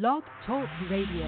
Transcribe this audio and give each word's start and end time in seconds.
Blog 0.00 0.24
Talk 0.44 0.68
Radio. 0.90 1.24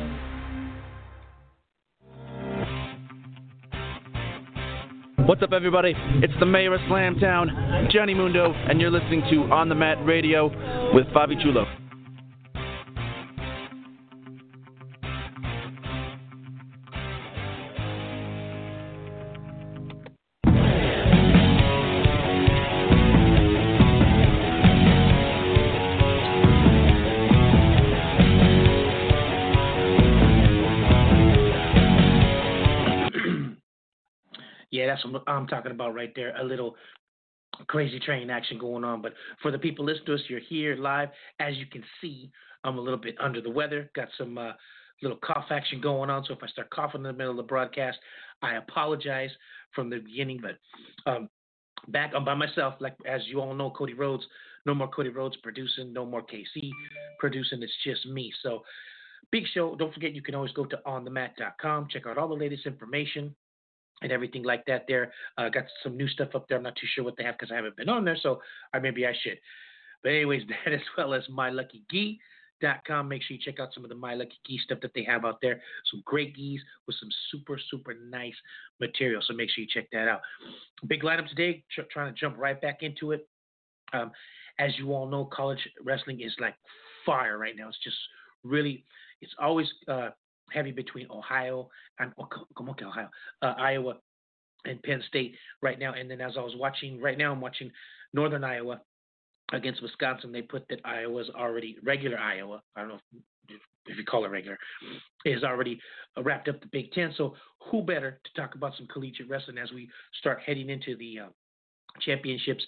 What's 5.25 5.41
up, 5.41 5.53
everybody? 5.53 5.95
It's 5.97 6.33
the 6.41 6.47
mayor 6.47 6.75
of 6.75 6.81
Slamtown, 6.91 7.89
Johnny 7.93 8.13
Mundo, 8.13 8.53
and 8.53 8.81
you're 8.81 8.91
listening 8.91 9.23
to 9.31 9.53
On 9.53 9.69
the 9.69 9.77
Mat 9.77 10.05
Radio 10.05 10.49
with 10.93 11.07
Fabi 11.15 11.41
Chulo. 11.41 11.65
That's 34.97 35.13
what 35.13 35.23
I'm 35.27 35.47
talking 35.47 35.73
about 35.73 35.95
right 35.95 36.13
there. 36.15 36.35
A 36.37 36.45
little 36.45 36.77
crazy 37.69 37.99
train 37.99 38.31
action 38.31 38.59
going 38.59 38.85
on. 38.85 39.03
But 39.03 39.15
for 39.43 39.51
the 39.51 39.59
people 39.59 39.85
listening 39.85 40.07
to 40.07 40.15
us, 40.15 40.21
you're 40.29 40.41
here 40.41 40.77
live. 40.77 41.09
As 41.41 41.57
you 41.57 41.67
can 41.67 41.83
see, 42.01 42.31
I'm 42.65 42.79
a 42.79 42.81
little 42.81 42.99
bit 42.99 43.17
under 43.21 43.41
the 43.41 43.51
weather. 43.51 43.91
Got 43.95 44.09
some 44.19 44.39
uh, 44.39 44.53
little 45.03 45.19
cough 45.19 45.47
action 45.51 45.81
going 45.81 46.11
on. 46.11 46.25
So 46.25 46.35
if 46.35 46.43
I 46.43 46.49
start 46.49 46.71
coughing 46.71 47.01
in 47.01 47.05
the 47.05 47.13
middle 47.13 47.33
of 47.33 47.37
the 47.39 47.43
broadcast, 47.43 47.99
I 48.43 48.57
apologize 48.57 49.31
from 49.75 49.91
the 49.91 49.99
beginning. 49.99 50.41
But 50.43 51.11
um, 51.11 51.29
back, 51.89 52.13
I'm 52.15 52.25
by 52.25 52.35
myself. 52.35 52.75
Like 52.81 52.97
as 53.07 53.23
you 53.27 53.41
all 53.41 53.55
know, 53.55 53.71
Cody 53.71 53.95
Rhodes. 53.95 54.25
No 54.65 54.75
more 54.75 54.89
Cody 54.89 55.11
Rhodes 55.11 55.37
producing. 55.43 55.93
No 55.93 56.05
more 56.05 56.23
KC 56.23 56.71
producing. 57.21 57.63
It's 57.63 57.73
just 57.85 58.07
me. 58.07 58.33
So 58.43 58.63
big 59.31 59.45
show. 59.55 59.77
Don't 59.77 59.95
forget, 59.95 60.15
you 60.15 60.23
can 60.23 60.35
always 60.35 60.53
go 60.53 60.65
to 60.65 60.81
onthemat.com. 60.87 61.89
Check 61.91 62.07
out 62.07 62.19
all 62.19 62.29
the 62.29 62.35
latest 62.35 62.67
information 62.67 63.35
and 64.03 64.13
everything 64.13 64.43
like 64.43 64.65
that 64.67 64.85
there. 64.89 65.13
Uh, 65.39 65.49
got 65.49 65.65
some 65.83 65.97
new 65.97 66.09
stuff 66.09 66.35
up 66.35 66.49
there. 66.49 66.59
I'm 66.59 66.65
not 66.65 66.77
too 66.77 66.87
sure 66.95 67.05
what 67.05 67.17
they 67.17 67.25
have 67.25 67.37
because 67.39 67.53
I 67.53 67.57
haven't 67.57 67.77
been 67.77 67.89
on 67.89 68.05
there, 68.05 68.17
so 68.21 68.41
or 68.75 68.81
maybe 68.81 69.07
I 69.07 69.13
should. 69.23 69.39
But 70.03 70.11
anyways, 70.11 70.43
that 70.65 70.73
as 70.73 70.81
well 70.97 71.15
as 71.15 71.23
myluckygee.com. 71.29 73.09
Make 73.09 73.23
sure 73.23 73.37
you 73.37 73.43
check 73.43 73.61
out 73.61 73.71
some 73.75 73.85
of 73.85 73.91
the 73.91 73.97
My 73.97 74.15
Lucky 74.15 74.39
Gee 74.47 74.61
stuff 74.65 74.79
that 74.83 74.93
they 74.95 75.05
have 75.05 75.25
out 75.25 75.39
there. 75.43 75.61
Some 75.91 76.03
great 76.05 76.35
geese 76.35 76.61
with 76.87 76.97
some 77.01 77.09
super, 77.31 77.59
super 77.71 77.95
nice 77.95 78.35
material. 78.81 79.23
So 79.27 79.35
make 79.35 79.51
sure 79.51 79.63
you 79.63 79.69
check 79.73 79.89
that 79.93 80.09
out. 80.09 80.21
Big 80.87 81.03
lineup 81.03 81.29
today. 81.29 81.65
Tr- 81.75 81.83
trying 81.91 82.13
to 82.13 82.19
jump 82.19 82.37
right 82.39 82.61
back 82.61 82.83
into 82.83 83.13
it. 83.13 83.29
Um, 83.93 84.11
as 84.59 84.73
you 84.79 84.93
all 84.93 85.07
know, 85.07 85.25
college 85.27 85.59
wrestling 85.83 86.21
is 86.21 86.35
like 86.41 86.55
fire 87.05 87.39
right 87.39 87.55
now. 87.57 87.69
It's 87.69 87.79
just 87.83 87.97
really, 88.43 88.85
it's 89.21 89.35
always 89.39 89.67
uh, 89.87 90.11
heavy 90.51 90.73
between 90.73 91.07
Ohio 91.11 91.69
and 91.99 92.13
como 92.57 92.75
que 92.75 92.87
Ohio, 92.87 93.09
uh, 93.43 93.55
Iowa 93.59 93.97
and 94.65 94.83
Penn 94.83 95.03
State 95.09 95.37
right 95.63 95.79
now. 95.79 95.95
And 95.95 96.11
then 96.11 96.21
as 96.21 96.33
I 96.37 96.41
was 96.41 96.55
watching 96.57 97.01
right 97.01 97.19
now, 97.19 97.33
I'm 97.33 97.41
watching 97.41 97.71
Northern 98.13 98.45
Iowa 98.45 98.81
against 99.53 99.83
Wisconsin. 99.83 100.33
They 100.33 100.43
put 100.43 100.67
that 100.69 100.81
Iowa's 100.85 101.31
already 101.31 101.77
regular 101.85 102.19
Iowa. 102.19 102.63
I 102.75 102.81
don't 102.81 102.89
know 102.89 103.01
if, 103.49 103.61
if 103.87 103.97
you 103.97 104.05
call 104.05 104.25
it 104.25 104.29
regular, 104.29 104.59
is 105.25 105.45
already 105.45 105.81
wrapped 106.23 106.49
up 106.49 106.61
the 106.61 106.69
Big 106.73 106.93
Ten. 106.93 107.13
So 107.17 107.35
who 107.71 107.83
better 107.83 108.21
to 108.25 108.41
talk 108.41 108.55
about 108.55 108.77
some 108.77 108.87
collegiate 108.89 109.29
wrestling 109.29 109.59
as 109.59 109.73
we 109.73 109.89
start 110.19 110.41
heading 110.45 110.71
into 110.71 110.97
the 110.97 111.21
uh, 111.21 111.29
championships 112.01 112.65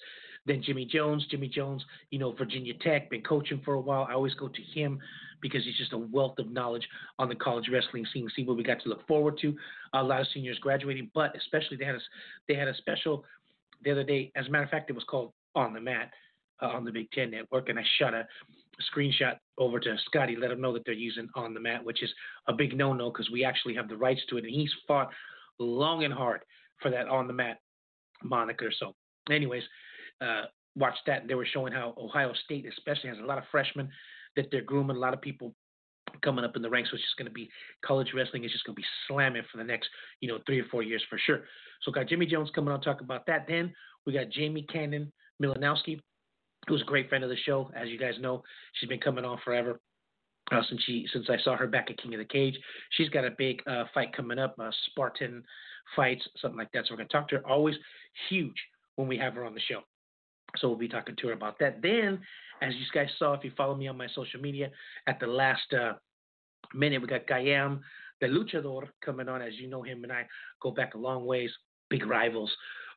than 0.49 0.63
Jimmy 0.63 0.85
Jones. 0.85 1.25
Jimmy 1.31 1.49
Jones, 1.49 1.85
you 2.11 2.19
know, 2.19 2.33
Virginia 2.33 2.75
Tech, 2.81 3.11
been 3.11 3.23
coaching 3.23 3.61
for 3.65 3.75
a 3.75 3.81
while. 3.81 4.07
I 4.09 4.15
always 4.15 4.35
go 4.35 4.49
to 4.49 4.63
him 4.63 4.99
because 5.41 5.65
he's 5.65 5.77
just 5.77 5.93
a 5.93 5.99
wealth 5.99 6.39
of 6.39 6.51
knowledge 6.51 6.89
on 7.19 7.29
the 7.29 7.37
college 7.37 7.69
wrestling 7.73 8.05
scene. 8.13 8.29
See 8.35 8.45
what 8.45 8.57
we 8.57 8.65
got 8.65 8.81
to 8.83 8.89
look 8.89 9.07
forward 9.07 9.39
to. 9.43 9.55
A 9.95 10.03
lot 10.03 10.21
of 10.21 10.27
seniors 10.35 10.59
graduating, 10.59 11.11
but 11.15 11.37
especially 11.37 11.77
they 11.77 11.85
had 11.85 11.95
a 11.95 12.01
they 12.49 12.55
had 12.55 12.67
a 12.67 12.75
special 12.77 13.25
the 13.85 13.93
other 13.93 14.03
day. 14.03 14.33
As 14.35 14.47
a 14.47 14.51
matter 14.51 14.65
of 14.65 14.71
fact, 14.71 14.91
it 14.91 14.95
was 14.95 15.05
called 15.05 15.33
On 15.55 15.73
the 15.73 15.81
Mat 15.81 16.11
uh, 16.61 16.67
on 16.67 16.85
the 16.85 16.93
Big 16.93 17.11
Ten 17.13 17.31
Network, 17.31 17.69
and 17.69 17.79
I 17.79 17.85
shot 17.99 18.15
a 18.15 18.27
screenshot 18.95 19.37
over 19.59 19.81
to 19.81 19.97
Scotty, 20.07 20.37
let 20.37 20.51
him 20.51 20.61
know 20.61 20.73
that 20.73 20.85
they're 20.85 20.95
using 20.95 21.29
On 21.35 21.55
the 21.55 21.61
Mat, 21.61 21.85
which 21.85 22.03
is 22.03 22.11
a 22.47 22.53
big 22.53 22.77
no-no 22.77 23.11
because 23.11 23.31
we 23.31 23.45
actually 23.45 23.75
have 23.75 23.89
the 23.89 23.97
rights 23.97 24.21
to 24.31 24.39
it, 24.39 24.45
and 24.45 24.55
he's 24.55 24.73
fought 24.87 25.11
long 25.59 26.05
and 26.05 26.15
hard 26.15 26.41
for 26.81 26.91
that 26.91 27.09
On 27.09 27.27
the 27.27 27.33
Mat 27.33 27.59
moniker. 28.23 28.71
So, 28.79 28.95
anyways, 29.31 29.63
uh, 30.21 30.45
watched 30.77 31.01
that. 31.07 31.23
and 31.23 31.31
They 31.31 31.35
were 31.35 31.47
showing 31.47 31.73
how 31.73 31.95
Ohio 31.99 32.33
State, 32.45 32.67
especially, 32.67 33.11
has 33.11 33.19
a 33.19 33.27
lot 33.27 33.39
of 33.39 33.45
freshmen 33.51 33.89
that 34.37 34.47
they're 34.51 34.63
grooming. 34.63 34.97
A 34.97 35.01
lot 35.01 35.15
of 35.15 35.21
people 35.21 35.55
coming 36.23 36.45
up 36.45 36.57
in 36.57 36.63
the 36.63 36.71
ranks, 36.71 36.93
which 36.93 37.01
is 37.01 37.15
going 37.17 37.29
to 37.29 37.33
be 37.33 37.51
college 37.85 38.09
wrestling 38.15 38.45
is 38.45 38.53
just 38.53 38.65
going 38.65 38.75
to 38.75 38.81
be 38.81 38.87
slamming 39.07 39.43
for 39.51 39.59
the 39.59 39.65
next, 39.65 39.89
you 40.21 40.29
know, 40.29 40.39
three 40.47 40.61
or 40.61 40.65
four 40.71 40.83
years 40.83 41.03
for 41.09 41.19
sure. 41.19 41.43
So 41.83 41.93
got 41.93 42.09
Jimmy 42.09 42.27
Jones 42.27 42.51
coming 42.55 42.73
on 42.73 42.81
talk 42.81 43.01
about 43.01 43.27
that. 43.27 43.47
Then 43.49 43.73
we 44.07 44.13
got 44.13 44.31
Jamie 44.31 44.67
Cannon 44.73 45.13
Milanowski, 45.43 46.01
who's 46.67 46.83
a 46.83 46.85
great 46.85 47.09
friend 47.09 47.25
of 47.25 47.31
the 47.31 47.37
show. 47.45 47.71
As 47.77 47.89
you 47.89 47.99
guys 47.99 48.15
know, 48.21 48.43
she's 48.75 48.89
been 48.89 49.01
coming 49.01 49.25
on 49.25 49.39
forever. 49.45 49.81
Uh, 50.51 50.63
since 50.71 50.83
she 50.85 51.07
since 51.13 51.27
I 51.29 51.37
saw 51.45 51.57
her 51.59 51.67
back 51.67 51.91
at 51.91 51.99
King 51.99 52.15
of 52.15 52.21
the 52.21 52.25
Cage, 52.25 52.59
she's 52.93 53.11
got 53.11 53.27
a 53.27 53.31
big 53.37 53.61
uh, 53.67 53.85
fight 53.93 54.17
coming 54.17 54.39
up, 54.39 54.55
uh, 54.59 54.71
Spartan 54.87 55.43
fights, 55.95 56.27
something 56.41 56.57
like 56.57 56.73
that. 56.73 56.87
So 56.87 56.95
we're 56.95 56.99
gonna 56.99 57.09
talk 57.11 57.29
to 57.29 57.37
her. 57.37 57.47
Always 57.47 57.75
huge 58.31 58.57
when 58.97 59.09
we 59.09 59.19
have 59.19 59.35
her 59.35 59.45
on 59.45 59.53
the 59.53 59.61
show. 59.61 59.83
So 60.57 60.69
we'll 60.69 60.79
be 60.79 60.89
talking 60.89 61.17
to 61.17 61.27
her 61.29 61.33
about 61.33 61.59
that. 61.61 61.83
Then, 61.83 62.21
as 62.63 62.75
you 62.75 62.85
guys 62.93 63.09
saw, 63.19 63.35
if 63.35 63.45
you 63.45 63.53
follow 63.57 63.75
me 63.75 63.89
on 63.89 63.97
my 63.97 64.09
social 64.15 64.41
media, 64.41 64.71
at 65.07 65.21
the 65.21 65.27
last 65.27 65.73
uh, 65.73 65.93
minute, 66.75 67.01
we 67.01 67.07
got 67.07 67.27
Kayam, 67.27 67.81
the 68.21 68.27
luchador, 68.27 68.89
coming 69.05 69.29
on. 69.29 69.43
As 69.43 69.55
you 69.55 69.69
know, 69.69 69.83
him 69.83 70.05
and 70.05 70.13
I 70.13 70.27
go 70.63 70.71
back 70.71 70.95
a 70.95 70.99
long 70.99 71.27
ways, 71.27 71.51
big 71.91 72.07
rivals 72.07 72.51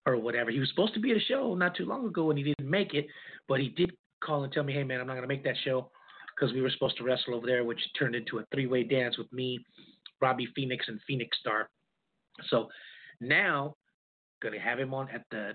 or 0.05 0.17
whatever. 0.17 0.49
He 0.49 0.59
was 0.59 0.69
supposed 0.69 0.93
to 0.95 0.99
be 0.99 1.11
at 1.11 1.17
a 1.17 1.21
show 1.21 1.53
not 1.55 1.75
too 1.75 1.85
long 1.85 2.07
ago 2.07 2.29
and 2.29 2.37
he 2.37 2.43
didn't 2.43 2.69
make 2.69 2.93
it, 2.93 3.07
but 3.47 3.59
he 3.59 3.69
did 3.69 3.91
call 4.23 4.43
and 4.43 4.53
tell 4.53 4.63
me, 4.63 4.73
hey, 4.73 4.83
man, 4.83 4.99
I'm 4.99 5.07
not 5.07 5.13
going 5.13 5.23
to 5.23 5.27
make 5.27 5.43
that 5.43 5.55
show 5.63 5.91
because 6.35 6.53
we 6.53 6.61
were 6.61 6.69
supposed 6.71 6.97
to 6.97 7.03
wrestle 7.03 7.35
over 7.35 7.45
there, 7.45 7.63
which 7.63 7.79
turned 7.97 8.15
into 8.15 8.39
a 8.39 8.45
three 8.53 8.67
way 8.67 8.83
dance 8.83 9.17
with 9.17 9.31
me, 9.31 9.63
Robbie 10.21 10.47
Phoenix, 10.55 10.85
and 10.87 10.99
Phoenix 11.05 11.37
Star. 11.39 11.69
So 12.49 12.69
now, 13.19 13.75
going 14.41 14.53
to 14.53 14.59
have 14.59 14.79
him 14.79 14.93
on 14.93 15.07
at 15.09 15.23
the 15.29 15.51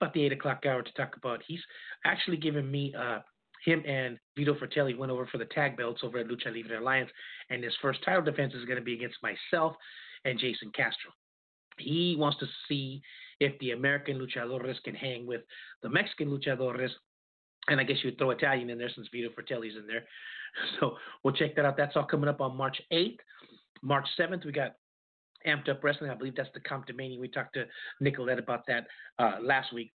about 0.00 0.14
the 0.14 0.22
eight 0.22 0.32
o'clock 0.32 0.64
hour 0.66 0.82
to 0.82 0.92
talk 0.94 1.16
about. 1.16 1.42
He's 1.46 1.60
actually 2.04 2.36
given 2.36 2.70
me 2.70 2.94
uh, 2.98 3.20
him 3.64 3.82
and 3.86 4.18
Vito 4.36 4.54
Fratelli 4.54 4.94
went 4.94 5.12
over 5.12 5.26
for 5.26 5.38
the 5.38 5.44
tag 5.46 5.76
belts 5.76 6.00
over 6.02 6.18
at 6.18 6.28
Lucha 6.28 6.54
Libre 6.54 6.80
Alliance, 6.80 7.10
and 7.50 7.62
his 7.62 7.74
first 7.82 8.00
title 8.04 8.22
defense 8.22 8.54
is 8.54 8.64
going 8.64 8.78
to 8.78 8.84
be 8.84 8.94
against 8.94 9.16
myself 9.22 9.74
and 10.24 10.38
Jason 10.38 10.70
Castro. 10.74 11.10
He 11.78 12.16
wants 12.18 12.38
to 12.38 12.46
see 12.68 13.02
if 13.40 13.58
the 13.60 13.72
American 13.72 14.18
luchadores 14.18 14.82
can 14.84 14.94
hang 14.94 15.26
with 15.26 15.42
the 15.82 15.88
Mexican 15.88 16.28
luchadores, 16.28 16.90
and 17.68 17.80
I 17.80 17.84
guess 17.84 17.98
you 18.02 18.10
would 18.10 18.18
throw 18.18 18.30
Italian 18.30 18.70
in 18.70 18.78
there 18.78 18.90
since 18.94 19.08
Vito 19.12 19.30
Fratelli's 19.34 19.76
in 19.76 19.86
there. 19.86 20.04
So 20.80 20.96
we'll 21.22 21.34
check 21.34 21.54
that 21.54 21.66
out. 21.66 21.76
That's 21.76 21.94
all 21.94 22.06
coming 22.06 22.28
up 22.28 22.40
on 22.40 22.56
March 22.56 22.80
8th. 22.90 23.18
March 23.82 24.06
7th, 24.18 24.46
we 24.46 24.50
got 24.50 24.76
Amped 25.46 25.68
Up 25.68 25.82
Wrestling. 25.82 26.10
I 26.10 26.14
believe 26.14 26.36
that's 26.36 26.48
the 26.54 26.60
Comptomania. 26.60 27.18
We 27.18 27.28
talked 27.28 27.54
to 27.54 27.66
Nicolette 28.00 28.38
about 28.38 28.66
that 28.66 28.86
uh, 29.18 29.36
last 29.42 29.72
week. 29.72 29.92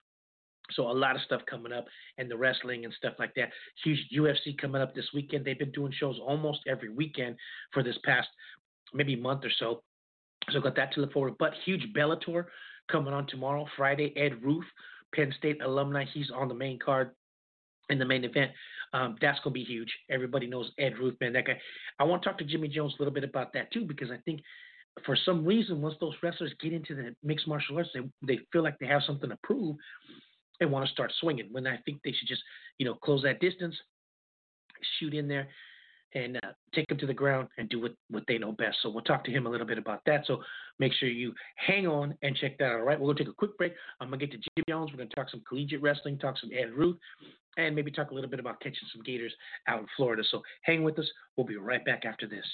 So 0.71 0.89
a 0.89 0.93
lot 0.93 1.15
of 1.15 1.21
stuff 1.23 1.41
coming 1.49 1.73
up 1.73 1.85
and 2.17 2.29
the 2.29 2.37
wrestling 2.37 2.85
and 2.85 2.93
stuff 2.93 3.13
like 3.19 3.33
that. 3.35 3.49
Huge 3.83 3.99
UFC 4.15 4.57
coming 4.57 4.81
up 4.81 4.95
this 4.95 5.09
weekend. 5.13 5.43
They've 5.43 5.59
been 5.59 5.71
doing 5.71 5.91
shows 5.97 6.17
almost 6.25 6.61
every 6.67 6.89
weekend 6.89 7.35
for 7.73 7.83
this 7.83 7.97
past 8.05 8.27
maybe 8.93 9.15
month 9.15 9.43
or 9.43 9.51
so. 9.57 9.83
So 10.51 10.59
got 10.61 10.75
that 10.75 10.93
to 10.93 11.01
look 11.01 11.13
forward. 11.13 11.35
But 11.39 11.53
huge 11.65 11.87
Bellator 11.95 12.45
coming 12.89 13.13
on 13.13 13.27
tomorrow, 13.27 13.67
Friday. 13.77 14.13
Ed 14.17 14.43
Ruth, 14.43 14.65
Penn 15.13 15.33
State 15.37 15.61
alumni. 15.61 16.05
He's 16.13 16.31
on 16.33 16.47
the 16.47 16.53
main 16.53 16.79
card 16.79 17.11
in 17.89 17.99
the 17.99 18.05
main 18.05 18.23
event. 18.23 18.51
Um, 18.93 19.15
that's 19.21 19.39
gonna 19.43 19.53
be 19.53 19.63
huge. 19.63 19.91
Everybody 20.09 20.47
knows 20.47 20.71
Ed 20.77 20.97
Ruth, 20.97 21.15
man. 21.21 21.33
That 21.33 21.45
guy. 21.45 21.59
I 21.99 22.03
want 22.03 22.23
to 22.23 22.29
talk 22.29 22.37
to 22.39 22.45
Jimmy 22.45 22.67
Jones 22.67 22.93
a 22.97 23.01
little 23.01 23.13
bit 23.13 23.23
about 23.23 23.53
that 23.53 23.71
too, 23.71 23.85
because 23.85 24.11
I 24.11 24.17
think 24.25 24.41
for 25.05 25.15
some 25.15 25.45
reason, 25.45 25.81
once 25.81 25.95
those 25.99 26.15
wrestlers 26.21 26.53
get 26.61 26.73
into 26.73 26.95
the 26.95 27.15
mixed 27.23 27.47
martial 27.47 27.77
arts, 27.77 27.89
they 27.93 28.01
they 28.25 28.39
feel 28.51 28.63
like 28.63 28.77
they 28.79 28.87
have 28.87 29.03
something 29.05 29.29
to 29.29 29.37
prove 29.43 29.75
and 30.59 30.71
want 30.71 30.85
to 30.85 30.91
start 30.91 31.11
swinging. 31.19 31.47
When 31.51 31.67
I 31.67 31.77
think 31.85 31.99
they 32.03 32.11
should 32.11 32.27
just, 32.27 32.41
you 32.77 32.85
know, 32.85 32.95
close 32.95 33.23
that 33.23 33.39
distance, 33.39 33.75
shoot 34.99 35.13
in 35.13 35.27
there, 35.27 35.47
and 36.13 36.37
uh, 36.37 36.51
take 36.73 36.87
them 36.87 36.97
to 36.97 37.07
the 37.07 37.13
ground 37.13 37.47
and 37.57 37.69
do 37.69 37.79
what, 37.81 37.93
what 38.09 38.23
they 38.27 38.37
know 38.37 38.51
best. 38.51 38.77
So 38.81 38.89
we'll 38.89 39.03
talk 39.03 39.23
to 39.25 39.31
him 39.31 39.47
a 39.47 39.49
little 39.49 39.65
bit 39.65 39.77
about 39.77 40.01
that. 40.05 40.25
So 40.25 40.41
make 40.79 40.93
sure 40.93 41.09
you 41.09 41.33
hang 41.55 41.87
on 41.87 42.15
and 42.21 42.35
check 42.35 42.57
that 42.57 42.65
out. 42.65 42.79
All 42.79 42.85
right, 42.85 42.99
we're 42.99 43.07
going 43.07 43.17
to 43.17 43.23
take 43.23 43.31
a 43.31 43.35
quick 43.35 43.57
break. 43.57 43.73
I'm 43.99 44.09
going 44.09 44.19
to 44.19 44.27
get 44.27 44.33
to 44.33 44.49
Jim 44.55 44.65
Jones. 44.67 44.91
We're 44.91 44.97
going 44.97 45.09
to 45.09 45.15
talk 45.15 45.29
some 45.29 45.41
collegiate 45.47 45.81
wrestling, 45.81 46.17
talk 46.17 46.37
some 46.37 46.51
Ed 46.53 46.71
Ruth, 46.75 46.97
and 47.57 47.75
maybe 47.75 47.91
talk 47.91 48.11
a 48.11 48.13
little 48.13 48.29
bit 48.29 48.39
about 48.39 48.59
catching 48.59 48.87
some 48.91 49.03
gators 49.03 49.33
out 49.67 49.79
in 49.79 49.87
Florida. 49.95 50.23
So 50.29 50.41
hang 50.63 50.83
with 50.83 50.99
us. 50.99 51.09
We'll 51.37 51.47
be 51.47 51.57
right 51.57 51.83
back 51.85 52.03
after 52.05 52.27
this. 52.27 52.45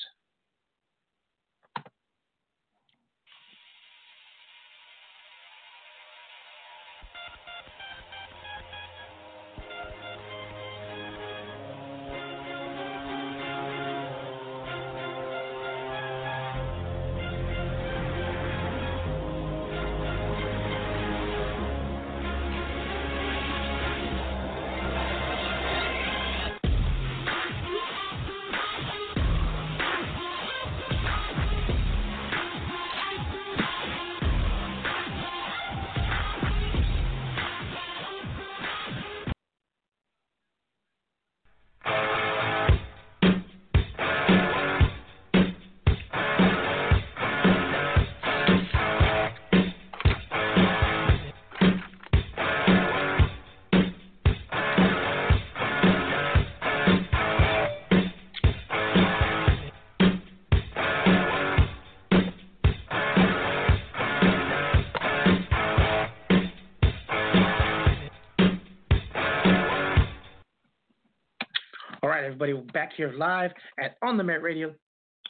Everybody. 72.28 72.52
We're 72.52 72.62
back 72.74 72.92
here 72.98 73.14
live 73.14 73.52
at 73.82 73.96
On 74.02 74.18
the 74.18 74.24
Mat 74.24 74.42
Radio. 74.42 74.74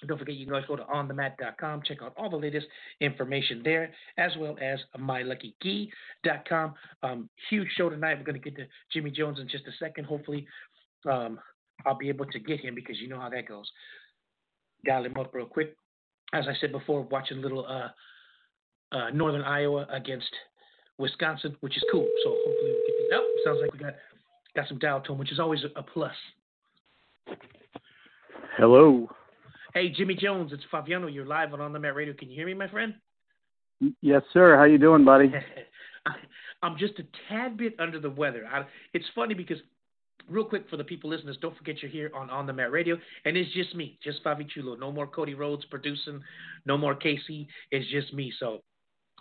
Don't 0.07 0.17
forget, 0.17 0.33
you 0.33 0.45
can 0.45 0.53
always 0.55 0.67
go 0.67 0.75
to 0.75 0.83
onthemat.com, 0.83 1.83
check 1.85 2.01
out 2.01 2.13
all 2.17 2.27
the 2.27 2.38
latest 2.38 2.65
information 3.01 3.61
there, 3.63 3.94
as 4.17 4.31
well 4.39 4.57
as 4.59 4.79
myluckykey.com. 4.99 6.73
Um, 7.03 7.29
huge 7.51 7.67
show 7.77 7.89
tonight. 7.91 8.17
We're 8.17 8.23
going 8.23 8.41
to 8.41 8.49
get 8.49 8.55
to 8.57 8.65
Jimmy 8.91 9.11
Jones 9.11 9.39
in 9.39 9.47
just 9.47 9.67
a 9.67 9.71
second. 9.79 10.05
Hopefully, 10.05 10.47
um, 11.07 11.39
I'll 11.85 11.97
be 11.97 12.09
able 12.09 12.25
to 12.25 12.39
get 12.39 12.61
him 12.61 12.73
because 12.73 12.97
you 12.99 13.07
know 13.07 13.19
how 13.19 13.29
that 13.29 13.47
goes. 13.47 13.69
Dial 14.83 15.05
him 15.05 15.17
up 15.19 15.35
real 15.35 15.45
quick. 15.45 15.75
As 16.33 16.45
I 16.47 16.53
said 16.59 16.71
before, 16.71 17.03
watching 17.03 17.44
little 17.44 17.63
uh, 17.67 18.95
uh, 18.95 19.11
Northern 19.11 19.44
Iowa 19.44 19.85
against 19.91 20.31
Wisconsin, 20.97 21.55
which 21.59 21.77
is 21.77 21.83
cool. 21.91 22.07
So 22.23 22.29
hopefully 22.29 22.71
we'll 22.71 22.88
get 22.88 22.97
this. 22.97 23.07
Oh, 23.13 23.41
sounds 23.45 23.59
like 23.61 23.71
we 23.71 23.77
got 23.77 23.94
got 24.55 24.67
some 24.67 24.79
dial 24.79 25.01
tone, 25.01 25.19
which 25.19 25.31
is 25.31 25.39
always 25.39 25.59
a 25.75 25.83
plus. 25.83 26.15
Hello. 28.57 29.09
Hey, 29.74 29.89
Jimmy 29.89 30.15
Jones, 30.15 30.51
it's 30.53 30.63
Fabiano. 30.71 31.07
You're 31.07 31.25
live 31.25 31.53
on 31.53 31.62
On 31.62 31.71
the 31.74 31.79
Mat 31.79 31.95
Radio. 31.95 32.13
Can 32.13 32.29
you 32.29 32.35
hear 32.35 32.47
me, 32.47 32.53
my 32.53 32.68
friend? 32.68 32.95
Yes, 34.01 34.24
sir. 34.33 34.57
How 34.57 34.63
you 34.63 34.77
doing, 34.77 35.06
buddy? 35.06 35.31
I'm 36.63 36.77
just 36.77 36.94
a 37.00 37.03
tad 37.29 37.57
bit 37.57 37.75
under 37.79 38.00
the 38.00 38.09
weather. 38.09 38.47
I, 38.51 38.63
it's 38.94 39.06
funny 39.13 39.35
because, 39.35 39.57
real 40.27 40.45
quick 40.45 40.68
for 40.69 40.77
the 40.77 40.83
people 40.83 41.09
listeners, 41.12 41.38
don't 41.39 41.56
forget 41.56 41.81
you're 41.83 41.91
here 41.91 42.09
on 42.15 42.31
On 42.31 42.47
the 42.47 42.53
Mat 42.53 42.71
Radio, 42.71 42.97
and 43.25 43.38
it's 43.38 43.53
just 43.53 43.75
me, 43.75 44.00
just 44.03 44.23
Fabi 44.23 44.50
Chulo. 44.50 44.75
No 44.75 44.91
more 44.91 45.06
Cody 45.06 45.35
Rhodes 45.35 45.65
producing, 45.65 46.19
no 46.65 46.77
more 46.77 46.95
Casey. 46.95 47.47
It's 47.69 47.88
just 47.91 48.12
me. 48.13 48.33
So 48.39 48.63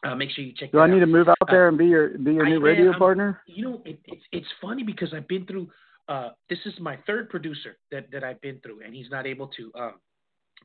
uh, 0.07 0.15
make 0.15 0.31
sure 0.31 0.45
you 0.45 0.55
check. 0.57 0.73
Do 0.73 0.79
I 0.79 0.85
out. 0.85 0.91
need 0.91 1.01
to 1.01 1.07
move 1.07 1.29
out 1.29 1.37
there 1.51 1.69
and 1.69 1.77
be 1.77 1.87
your 1.87 2.17
be 2.17 2.33
your 2.33 2.47
I- 2.47 2.51
new 2.51 2.61
radio 2.61 2.91
I'm- 2.93 2.99
partner? 2.99 3.43
You 3.47 3.65
know, 3.65 3.83
it, 3.85 3.99
it's 4.07 4.23
it's 4.33 4.49
funny 4.63 4.83
because 4.83 5.13
I've 5.13 5.29
been 5.29 5.45
through. 5.45 5.69
Uh, 6.09 6.31
this 6.49 6.59
is 6.67 6.75
my 6.81 6.97
third 7.07 7.29
producer 7.29 7.77
that 7.91 8.11
that 8.13 8.23
I've 8.25 8.41
been 8.41 8.61
through, 8.61 8.81
and 8.85 8.95
he's 8.95 9.11
not 9.11 9.27
able 9.27 9.49
to. 9.49 9.73
Um, 9.75 9.95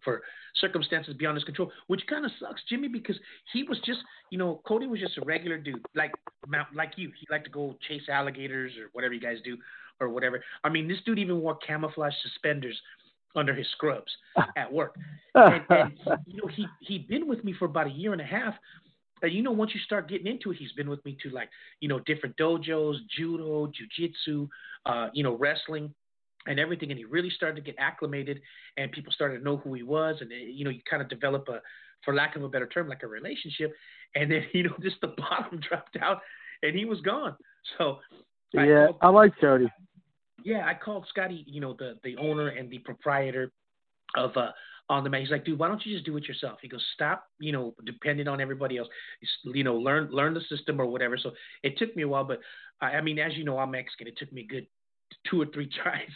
for 0.03 0.23
circumstances 0.55 1.13
beyond 1.17 1.35
his 1.35 1.43
control, 1.43 1.71
which 1.87 2.01
kind 2.07 2.25
of 2.25 2.31
sucks, 2.39 2.61
Jimmy, 2.69 2.87
because 2.87 3.17
he 3.53 3.63
was 3.63 3.77
just, 3.85 3.99
you 4.29 4.37
know, 4.37 4.61
Cody 4.65 4.87
was 4.87 4.99
just 4.99 5.17
a 5.17 5.25
regular 5.25 5.57
dude, 5.57 5.85
like 5.95 6.11
like 6.73 6.93
you. 6.95 7.11
He 7.19 7.27
liked 7.29 7.45
to 7.45 7.51
go 7.51 7.75
chase 7.87 8.03
alligators 8.09 8.73
or 8.77 8.89
whatever 8.93 9.13
you 9.13 9.19
guys 9.19 9.37
do, 9.43 9.57
or 9.99 10.09
whatever. 10.09 10.43
I 10.63 10.69
mean, 10.69 10.87
this 10.87 10.97
dude 11.05 11.19
even 11.19 11.39
wore 11.39 11.55
camouflage 11.57 12.13
suspenders 12.23 12.79
under 13.35 13.53
his 13.53 13.67
scrubs 13.73 14.11
at 14.57 14.71
work, 14.71 14.95
and, 15.35 15.63
and 15.69 15.93
you 16.25 16.41
know, 16.41 16.47
he 16.47 16.65
he'd 16.81 17.07
been 17.07 17.27
with 17.27 17.43
me 17.43 17.53
for 17.57 17.65
about 17.65 17.87
a 17.87 17.91
year 17.91 18.13
and 18.13 18.21
a 18.21 18.25
half. 18.25 18.55
And 19.21 19.31
you 19.33 19.41
know, 19.43 19.51
once 19.51 19.71
you 19.73 19.79
start 19.81 20.09
getting 20.09 20.27
into 20.27 20.51
it, 20.51 20.57
he's 20.57 20.71
been 20.73 20.89
with 20.89 21.03
me 21.05 21.17
to 21.23 21.29
like, 21.29 21.49
you 21.79 21.87
know, 21.87 21.99
different 21.99 22.35
dojos, 22.37 22.95
judo, 23.15 23.67
jujitsu, 23.67 24.47
uh, 24.85 25.09
you 25.13 25.23
know, 25.23 25.35
wrestling 25.37 25.93
and 26.47 26.59
everything. 26.59 26.89
And 26.91 26.97
he 26.97 27.05
really 27.05 27.29
started 27.29 27.55
to 27.55 27.61
get 27.61 27.75
acclimated 27.77 28.41
and 28.77 28.91
people 28.91 29.11
started 29.13 29.37
to 29.39 29.43
know 29.43 29.57
who 29.57 29.73
he 29.73 29.83
was. 29.83 30.17
And, 30.21 30.31
uh, 30.31 30.35
you 30.35 30.63
know, 30.65 30.71
you 30.71 30.81
kind 30.89 31.01
of 31.01 31.09
develop 31.09 31.47
a, 31.49 31.61
for 32.03 32.13
lack 32.15 32.35
of 32.35 32.43
a 32.43 32.49
better 32.49 32.67
term, 32.67 32.87
like 32.89 33.03
a 33.03 33.07
relationship. 33.07 33.73
And 34.15 34.31
then, 34.31 34.43
you 34.53 34.63
know, 34.63 34.73
just 34.81 34.99
the 35.01 35.13
bottom 35.17 35.59
dropped 35.69 35.97
out 36.01 36.21
and 36.63 36.75
he 36.75 36.85
was 36.85 37.01
gone. 37.01 37.35
So, 37.77 37.99
I 38.57 38.65
yeah, 38.65 38.85
called- 38.87 38.97
I 39.01 39.09
like 39.09 39.31
Cody. 39.39 39.67
yeah, 40.43 40.65
I 40.65 40.73
called 40.73 41.05
Scotty, 41.09 41.43
you 41.47 41.61
know, 41.61 41.73
the 41.77 41.97
the 42.03 42.17
owner 42.17 42.47
and 42.49 42.69
the 42.69 42.79
proprietor 42.79 43.51
of 44.15 44.35
uh 44.35 44.51
on 44.91 45.05
the 45.05 45.09
mat. 45.09 45.21
He's 45.21 45.31
like, 45.31 45.45
dude, 45.45 45.57
why 45.57 45.69
don't 45.69 45.83
you 45.85 45.93
just 45.93 46.05
do 46.05 46.17
it 46.17 46.27
yourself? 46.27 46.59
He 46.61 46.67
goes, 46.67 46.85
stop, 46.93 47.23
you 47.39 47.53
know, 47.53 47.73
depending 47.85 48.27
on 48.27 48.41
everybody 48.41 48.77
else. 48.77 48.89
You 49.43 49.63
know, 49.63 49.75
learn 49.75 50.09
learn 50.11 50.33
the 50.33 50.41
system 50.49 50.79
or 50.79 50.85
whatever. 50.85 51.17
So 51.17 51.31
it 51.63 51.77
took 51.77 51.95
me 51.95 52.03
a 52.03 52.07
while, 52.07 52.25
but 52.25 52.41
I, 52.81 52.97
I 52.97 53.01
mean, 53.01 53.17
as 53.17 53.35
you 53.35 53.45
know, 53.45 53.57
I'm 53.57 53.71
Mexican. 53.71 54.07
It 54.07 54.17
took 54.17 54.31
me 54.33 54.45
good 54.47 54.67
two 55.29 55.41
or 55.41 55.45
three 55.53 55.69
tries, 55.83 56.11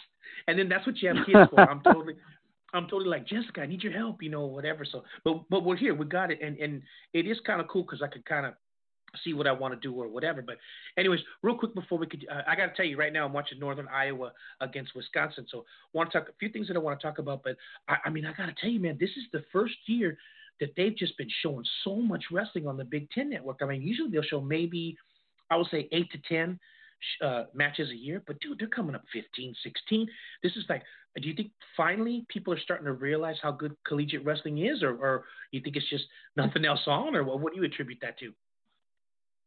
and 0.48 0.60
then 0.60 0.68
that's 0.68 0.86
what 0.86 1.02
you 1.02 1.08
have 1.08 1.26
kids 1.26 1.50
for. 1.50 1.62
I'm 1.62 1.82
totally. 1.82 2.16
I'm 2.74 2.88
totally 2.88 3.08
like 3.08 3.26
Jessica. 3.26 3.62
I 3.62 3.68
need 3.68 3.82
your 3.82 3.94
help, 3.94 4.22
you 4.22 4.30
know, 4.30 4.46
whatever. 4.48 4.84
So, 4.84 5.06
but 5.24 5.50
but 5.50 5.64
we're 5.64 5.78
here. 5.78 5.96
We 5.96 6.06
got 6.06 6.30
it, 6.30 6.40
and 6.42 6.58
and 6.58 6.82
it 7.14 7.26
is 7.26 7.38
kind 7.48 7.62
of 7.62 7.70
cool 7.70 7.84
because 7.84 8.02
I 8.02 8.08
could 8.08 8.26
kind 8.26 8.46
of 8.46 8.56
see 9.24 9.34
what 9.34 9.48
I 9.48 9.52
want 9.52 9.74
to 9.74 9.80
do 9.80 9.94
or 9.94 10.08
whatever. 10.08 10.42
But 10.42 10.58
anyways, 10.98 11.20
real 11.42 11.58
quick 11.58 11.74
before 11.74 11.98
we 11.98 12.08
could, 12.08 12.26
uh, 12.32 12.42
I 12.48 12.56
got 12.56 12.68
to 12.68 12.74
tell 12.76 12.86
you 12.86 12.98
right 12.98 13.14
now, 13.14 13.26
I'm 13.26 13.34
watching 13.34 13.60
Northern 13.60 13.88
Iowa 13.88 14.32
against 14.62 14.96
Wisconsin. 14.96 15.46
So 15.50 15.66
want 15.94 16.12
to 16.12 16.20
talk 16.20 16.30
a 16.30 16.34
few 16.40 16.50
things 16.50 16.68
that 16.68 16.76
I 16.76 16.80
want 16.80 17.00
to 17.00 17.06
talk 17.06 17.20
about. 17.20 17.44
But 17.44 17.58
I, 17.88 17.98
I 18.06 18.10
mean, 18.10 18.26
I 18.26 18.34
got 18.34 18.48
to 18.48 18.56
tell 18.60 18.70
you, 18.70 18.80
man, 18.80 18.98
this 19.00 19.12
is 19.12 19.24
the 19.32 19.44
first 19.52 19.76
year 19.86 20.18
that 20.60 20.74
they've 20.78 20.96
just 20.96 21.18
been 21.18 21.30
showing 21.42 21.66
so 21.84 21.96
much 21.96 22.26
wrestling 22.32 22.68
on 22.68 22.78
the 22.78 22.86
Big 22.86 23.10
Ten 23.12 23.30
Network. 23.30 23.60
I 23.62 23.66
mean, 23.66 23.82
usually 23.82 24.10
they'll 24.10 24.24
show 24.24 24.42
maybe, 24.42 24.98
I 25.50 25.58
would 25.58 25.68
say 25.70 25.90
eight 25.92 26.12
to 26.12 26.18
ten 26.30 26.60
uh, 27.22 27.44
matches 27.54 27.90
a 27.92 27.96
year, 27.96 28.24
but 28.26 28.40
dude, 28.40 28.60
they're 28.60 28.68
coming 28.68 28.96
up 28.96 29.04
15, 29.14 29.56
16. 29.64 30.08
This 30.44 30.56
is 30.56 30.64
like, 30.70 30.84
do 31.22 31.28
you 31.28 31.36
think 31.36 31.52
finally 31.78 32.26
people 32.30 32.54
are 32.54 32.60
starting 32.60 32.86
to 32.86 32.94
realize 32.94 33.38
how 33.42 33.52
good 33.52 33.76
collegiate 33.88 34.26
wrestling 34.26 34.66
is, 34.66 34.84
or, 34.84 34.92
or 34.96 35.26
you 35.52 35.62
think 35.62 35.76
it's 35.76 35.90
just 35.90 36.06
nothing 36.36 36.66
else 36.66 36.82
on, 36.88 37.16
or 37.16 37.24
what, 37.24 37.40
what 37.40 37.54
do 37.54 37.60
you 37.60 37.66
attribute 37.66 38.00
that 38.02 38.20
to? 38.20 38.34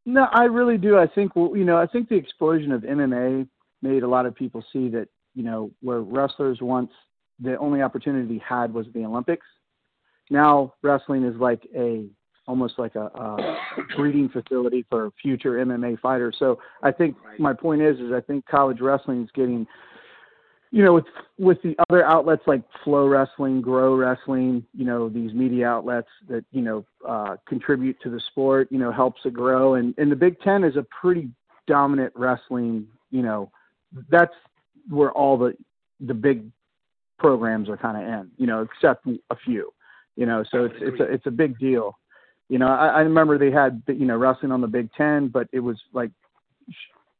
No, 0.09 0.27
I 0.33 0.45
really 0.45 0.79
do. 0.79 0.97
I 0.97 1.05
think 1.05 1.33
you 1.35 1.63
know, 1.63 1.77
I 1.77 1.85
think 1.85 2.09
the 2.09 2.15
explosion 2.15 2.71
of 2.71 2.81
MMA 2.81 3.47
made 3.83 4.01
a 4.01 4.07
lot 4.07 4.25
of 4.25 4.33
people 4.33 4.65
see 4.73 4.89
that 4.89 5.07
you 5.35 5.43
know 5.43 5.69
where 5.81 5.99
wrestlers 5.99 6.57
once 6.61 6.89
the 7.39 7.55
only 7.59 7.83
opportunity 7.83 8.39
had 8.39 8.73
was 8.73 8.87
the 8.95 9.05
Olympics. 9.05 9.45
Now 10.31 10.73
wrestling 10.81 11.23
is 11.25 11.35
like 11.35 11.61
a 11.77 12.07
almost 12.47 12.79
like 12.79 12.95
a, 12.95 13.05
a 13.05 13.37
breeding 13.95 14.29
facility 14.29 14.83
for 14.89 15.11
future 15.21 15.63
MMA 15.63 15.99
fighters. 15.99 16.35
So 16.39 16.57
I 16.81 16.91
think 16.91 17.15
my 17.37 17.53
point 17.53 17.83
is 17.83 17.99
is 17.99 18.11
I 18.11 18.21
think 18.21 18.47
college 18.47 18.81
wrestling 18.81 19.21
is 19.21 19.29
getting 19.35 19.67
you 20.71 20.83
know 20.83 20.93
with 20.93 21.05
with 21.37 21.61
the 21.63 21.75
other 21.89 22.05
outlets 22.05 22.43
like 22.45 22.61
Flow 22.83 23.07
Wrestling, 23.07 23.61
Grow 23.61 23.95
Wrestling, 23.95 24.63
you 24.73 24.85
know 24.85 25.09
these 25.09 25.33
media 25.33 25.67
outlets 25.67 26.09
that 26.27 26.45
you 26.51 26.61
know 26.61 26.85
uh, 27.07 27.37
contribute 27.47 27.97
to 28.03 28.09
the 28.09 28.19
sport, 28.31 28.67
you 28.71 28.77
know 28.77 28.91
helps 28.91 29.21
it 29.25 29.33
grow. 29.33 29.75
And 29.75 29.95
and 29.97 30.11
the 30.11 30.15
Big 30.15 30.39
Ten 30.41 30.63
is 30.63 30.75
a 30.75 30.85
pretty 31.01 31.29
dominant 31.67 32.13
wrestling. 32.15 32.87
You 33.09 33.23
know 33.23 33.51
that's 34.09 34.33
where 34.89 35.11
all 35.11 35.37
the 35.37 35.55
the 35.99 36.13
big 36.13 36.45
programs 37.17 37.67
are 37.67 37.77
kind 37.77 37.97
of 37.97 38.03
in. 38.03 38.31
You 38.37 38.47
know 38.47 38.61
except 38.61 39.07
a 39.07 39.35
few. 39.35 39.73
You 40.15 40.27
know 40.27 40.43
so 40.51 40.65
it's 40.65 40.75
it's 40.79 40.99
a 40.99 41.03
it's 41.03 41.25
a 41.25 41.31
big 41.31 41.57
deal. 41.57 41.97
You 42.47 42.59
know 42.59 42.67
I, 42.67 42.87
I 42.87 42.99
remember 43.01 43.39
they 43.39 43.51
had 43.51 43.81
you 43.87 44.05
know 44.05 44.17
wrestling 44.17 44.51
on 44.51 44.61
the 44.61 44.67
Big 44.67 44.91
Ten, 44.93 45.29
but 45.29 45.47
it 45.51 45.61
was 45.61 45.77
like 45.93 46.11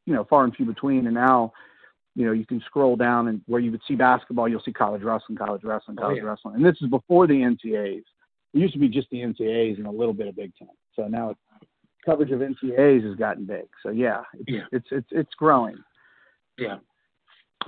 you 0.05 0.13
know 0.13 0.23
far 0.29 0.43
and 0.43 0.55
few 0.55 0.67
between. 0.67 1.07
And 1.07 1.15
now 1.15 1.51
you 2.19 2.25
know, 2.25 2.33
you 2.33 2.45
can 2.45 2.59
scroll 2.65 2.97
down 2.97 3.29
and 3.29 3.39
where 3.47 3.61
you 3.61 3.71
would 3.71 3.79
see 3.87 3.95
basketball, 3.95 4.49
you'll 4.49 4.61
see 4.61 4.73
college 4.73 5.01
wrestling, 5.03 5.37
college 5.37 5.63
wrestling, 5.63 5.95
Oh, 5.99 6.01
college 6.01 6.17
yeah. 6.17 6.23
wrestling. 6.23 6.55
And 6.55 6.65
this 6.65 6.75
is 6.81 6.89
before 6.89 7.27
the 7.27 7.33
NCAAs. 7.33 8.03
It 8.53 8.59
used 8.59 8.73
to 8.73 8.79
be 8.79 8.89
just 8.89 9.09
the 9.09 9.19
NCAAs 9.19 9.77
and 9.77 9.87
a 9.87 9.91
little 9.91 10.13
bit 10.13 10.27
of 10.27 10.35
Big 10.35 10.51
Ten. 10.59 10.67
So 10.97 11.07
now 11.07 11.29
it's, 11.29 11.39
coverage 12.05 12.31
of 12.31 12.41
NCAAs 12.41 13.05
has 13.07 13.15
gotten 13.15 13.45
big. 13.45 13.67
So 13.81 13.91
yeah, 13.91 14.23
it's, 14.33 14.43
Yeah. 14.49 14.61
it's, 14.73 14.87
it's, 14.91 15.07
it's 15.11 15.33
growing. 15.35 15.77
Yeah. 16.57 16.79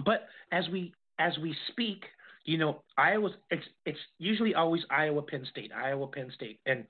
But 0.06 0.28
as 0.52 0.68
we 0.70 0.94
as 1.18 1.38
we 1.38 1.56
speak, 1.70 2.04
you 2.44 2.58
know, 2.58 2.82
Iowa's 2.98 3.34
it's 3.52 3.66
it's 3.86 4.00
usually 4.18 4.54
always 4.54 4.82
Iowa 4.90 5.22
Penn 5.22 5.46
State, 5.50 5.72
Iowa 5.74 6.08
Penn 6.08 6.30
State, 6.36 6.60
and 6.66 6.86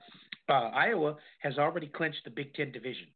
uh, 0.48 0.70
Iowa 0.74 1.16
has 1.40 1.58
already 1.58 1.86
clinched 1.86 2.24
the 2.24 2.30
Big 2.30 2.54
Ten 2.54 2.72
division, 2.72 3.06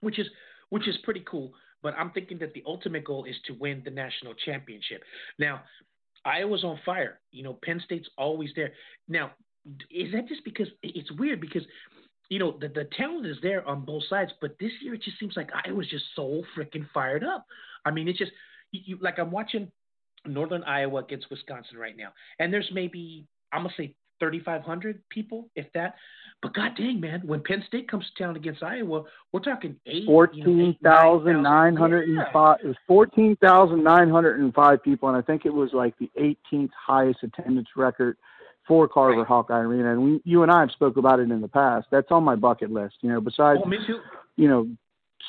which 0.00 0.18
is 0.18 0.26
which 0.70 0.88
is 0.88 0.96
pretty 1.02 1.24
cool. 1.26 1.52
But 1.82 1.94
I'm 1.98 2.10
thinking 2.10 2.38
that 2.38 2.54
the 2.54 2.62
ultimate 2.66 3.04
goal 3.04 3.24
is 3.24 3.36
to 3.46 3.54
win 3.54 3.82
the 3.84 3.90
national 3.90 4.34
championship. 4.34 5.02
Now, 5.38 5.62
Iowa's 6.24 6.64
on 6.64 6.78
fire. 6.84 7.20
You 7.30 7.42
know, 7.42 7.58
Penn 7.62 7.80
State's 7.84 8.08
always 8.16 8.50
there. 8.54 8.72
Now, 9.08 9.32
is 9.90 10.12
that 10.12 10.28
just 10.28 10.44
because 10.44 10.68
it's 10.82 11.10
weird 11.12 11.40
because 11.40 11.62
you 12.28 12.38
know 12.38 12.56
the 12.60 12.68
the 12.68 12.88
talent 12.96 13.26
is 13.26 13.36
there 13.42 13.66
on 13.68 13.84
both 13.84 14.04
sides, 14.08 14.32
but 14.40 14.56
this 14.58 14.72
year 14.80 14.94
it 14.94 15.02
just 15.02 15.18
seems 15.18 15.36
like 15.36 15.50
Iowa's 15.64 15.88
just 15.88 16.04
so 16.16 16.42
freaking 16.56 16.86
fired 16.94 17.24
up. 17.24 17.46
I 17.84 17.90
mean, 17.90 18.08
it's 18.08 18.18
just 18.18 18.32
you, 18.72 18.98
like 19.00 19.18
I'm 19.18 19.30
watching 19.30 19.70
Northern 20.26 20.62
Iowa 20.64 21.00
against 21.00 21.30
Wisconsin 21.30 21.76
right 21.76 21.96
now, 21.96 22.12
and 22.38 22.52
there's 22.52 22.70
maybe 22.72 23.26
I'm 23.52 23.62
gonna 23.64 23.74
say 23.76 23.94
3,500 24.22 25.02
people, 25.08 25.48
if 25.56 25.66
that. 25.74 25.96
But 26.42 26.54
god 26.54 26.72
dang, 26.76 27.00
man, 27.00 27.22
when 27.24 27.40
Penn 27.42 27.62
State 27.66 27.88
comes 27.88 28.04
to 28.16 28.22
town 28.24 28.36
against 28.36 28.62
Iowa, 28.62 29.02
we're 29.32 29.40
talking 29.40 29.76
eight, 29.86 30.02
you 30.02 30.06
know, 30.08 30.12
Fourteen 30.12 30.60
eight, 30.60 30.76
nine 30.82 30.94
thousand 30.96 31.42
nine 31.42 31.76
hundred 31.76 32.08
and 32.08 32.18
five. 32.32 32.58
It 32.64 32.66
was 32.66 32.76
fourteen 32.86 33.36
thousand 33.36 33.84
nine 33.84 34.08
hundred 34.10 34.40
and 34.40 34.52
five 34.52 34.82
people, 34.82 35.08
and 35.08 35.16
I 35.16 35.22
think 35.22 35.44
it 35.44 35.54
was 35.54 35.70
like 35.72 35.94
the 35.98 36.10
18th 36.20 36.70
highest 36.86 37.20
attendance 37.22 37.68
record 37.76 38.16
for 38.66 38.88
Carver 38.88 39.18
Right. 39.18 39.26
Hawkeye 39.26 39.58
Arena. 39.58 39.92
And 39.92 40.02
we, 40.04 40.20
you 40.24 40.42
and 40.42 40.50
I 40.50 40.60
have 40.60 40.70
spoke 40.72 40.96
about 40.96 41.20
it 41.20 41.30
in 41.30 41.40
the 41.40 41.48
past. 41.48 41.86
That's 41.90 42.10
on 42.10 42.24
my 42.24 42.34
bucket 42.36 42.70
list. 42.72 42.94
You 43.02 43.10
know, 43.10 43.20
besides 43.20 43.60
Oh, 43.64 43.68
me 43.68 43.78
too. 43.86 43.98
you 44.36 44.48
know, 44.48 44.68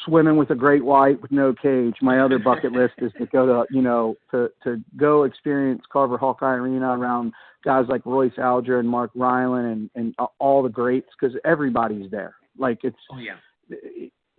swimming 0.06 0.38
with 0.38 0.50
a 0.50 0.56
great 0.56 0.84
white 0.84 1.22
with 1.22 1.32
no 1.32 1.54
cage. 1.54 1.96
My 2.02 2.20
other 2.20 2.40
bucket 2.40 2.72
list 2.74 2.96
is 3.00 3.12
to 3.20 3.26
go 3.28 3.46
to, 3.46 3.74
you 3.74 3.82
know, 3.82 4.16
to 4.32 4.50
to 4.64 4.82
go 4.98 5.24
experience 5.24 5.82
Carver 5.92 6.18
Hawkeye 6.18 6.54
Arena 6.54 6.98
around 6.98 7.34
guys 7.64 7.86
like 7.88 8.06
Royce 8.06 8.38
Alger 8.38 8.80
and 8.80 8.88
Mark 8.88 9.14
Reiland 9.14 9.72
and 9.72 9.90
and 9.96 10.16
all 10.40 10.64
the 10.64 10.70
greats 10.70 11.10
because 11.20 11.36
everybody's 11.46 12.10
there. 12.12 12.36
Like 12.58 12.80
it's 12.84 12.98
Oh 13.12 13.20
yeah. 13.20 13.36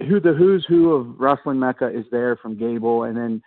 who 0.00 0.20
the 0.20 0.32
who's 0.32 0.64
who 0.68 0.92
of 0.92 1.18
wrestling 1.18 1.58
mecca 1.58 1.88
is 1.88 2.04
there 2.10 2.36
from 2.36 2.58
Gable, 2.58 3.04
and 3.04 3.16
then 3.16 3.42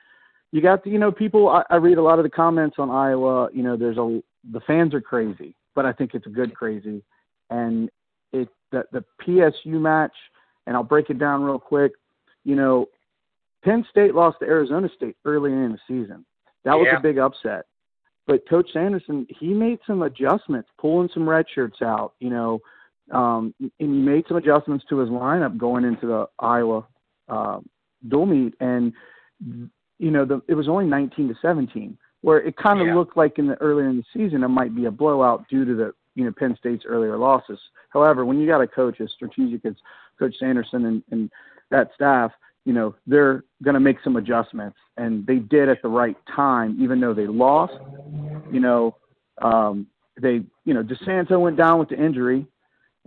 you 0.52 0.62
got 0.62 0.84
the, 0.84 0.90
you 0.90 1.00
know 1.00 1.12
people. 1.12 1.50
I, 1.50 1.64
I 1.70 1.76
read 1.76 1.98
a 1.98 2.04
lot 2.04 2.20
of 2.20 2.24
the 2.24 2.30
comments 2.30 2.78
on 2.80 2.90
Iowa. 2.90 3.50
You 3.54 3.64
know, 3.64 3.78
there's 3.78 3.98
a 3.98 4.22
the 4.52 4.62
fans 4.62 4.94
are 4.94 5.02
crazy, 5.02 5.56
but 5.76 5.86
I 5.86 5.94
think 5.94 6.14
it's 6.14 6.26
a 6.26 6.30
good 6.30 6.56
crazy, 6.56 7.04
and 7.50 7.90
it 8.32 8.50
the 8.72 8.84
the 8.92 9.04
PSU 9.22 9.80
match, 9.80 10.16
and 10.68 10.76
I'll 10.76 10.84
break 10.84 11.10
it 11.10 11.18
down 11.18 11.44
real 11.44 11.58
quick. 11.58 11.94
You 12.44 12.56
know, 12.56 12.90
Penn 13.64 13.84
State 13.90 14.14
lost 14.14 14.40
to 14.40 14.46
Arizona 14.46 14.90
State 14.96 15.16
early 15.26 15.52
in 15.52 15.72
the 15.72 15.80
season. 15.88 16.26
That 16.64 16.78
was 16.78 16.88
Yeah. 16.88 16.98
a 16.98 17.02
big 17.02 17.18
upset. 17.18 17.66
But 18.28 18.48
Coach 18.48 18.72
Sanderson, 18.74 19.26
he 19.30 19.54
made 19.54 19.80
some 19.88 20.02
adjustments, 20.04 20.70
pulling 20.78 21.10
some 21.10 21.28
red 21.28 21.50
shirts 21.50 21.82
out, 21.82 22.14
you 22.20 22.30
know, 22.30 22.62
um, 23.12 23.54
and 23.60 23.72
he 23.80 23.88
made 23.88 24.28
some 24.28 24.36
adjustments 24.36 24.84
to 24.90 24.98
his 24.98 25.10
lineup 25.10 25.58
going 25.58 25.86
into 25.86 26.06
the 26.08 26.28
Iowa 26.40 26.86
uh, 27.30 27.60
dual 28.08 28.26
meet, 28.26 28.54
and 28.60 28.94
you 30.00 30.12
know, 30.12 30.26
the, 30.26 30.42
it 30.48 30.54
was 30.56 30.68
only 30.68 30.86
19 30.86 31.30
to 31.30 31.36
17, 31.42 31.98
where 32.22 32.42
it 32.42 32.56
kind 32.58 32.82
of 32.82 32.88
Yeah. 32.88 32.96
looked 32.96 33.16
like 33.18 33.40
in 33.40 33.48
the 33.48 33.56
earlier 33.62 33.88
in 33.88 33.98
the 33.98 34.04
season 34.14 34.44
it 34.44 34.50
might 34.50 34.76
be 34.76 34.86
a 34.86 34.92
blowout 34.92 35.48
due 35.48 35.66
to 35.66 35.74
the 35.74 35.94
you 36.16 36.26
know 36.26 36.32
Penn 36.32 36.56
State's 36.58 36.86
earlier 36.86 37.18
losses. 37.18 37.60
However, 37.90 38.26
when 38.26 38.40
you 38.40 38.48
got 38.48 38.62
a 38.62 38.68
coach 38.68 39.00
as 39.00 39.12
strategic 39.12 39.66
as 39.66 39.76
Coach 40.20 40.36
Sanderson 40.40 40.86
and, 40.86 41.04
and 41.12 41.30
that 41.72 41.90
staff, 41.96 42.32
you 42.66 42.74
know 42.74 42.96
they're 43.06 43.44
going 43.64 43.76
to 43.76 43.80
make 43.80 43.98
some 44.04 44.18
adjustments, 44.18 44.78
and 44.98 45.26
they 45.26 45.38
did 45.38 45.70
at 45.70 45.82
the 45.82 45.88
right 45.88 46.18
time, 46.36 46.78
even 46.80 47.00
though 47.00 47.14
they 47.14 47.28
lost. 47.28 47.74
You 48.52 48.60
know, 48.60 48.96
um, 49.42 49.88
they 50.22 50.42
you 50.66 50.74
know 50.74 50.84
DeSanto 50.84 51.40
went 51.40 51.58
down 51.58 51.80
with 51.80 51.90
the 51.90 51.96
injury. 51.96 52.46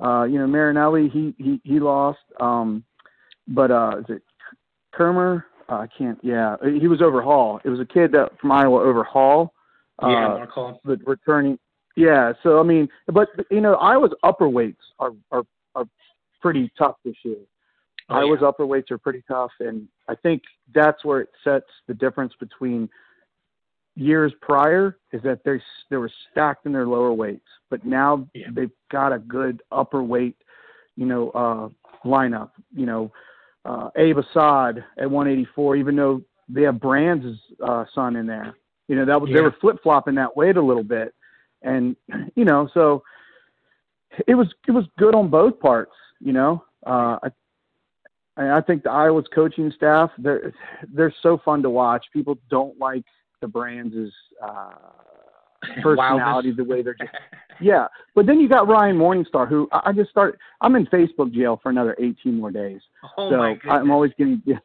Uh, 0.03 0.25
you 0.25 0.39
know 0.39 0.47
Marinelli 0.47 1.09
he 1.09 1.35
he 1.37 1.61
he 1.63 1.79
lost. 1.79 2.21
Um, 2.41 2.85
but 3.49 3.71
uh, 3.71 3.97
is 3.99 4.05
it 4.09 4.23
Kermer? 4.93 5.45
Uh, 5.69 5.75
I 5.75 5.87
can't. 5.97 6.19
Yeah, 6.23 6.57
he 6.63 6.89
was 6.89 7.03
over 7.03 7.21
Hall. 7.21 7.61
It 7.65 7.69
was 7.69 7.81
a 7.81 7.85
kid 7.85 8.13
that 8.13 8.31
from 8.41 8.53
Iowa 8.53 8.81
over 8.81 9.05
Hall. 9.05 9.53
Uh, 10.03 10.09
yeah, 10.09 10.47
Hall. 10.47 10.81
but 10.85 10.99
returning. 11.07 11.59
Yeah, 11.97 12.33
so 12.43 12.61
I 12.61 12.63
mean, 12.63 12.89
but 13.09 13.29
you 13.51 13.61
know, 13.61 13.75
Iowa's 13.75 14.15
upper 14.23 14.49
weights 14.49 14.81
are 14.99 15.13
are 15.31 15.45
are 15.75 15.85
pretty 16.41 16.73
tough 16.79 16.97
this 17.05 17.17
year. 17.25 17.37
Oh, 18.09 18.17
Iowa's 18.17 18.43
upper 18.43 18.67
weights 18.67 18.91
are 18.91 18.99
pretty 18.99 19.23
tough, 19.29 19.53
and 19.61 19.87
I 20.09 20.15
think 20.17 20.43
that's 20.75 21.05
where 21.05 21.21
it 21.21 21.29
sets 21.45 21.67
the 21.87 21.95
difference 21.95 22.33
between 22.41 22.89
years 23.97 24.33
prior 24.41 24.99
is 25.13 25.23
that 25.23 25.45
they 25.45 25.61
they 25.91 25.97
were 25.97 26.11
stacked 26.31 26.67
in 26.67 26.73
their 26.73 26.87
lower 26.87 27.13
weights, 27.13 27.47
but 27.69 27.85
now 27.85 28.29
Yeah. 28.35 28.49
they've 28.53 28.71
got 28.91 29.13
a 29.13 29.19
good 29.19 29.63
upper 29.71 30.03
weight, 30.03 30.37
you 30.97 31.07
know, 31.07 31.31
uh, 31.31 31.69
lineup. 32.05 32.51
You 32.75 32.87
know, 32.87 33.13
uh, 33.65 33.91
Abe 33.97 34.19
Assad 34.19 34.85
at 34.99 35.11
184, 35.11 35.77
even 35.77 35.97
though 35.97 36.23
they 36.49 36.63
have 36.63 36.81
Brand's 36.81 37.39
uh, 37.63 37.85
son 37.95 38.17
in 38.17 38.27
there. 38.27 38.55
You 38.89 38.97
know, 38.97 39.05
that 39.05 39.21
was 39.21 39.31
they 39.33 39.41
were 39.41 39.55
flip 39.61 39.77
flopping 39.83 40.17
that 40.17 40.37
weight 40.37 40.57
a 40.57 40.63
little 40.63 40.83
bit, 40.83 41.15
and 41.63 41.95
you 42.35 42.45
know, 42.45 42.69
so 42.75 43.05
it 44.27 44.35
was 44.35 44.49
it 44.67 44.73
was 44.73 44.85
good 44.99 45.15
on 45.15 45.29
both 45.29 45.61
parts. 45.61 45.93
You 46.21 46.33
know, 46.33 46.65
uh, 46.87 47.19
I 47.23 47.29
I 48.37 48.59
I 48.59 48.61
think 48.61 48.83
the 48.83 48.91
Iowa's 48.91 49.27
coaching 49.35 49.73
staff 49.75 50.11
they're 50.19 50.53
they're 50.95 51.15
so 51.23 51.41
fun 51.45 51.63
to 51.63 51.71
watch. 51.71 52.05
People 52.13 52.39
don't 52.51 52.79
like 52.79 53.05
the 53.41 53.49
Brands' 53.49 54.13
uh, 54.43 54.71
personality, 55.83 56.53
the 56.53 56.65
way 56.65 56.83
they're 56.83 56.95
just 56.95 57.11
yeah. 57.61 57.87
But 58.15 58.27
then 58.27 58.41
you 58.41 58.49
got 58.49 58.69
Ryan 58.69 58.97
Morningstar, 58.97 59.49
who 59.49 59.69
I 59.73 59.81
I 59.87 59.93
just 59.93 60.11
started. 60.11 60.39
I'm 60.61 60.77
in 60.77 60.87
Facebook 60.87 61.33
jail 61.33 61.59
for 61.63 61.71
another 61.71 61.97
18 61.99 62.39
more 62.39 62.51
days, 62.51 62.81
oh 63.17 63.31
so 63.31 63.37
my 63.37 63.55
goodness. 63.55 63.73
I'm 63.73 63.91
always 63.91 64.13
getting. 64.19 64.43
Yeah. 64.45 64.57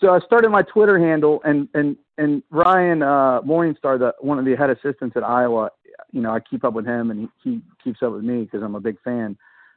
So 0.00 0.10
I 0.10 0.20
started 0.20 0.50
my 0.50 0.62
Twitter 0.62 0.98
handle, 0.98 1.40
and 1.44 1.68
and 1.74 1.96
and 2.18 2.42
Ryan 2.50 3.02
uh, 3.02 3.40
Morningstar, 3.42 3.98
the 3.98 4.14
one 4.20 4.38
of 4.38 4.44
the 4.44 4.54
head 4.54 4.70
assistants 4.70 5.16
at 5.16 5.24
Iowa, 5.24 5.70
you 6.12 6.20
know, 6.20 6.30
I 6.30 6.40
keep 6.40 6.64
up 6.64 6.74
with 6.74 6.86
him, 6.86 7.10
and 7.10 7.28
he, 7.42 7.50
he 7.50 7.62
keeps 7.82 8.02
up 8.02 8.12
with 8.12 8.22
me 8.22 8.42
because 8.44 8.62
I'm 8.62 8.76
a 8.76 8.80
big 8.80 8.96
fan. 9.02 9.36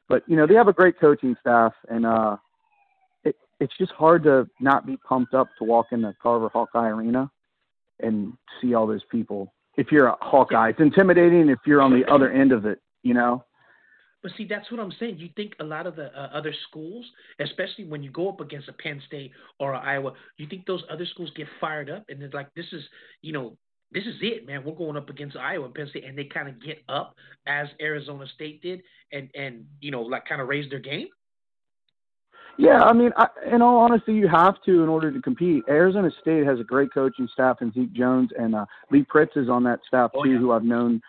But 0.09 0.23
you 0.27 0.35
know, 0.35 0.47
they 0.47 0.55
have 0.55 0.67
a 0.67 0.73
great 0.73 0.99
coaching 0.99 1.35
staff, 1.39 1.73
and 1.89 2.05
uh, 2.05 2.37
it, 3.23 3.35
it's 3.59 3.73
just 3.77 3.91
hard 3.91 4.23
to 4.23 4.47
not 4.59 4.85
be 4.85 4.97
pumped 4.97 5.33
up 5.33 5.49
to 5.59 5.63
walk 5.63 5.87
in 5.91 6.01
the 6.01 6.15
Carver 6.21 6.49
Hawkeye 6.49 6.87
Arena 6.87 7.29
and 7.99 8.33
see 8.61 8.73
all 8.73 8.87
those 8.87 9.03
people. 9.11 9.53
If 9.75 9.91
you're 9.91 10.07
a 10.07 10.17
Hawkeye, 10.21 10.69
it's 10.69 10.79
intimidating. 10.79 11.49
If 11.49 11.59
you're 11.65 11.81
on 11.81 11.91
the 11.91 12.09
other 12.11 12.31
end 12.31 12.51
of 12.51 12.65
it, 12.65 12.81
you 13.03 13.13
know. 13.13 13.43
But 14.23 14.31
see, 14.35 14.45
that's 14.45 14.69
what 14.71 14.79
I'm 14.79 14.91
saying. 14.99 15.19
You 15.19 15.29
think 15.35 15.53
a 15.59 15.63
lot 15.63 15.85
of 15.85 15.95
the 15.95 16.05
uh, 16.05 16.29
other 16.33 16.53
schools, 16.67 17.05
especially 17.39 17.85
when 17.85 18.01
you 18.01 18.11
go 18.11 18.29
up 18.29 18.41
against 18.41 18.67
a 18.67 18.73
Penn 18.73 19.01
State 19.07 19.31
or 19.59 19.75
Iowa, 19.75 20.13
you 20.37 20.47
think 20.47 20.65
those 20.65 20.83
other 20.89 21.05
schools 21.05 21.31
get 21.35 21.47
fired 21.61 21.89
up 21.89 22.03
and 22.09 22.21
it's 22.21 22.33
like, 22.33 22.53
this 22.55 22.65
is, 22.71 22.83
you 23.21 23.31
know, 23.31 23.55
this 23.91 24.03
is 24.05 24.15
it, 24.21 24.45
man. 24.45 24.63
We're 24.63 24.75
going 24.75 24.97
up 24.97 25.09
against 25.09 25.37
Iowa 25.37 25.65
and 25.65 25.73
Penn 25.73 25.87
State, 25.89 26.03
and 26.05 26.17
they 26.17 26.25
kind 26.25 26.49
of 26.49 26.61
get 26.61 26.83
up 26.89 27.15
as 27.45 27.67
Arizona 27.81 28.25
State 28.35 28.61
did, 28.61 28.81
and 29.11 29.29
and 29.35 29.65
you 29.79 29.91
know, 29.91 30.01
like 30.01 30.25
kind 30.25 30.41
of 30.41 30.47
raise 30.47 30.69
their 30.69 30.79
game. 30.79 31.07
Yeah, 32.59 32.81
I 32.81 32.91
mean, 32.91 33.11
I, 33.17 33.27
in 33.53 33.61
all 33.61 33.77
honesty, 33.77 34.13
you 34.13 34.27
have 34.27 34.55
to 34.65 34.81
in 34.81 34.89
order 34.89 35.11
to 35.11 35.21
compete. 35.21 35.63
Arizona 35.69 36.09
State 36.21 36.45
has 36.45 36.59
a 36.59 36.63
great 36.63 36.91
coaching 36.91 37.29
staff, 37.31 37.57
and 37.61 37.71
Zeke 37.73 37.93
Jones 37.93 38.31
and 38.37 38.55
uh, 38.55 38.65
Lee 38.91 39.03
Pritts 39.03 39.37
is 39.37 39.47
on 39.47 39.63
that 39.65 39.79
staff 39.87 40.09
Oh, 40.15 40.23
too, 40.23 40.31
yeah. 40.31 40.37
who 40.39 40.51
I've 40.51 40.63
known 40.63 41.01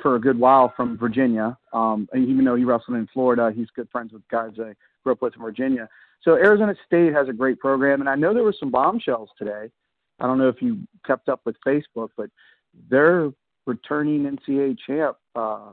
for 0.00 0.14
a 0.14 0.20
good 0.20 0.38
while 0.38 0.72
from 0.76 0.96
Virginia. 0.96 1.58
Um, 1.72 2.08
and 2.12 2.28
even 2.28 2.44
though 2.44 2.54
he 2.54 2.64
wrestled 2.64 2.96
in 2.96 3.08
Florida, 3.12 3.50
he's 3.54 3.66
good 3.74 3.88
friends 3.90 4.12
with 4.12 4.22
guys 4.28 4.52
I 4.60 4.74
grew 5.02 5.12
up 5.12 5.22
with 5.22 5.34
in 5.34 5.42
Virginia. 5.42 5.88
So 6.22 6.34
Arizona 6.34 6.74
State 6.86 7.12
has 7.12 7.28
a 7.28 7.32
great 7.32 7.58
program, 7.58 8.00
and 8.00 8.08
I 8.08 8.14
know 8.14 8.32
there 8.32 8.44
were 8.44 8.54
some 8.58 8.70
bombshells 8.70 9.30
today. 9.36 9.70
I 10.20 10.26
don't 10.26 10.38
know 10.38 10.48
if 10.48 10.60
you 10.62 10.78
kept 11.06 11.28
up 11.28 11.40
with 11.44 11.56
Facebook, 11.66 12.10
but 12.16 12.30
they're 12.90 13.30
returning 13.66 14.24
NCAA 14.24 14.76
champ. 14.86 15.16
Uh, 15.34 15.72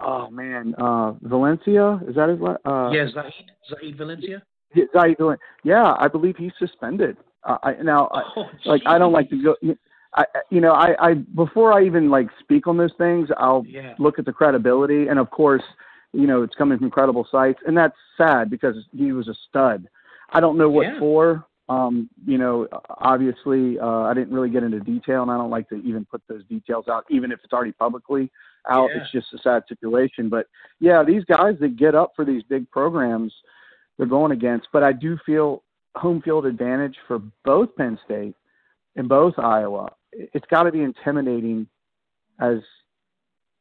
oh 0.00 0.30
man, 0.30 0.74
uh, 0.78 1.12
Valencia 1.22 2.00
is 2.08 2.14
that 2.16 2.28
his? 2.28 2.38
Uh, 2.40 2.90
yeah, 2.90 3.06
Zahid, 3.12 3.50
Zahid 3.68 3.96
Valencia. 3.96 4.42
yeah, 4.74 4.84
Zai 4.92 5.14
doing? 5.14 5.36
Yeah, 5.64 5.94
I 5.98 6.08
believe 6.08 6.36
he's 6.36 6.52
suspended. 6.58 7.16
Uh, 7.44 7.58
I, 7.62 7.72
now, 7.82 8.06
I, 8.12 8.22
Oh, 8.36 8.44
like, 8.64 8.82
I 8.86 8.98
don't 8.98 9.12
like 9.12 9.30
to 9.30 9.42
go. 9.42 9.56
I, 10.14 10.22
I- 10.34 10.40
you 10.50 10.60
know, 10.60 10.72
I, 10.72 11.10
I 11.10 11.14
before 11.14 11.72
I 11.72 11.84
even 11.84 12.10
like 12.10 12.28
speak 12.40 12.66
on 12.66 12.76
those 12.76 12.92
things, 12.98 13.28
I'll 13.36 13.64
Yeah. 13.66 13.94
look 13.98 14.18
at 14.18 14.24
the 14.24 14.32
credibility, 14.32 15.08
and 15.08 15.18
of 15.18 15.30
course, 15.30 15.62
you 16.12 16.26
know, 16.26 16.42
it's 16.42 16.54
coming 16.54 16.78
from 16.78 16.90
credible 16.90 17.26
sites, 17.30 17.60
and 17.66 17.76
that's 17.76 17.96
sad 18.16 18.48
because 18.50 18.76
he 18.96 19.12
was 19.12 19.28
a 19.28 19.34
stud. 19.48 19.86
I 20.30 20.40
don't 20.40 20.56
know 20.58 20.68
what 20.70 20.86
Yeah. 20.86 20.98
for. 20.98 21.44
Um, 21.68 22.08
you 22.26 22.38
know, 22.38 22.66
obviously, 22.88 23.78
uh, 23.78 24.02
I 24.02 24.14
didn't 24.14 24.32
really 24.32 24.48
get 24.48 24.62
into 24.62 24.80
detail, 24.80 25.22
and 25.22 25.30
I 25.30 25.36
don't 25.36 25.50
like 25.50 25.68
to 25.68 25.76
even 25.76 26.06
put 26.06 26.22
those 26.28 26.44
details 26.46 26.86
out, 26.88 27.04
even 27.10 27.30
if 27.30 27.40
it's 27.44 27.52
already 27.52 27.72
publicly 27.72 28.30
out. 28.70 28.88
Yeah. 28.94 29.02
It's 29.02 29.12
just 29.12 29.34
a 29.34 29.38
sad 29.42 29.64
situation. 29.68 30.28
But 30.28 30.46
yeah, 30.80 31.02
these 31.02 31.24
guys 31.24 31.54
that 31.60 31.76
get 31.76 31.94
up 31.94 32.12
for 32.16 32.24
these 32.24 32.42
big 32.44 32.70
programs, 32.70 33.32
they're 33.96 34.06
going 34.06 34.32
against. 34.32 34.68
But 34.72 34.82
I 34.82 34.92
do 34.92 35.18
feel 35.26 35.62
home 35.94 36.22
field 36.22 36.46
advantage 36.46 36.96
for 37.06 37.20
both 37.44 37.74
Penn 37.76 37.98
State 38.04 38.34
and 38.96 39.08
both 39.08 39.38
Iowa. 39.38 39.92
It's 40.12 40.46
got 40.50 40.62
to 40.62 40.72
be 40.72 40.80
intimidating 40.80 41.66
as 42.40 42.58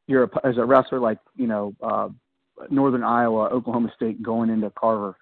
you're 0.08 0.24
a, 0.24 0.48
as 0.48 0.58
a 0.58 0.64
wrestler 0.64 1.00
like 1.00 1.20
you 1.36 1.48
know 1.48 1.76
uh, 1.82 2.08
Northern 2.70 3.04
Iowa, 3.04 3.50
Oklahoma 3.50 3.92
State 3.96 4.24
going 4.24 4.50
into 4.50 4.70
Carver 4.72 5.18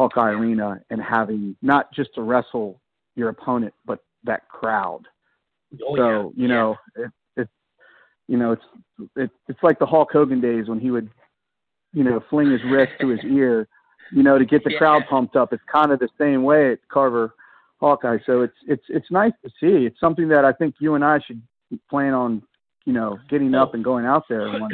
Hawkeye 0.00 0.30
Arena 0.30 0.80
and 0.88 0.98
having 1.02 1.54
not 1.60 1.92
just 1.92 2.14
to 2.14 2.22
wrestle 2.22 2.80
your 3.16 3.28
opponent, 3.28 3.74
but 3.84 3.98
that 4.24 4.48
crowd. 4.48 5.02
Oh, 5.86 5.94
so 5.94 6.32
yeah. 6.34 6.42
you 6.42 6.48
know, 6.48 6.76
it, 6.96 7.10
it, 7.36 7.48
you 8.26 8.38
know, 8.38 8.52
it's 8.52 8.62
it, 9.14 9.30
it's 9.46 9.62
like 9.62 9.78
the 9.78 9.84
Hulk 9.84 10.08
Hogan 10.10 10.40
days 10.40 10.68
when 10.68 10.80
he 10.80 10.90
would, 10.90 11.10
you 11.92 12.02
know, 12.02 12.24
fling 12.30 12.50
his 12.50 12.62
wrist 12.64 12.92
to 13.02 13.08
his 13.08 13.20
ear, 13.24 13.68
you 14.10 14.22
know, 14.22 14.38
to 14.38 14.46
get 14.46 14.64
the 14.64 14.70
Yeah. 14.72 14.78
crowd 14.78 15.02
pumped 15.10 15.36
up. 15.36 15.52
It's 15.52 15.62
kind 15.70 15.92
of 15.92 15.98
the 15.98 16.08
same 16.18 16.44
way 16.44 16.72
at 16.72 16.78
Carver 16.88 17.34
Hawkeye. 17.78 18.20
So 18.24 18.40
it's 18.40 18.56
it's 18.66 18.84
it's 18.88 19.10
nice 19.10 19.32
to 19.44 19.50
see. 19.60 19.84
It's 19.84 20.00
something 20.00 20.28
that 20.28 20.46
I 20.46 20.52
think 20.54 20.76
you 20.78 20.94
and 20.94 21.04
I 21.04 21.18
should 21.26 21.42
plan 21.90 22.14
on, 22.14 22.42
you 22.86 22.94
know, 22.94 23.18
getting 23.28 23.54
up 23.54 23.74
and 23.74 23.84
going 23.84 24.06
out 24.06 24.24
there. 24.30 24.48
One. 24.48 24.70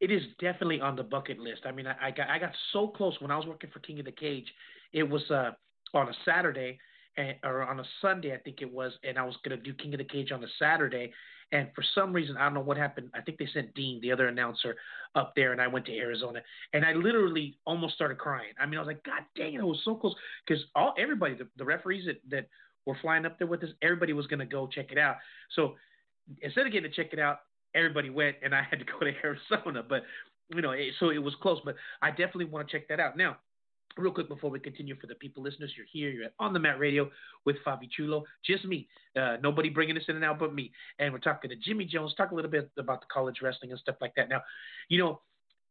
It 0.00 0.10
is 0.10 0.22
definitely 0.40 0.80
on 0.80 0.96
the 0.96 1.02
bucket 1.02 1.38
list. 1.38 1.62
I 1.66 1.72
mean, 1.72 1.86
I, 1.86 2.08
I 2.08 2.10
got 2.10 2.28
I 2.28 2.38
got 2.38 2.52
so 2.72 2.88
close 2.88 3.20
when 3.20 3.30
I 3.30 3.36
was 3.36 3.46
working 3.46 3.70
for 3.70 3.80
King 3.80 3.98
of 3.98 4.06
the 4.06 4.12
Cage. 4.12 4.46
It 4.92 5.02
was 5.02 5.22
uh 5.30 5.52
on 5.94 6.08
a 6.08 6.12
Saturday 6.24 6.78
and 7.16 7.34
or 7.44 7.62
on 7.62 7.80
a 7.80 7.84
Sunday, 8.00 8.34
I 8.34 8.38
think 8.38 8.62
it 8.62 8.72
was, 8.72 8.92
and 9.04 9.18
I 9.18 9.24
was 9.24 9.36
gonna 9.44 9.56
do 9.56 9.74
King 9.74 9.94
of 9.94 9.98
the 9.98 10.04
Cage 10.04 10.32
on 10.32 10.42
a 10.42 10.46
Saturday. 10.58 11.12
And 11.52 11.68
for 11.74 11.82
some 11.96 12.12
reason, 12.12 12.36
I 12.36 12.44
don't 12.44 12.54
know 12.54 12.60
what 12.60 12.76
happened. 12.76 13.10
I 13.12 13.20
think 13.20 13.38
they 13.38 13.48
sent 13.52 13.74
Dean, 13.74 14.00
the 14.00 14.12
other 14.12 14.28
announcer, 14.28 14.76
up 15.16 15.32
there, 15.34 15.50
and 15.50 15.60
I 15.60 15.66
went 15.66 15.84
to 15.86 15.96
Arizona, 15.96 16.40
and 16.72 16.84
I 16.84 16.92
literally 16.92 17.58
almost 17.66 17.94
started 17.94 18.18
crying. 18.18 18.52
I 18.58 18.66
mean, 18.66 18.76
I 18.76 18.82
was 18.82 18.86
like, 18.86 19.02
God 19.02 19.22
dang 19.34 19.54
it, 19.54 19.60
I 19.60 19.64
was 19.64 19.80
so 19.84 19.96
close 19.96 20.14
because 20.46 20.62
all 20.76 20.94
everybody, 20.96 21.34
the, 21.34 21.48
the 21.56 21.64
referees 21.64 22.06
that, 22.06 22.20
that 22.30 22.48
were 22.86 22.96
flying 23.02 23.26
up 23.26 23.36
there 23.38 23.48
with 23.48 23.64
us, 23.64 23.70
everybody 23.82 24.12
was 24.12 24.28
gonna 24.28 24.46
go 24.46 24.68
check 24.68 24.92
it 24.92 24.98
out. 24.98 25.16
So 25.56 25.74
instead 26.40 26.66
of 26.66 26.72
getting 26.72 26.90
to 26.90 26.96
check 26.96 27.12
it 27.12 27.18
out, 27.18 27.40
everybody 27.74 28.10
went, 28.10 28.36
and 28.42 28.54
I 28.54 28.62
had 28.62 28.78
to 28.78 28.84
go 29.00 29.00
to 29.00 29.12
Arizona. 29.24 29.82
But 29.86 30.02
you 30.54 30.62
know, 30.62 30.72
it, 30.72 30.94
so 30.98 31.10
it 31.10 31.18
was 31.18 31.34
close. 31.40 31.60
But 31.64 31.76
I 32.02 32.10
definitely 32.10 32.46
want 32.46 32.68
to 32.68 32.72
check 32.72 32.88
that 32.88 33.00
out. 33.00 33.16
Now, 33.16 33.36
real 33.96 34.12
quick 34.12 34.28
before 34.28 34.50
we 34.50 34.60
continue 34.60 34.96
for 35.00 35.06
the 35.06 35.14
people 35.14 35.42
listeners, 35.42 35.72
you're 35.76 35.86
here, 35.92 36.10
you're 36.10 36.30
on 36.38 36.52
the 36.52 36.58
Mat 36.58 36.78
Radio 36.78 37.10
with 37.44 37.56
Fabi 37.66 37.90
Chulo, 37.90 38.24
just 38.44 38.64
me, 38.64 38.88
uh, 39.20 39.36
nobody 39.42 39.68
bringing 39.68 39.96
us 39.96 40.04
in 40.08 40.16
and 40.16 40.24
out 40.24 40.38
but 40.38 40.54
me, 40.54 40.72
and 40.98 41.12
we're 41.12 41.18
talking 41.18 41.50
to 41.50 41.56
Jimmy 41.56 41.84
Jones. 41.84 42.14
Talk 42.16 42.30
a 42.30 42.34
little 42.34 42.50
bit 42.50 42.70
about 42.78 43.00
the 43.00 43.06
college 43.12 43.36
wrestling 43.42 43.70
and 43.70 43.80
stuff 43.80 43.96
like 44.00 44.14
that. 44.16 44.28
Now, 44.28 44.42
you 44.88 44.98
know, 44.98 45.20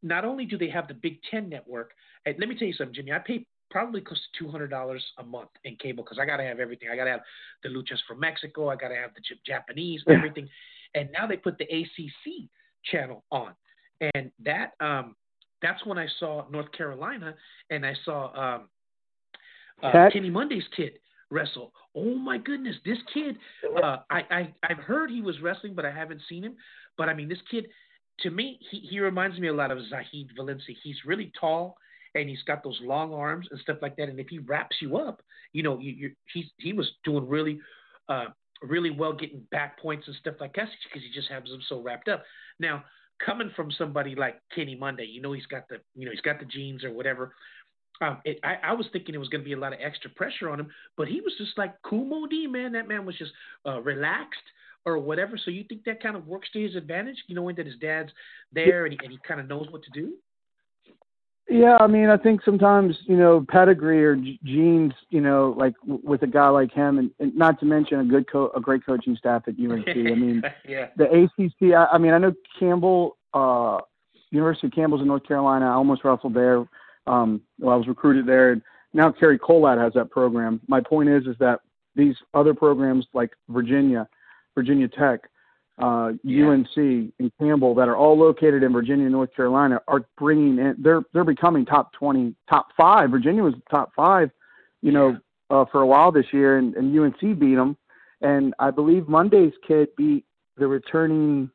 not 0.02 0.26
only 0.26 0.46
do 0.46 0.58
they 0.58 0.70
have 0.70 0.88
the 0.88 0.94
Big 0.94 1.20
Ten 1.30 1.50
network, 1.50 1.92
and 2.26 2.36
let 2.40 2.48
me 2.48 2.58
tell 2.58 2.68
you 2.68 2.74
something, 2.74 2.96
Jimmy. 2.96 3.12
I 3.12 3.20
pay 3.20 3.46
probably 3.70 4.02
close 4.02 4.20
to 4.20 4.44
two 4.44 4.52
hundred 4.52 4.70
dollars 4.70 5.04
a 5.18 5.24
month 5.24 5.50
in 5.64 5.76
cable 5.76 6.04
because 6.04 6.20
I 6.20 6.26
got 6.26 6.38
to 6.38 6.44
have 6.44 6.60
everything. 6.60 6.90
I 6.92 6.96
got 6.96 7.06
to 7.06 7.12
have 7.12 7.22
the 7.64 7.70
luchas 7.70 8.00
from 8.08 8.20
Mexico. 8.20 8.70
I 8.70 8.76
got 8.76 8.90
to 8.90 8.96
have 8.96 9.12
the 9.16 9.22
Japanese, 9.46 10.04
everything. 10.08 10.48
And 10.96 11.10
now 11.12 11.28
they 11.28 11.38
put 11.38 11.58
the 11.58 11.66
ACC 11.66 12.50
channel 12.92 13.24
on, 13.32 13.54
and 14.16 14.32
that 14.44 14.72
um, 14.80 15.16
that's 15.62 15.86
when 15.86 15.98
I 15.98 16.08
saw 16.20 16.46
North 16.50 16.72
Carolina 16.72 17.36
and 17.70 17.86
I 17.86 17.94
saw 18.06 18.56
um, 18.56 18.70
uh, 19.84 20.10
Kenny 20.12 20.30
Monday's 20.30 20.64
kid 20.76 20.94
wrestle. 21.32 21.74
Oh 21.96 22.16
my 22.16 22.38
goodness, 22.38 22.76
this 22.86 22.98
kid! 23.14 23.38
Uh, 23.84 23.98
I, 24.10 24.22
I 24.32 24.54
I've 24.64 24.78
heard 24.78 25.10
he 25.10 25.22
was 25.22 25.40
wrestling, 25.42 25.74
but 25.76 25.86
I 25.86 25.92
haven't 25.92 26.22
seen 26.28 26.44
him. 26.44 26.56
But 26.98 27.10
I 27.10 27.14
mean, 27.14 27.30
this 27.30 27.40
kid, 27.50 27.68
to 28.22 28.30
me, 28.30 28.60
he 28.72 28.80
he 28.80 29.00
reminds 29.00 29.40
me 29.40 29.48
a 29.48 29.54
lot 29.54 29.72
of 29.72 29.80
Zahid 29.90 30.32
Valencia. 30.36 30.76
He's 30.84 30.98
really 31.06 31.32
tall 31.40 31.78
and 32.16 32.30
he's 32.30 32.44
got 32.44 32.64
those 32.64 32.80
long 32.82 33.14
arms 33.14 33.48
and 33.52 33.60
stuff 33.60 33.78
like 33.82 33.96
that. 33.98 34.10
And 34.10 34.20
if 34.20 34.28
he 34.28 34.40
wraps 34.40 34.78
you 34.82 34.98
up, 34.98 35.22
you 35.54 35.64
know, 35.64 35.80
you, 35.80 35.92
you 35.92 36.12
he 36.34 36.52
he 36.58 36.74
was 36.74 36.90
doing 37.04 37.28
really. 37.28 37.60
Uh, 38.08 38.26
really 38.62 38.90
well 38.90 39.14
getting 39.14 39.42
back 39.52 39.80
points 39.80 40.06
and 40.08 40.16
stuff 40.18 40.36
like 40.42 40.54
that 40.54 40.68
because 40.84 41.02
he 41.02 41.14
just 41.14 41.30
has 41.30 41.44
them 41.44 41.62
so 41.70 41.80
wrapped 41.80 42.10
up. 42.10 42.24
Now, 42.60 42.84
coming 43.24 43.52
from 43.56 43.72
somebody 43.72 44.16
like 44.16 44.42
Kenny 44.54 44.76
Monday, 44.76 45.06
you 45.06 45.22
know 45.22 45.32
he's 45.34 45.46
got 45.46 45.68
the 45.70 45.78
you 45.96 46.06
know 46.06 46.12
he's 46.12 46.22
got 46.22 46.40
the 46.40 46.46
genes 46.46 46.84
or 46.84 46.92
whatever. 46.92 47.34
Um, 48.02 48.20
it, 48.24 48.40
I, 48.44 48.56
I 48.64 48.74
was 48.74 48.88
thinking 48.92 49.14
it 49.14 49.20
was 49.20 49.28
going 49.30 49.42
to 49.42 49.46
be 49.46 49.54
a 49.54 49.60
lot 49.60 49.74
of 49.74 49.80
extra 49.82 50.10
pressure 50.10 50.50
on 50.50 50.60
him, 50.60 50.70
but 50.96 51.08
he 51.08 51.20
was 51.22 51.34
just 51.38 51.58
like 51.58 51.74
cool 51.84 52.06
Modi, 52.06 52.48
man. 52.48 52.72
That 52.74 52.88
man 52.88 53.06
was 53.06 53.18
just 53.18 53.32
uh, 53.66 53.82
relaxed 53.82 54.40
or 54.86 54.98
whatever. 54.98 55.38
So 55.38 55.52
you 55.52 55.66
think 55.68 55.84
that 55.84 56.02
kind 56.02 56.16
of 56.16 56.26
works 56.26 56.50
to 56.54 56.62
his 56.62 56.76
advantage, 56.76 57.18
you 57.28 57.36
knowing 57.36 57.56
that 57.58 57.66
his 57.66 57.76
dad's 57.82 58.12
there 58.54 58.86
and 58.86 58.94
he, 58.94 59.00
and 59.04 59.12
he 59.12 59.20
kind 59.28 59.40
of 59.40 59.48
knows 59.48 59.68
what 59.70 59.84
to 59.84 59.90
do? 59.92 60.14
Yeah, 61.50 61.78
I 61.80 61.88
mean, 61.88 62.10
I 62.10 62.18
think 62.18 62.42
sometimes 62.44 62.96
you 63.06 63.18
know 63.18 63.44
pedigree 63.50 64.04
or 64.06 64.16
genes, 64.16 64.94
you 65.10 65.20
know, 65.20 65.56
like 65.58 65.74
with 65.84 66.22
a 66.22 66.28
guy 66.28 66.48
like 66.50 66.72
him, 66.72 67.00
and, 67.00 67.12
and 67.20 67.36
not 67.36 67.60
to 67.60 67.66
mention 67.66 68.00
a 68.00 68.06
good 68.06 68.30
co- 68.32 68.52
a 68.56 68.62
great 68.62 68.86
coaching 68.86 69.16
staff 69.16 69.44
at 69.48 69.56
UNC. 69.60 69.88
I 69.88 69.94
mean, 69.94 70.44
yeah. 70.68 70.90
the 70.96 71.06
ACC. 71.06 71.74
I, 71.74 71.86
I 71.94 71.98
mean, 71.98 72.14
I 72.14 72.20
know 72.20 72.34
Campbell, 72.60 73.18
uh, 73.34 73.80
University 74.30 74.68
of 74.68 74.74
Campbell's 74.74 75.02
in 75.02 75.08
North 75.08 75.28
Carolina. 75.28 75.66
I 75.66 75.74
almost 75.74 76.04
wrestled 76.04 76.36
there. 76.36 76.66
Um, 77.08 77.42
well, 77.58 77.74
I 77.74 77.78
was 77.78 77.88
recruited 77.88 78.28
there, 78.28 78.52
and 78.52 78.62
now 78.94 79.12
Cary 79.12 79.40
Kolat 79.40 79.82
has 79.84 79.94
that 79.94 80.12
program. 80.12 80.62
My 80.68 80.82
point 80.82 81.10
is, 81.10 81.26
is 81.26 81.36
that 81.40 81.62
these 81.96 82.16
other 82.36 82.54
programs 82.54 83.08
like 83.14 83.32
Virginia, 83.50 84.08
Virginia 84.54 84.88
Tech, 84.88 85.22
uh, 85.80 86.12
yeah. 86.24 86.48
UNC 86.48 86.76
and 86.76 87.32
Campbell 87.40 87.74
that 87.76 87.88
are 87.88 87.96
all 87.96 88.18
located 88.18 88.64
in 88.64 88.74
Virginia 88.74 89.06
and 89.06 89.14
North 89.14 89.34
Carolina 89.36 89.80
are 89.88 90.06
bringing 90.18 90.58
in. 90.60 90.76
They're 90.78 91.02
they're 91.14 91.24
becoming 91.24 91.66
top 91.66 91.94
twenty, 91.94 92.36
top 92.50 92.68
five. 92.76 93.12
Virginia 93.12 93.44
was 93.44 93.54
top 93.72 93.92
five, 93.96 94.30
you 94.82 94.92
know, 94.92 95.18
uh, 95.50 95.66
for 95.72 95.82
a 95.82 95.88
while 95.88 96.12
this 96.12 96.26
year, 96.32 96.58
and, 96.58 96.76
and 96.76 96.98
UNC 96.98 97.40
beat 97.40 97.56
them. 97.56 97.78
And 98.22 98.54
I 98.60 98.72
believe 98.72 99.08
Monday's 99.08 99.54
kid 99.66 99.88
beat 99.96 100.26
the 100.58 100.68
returning 100.68 101.50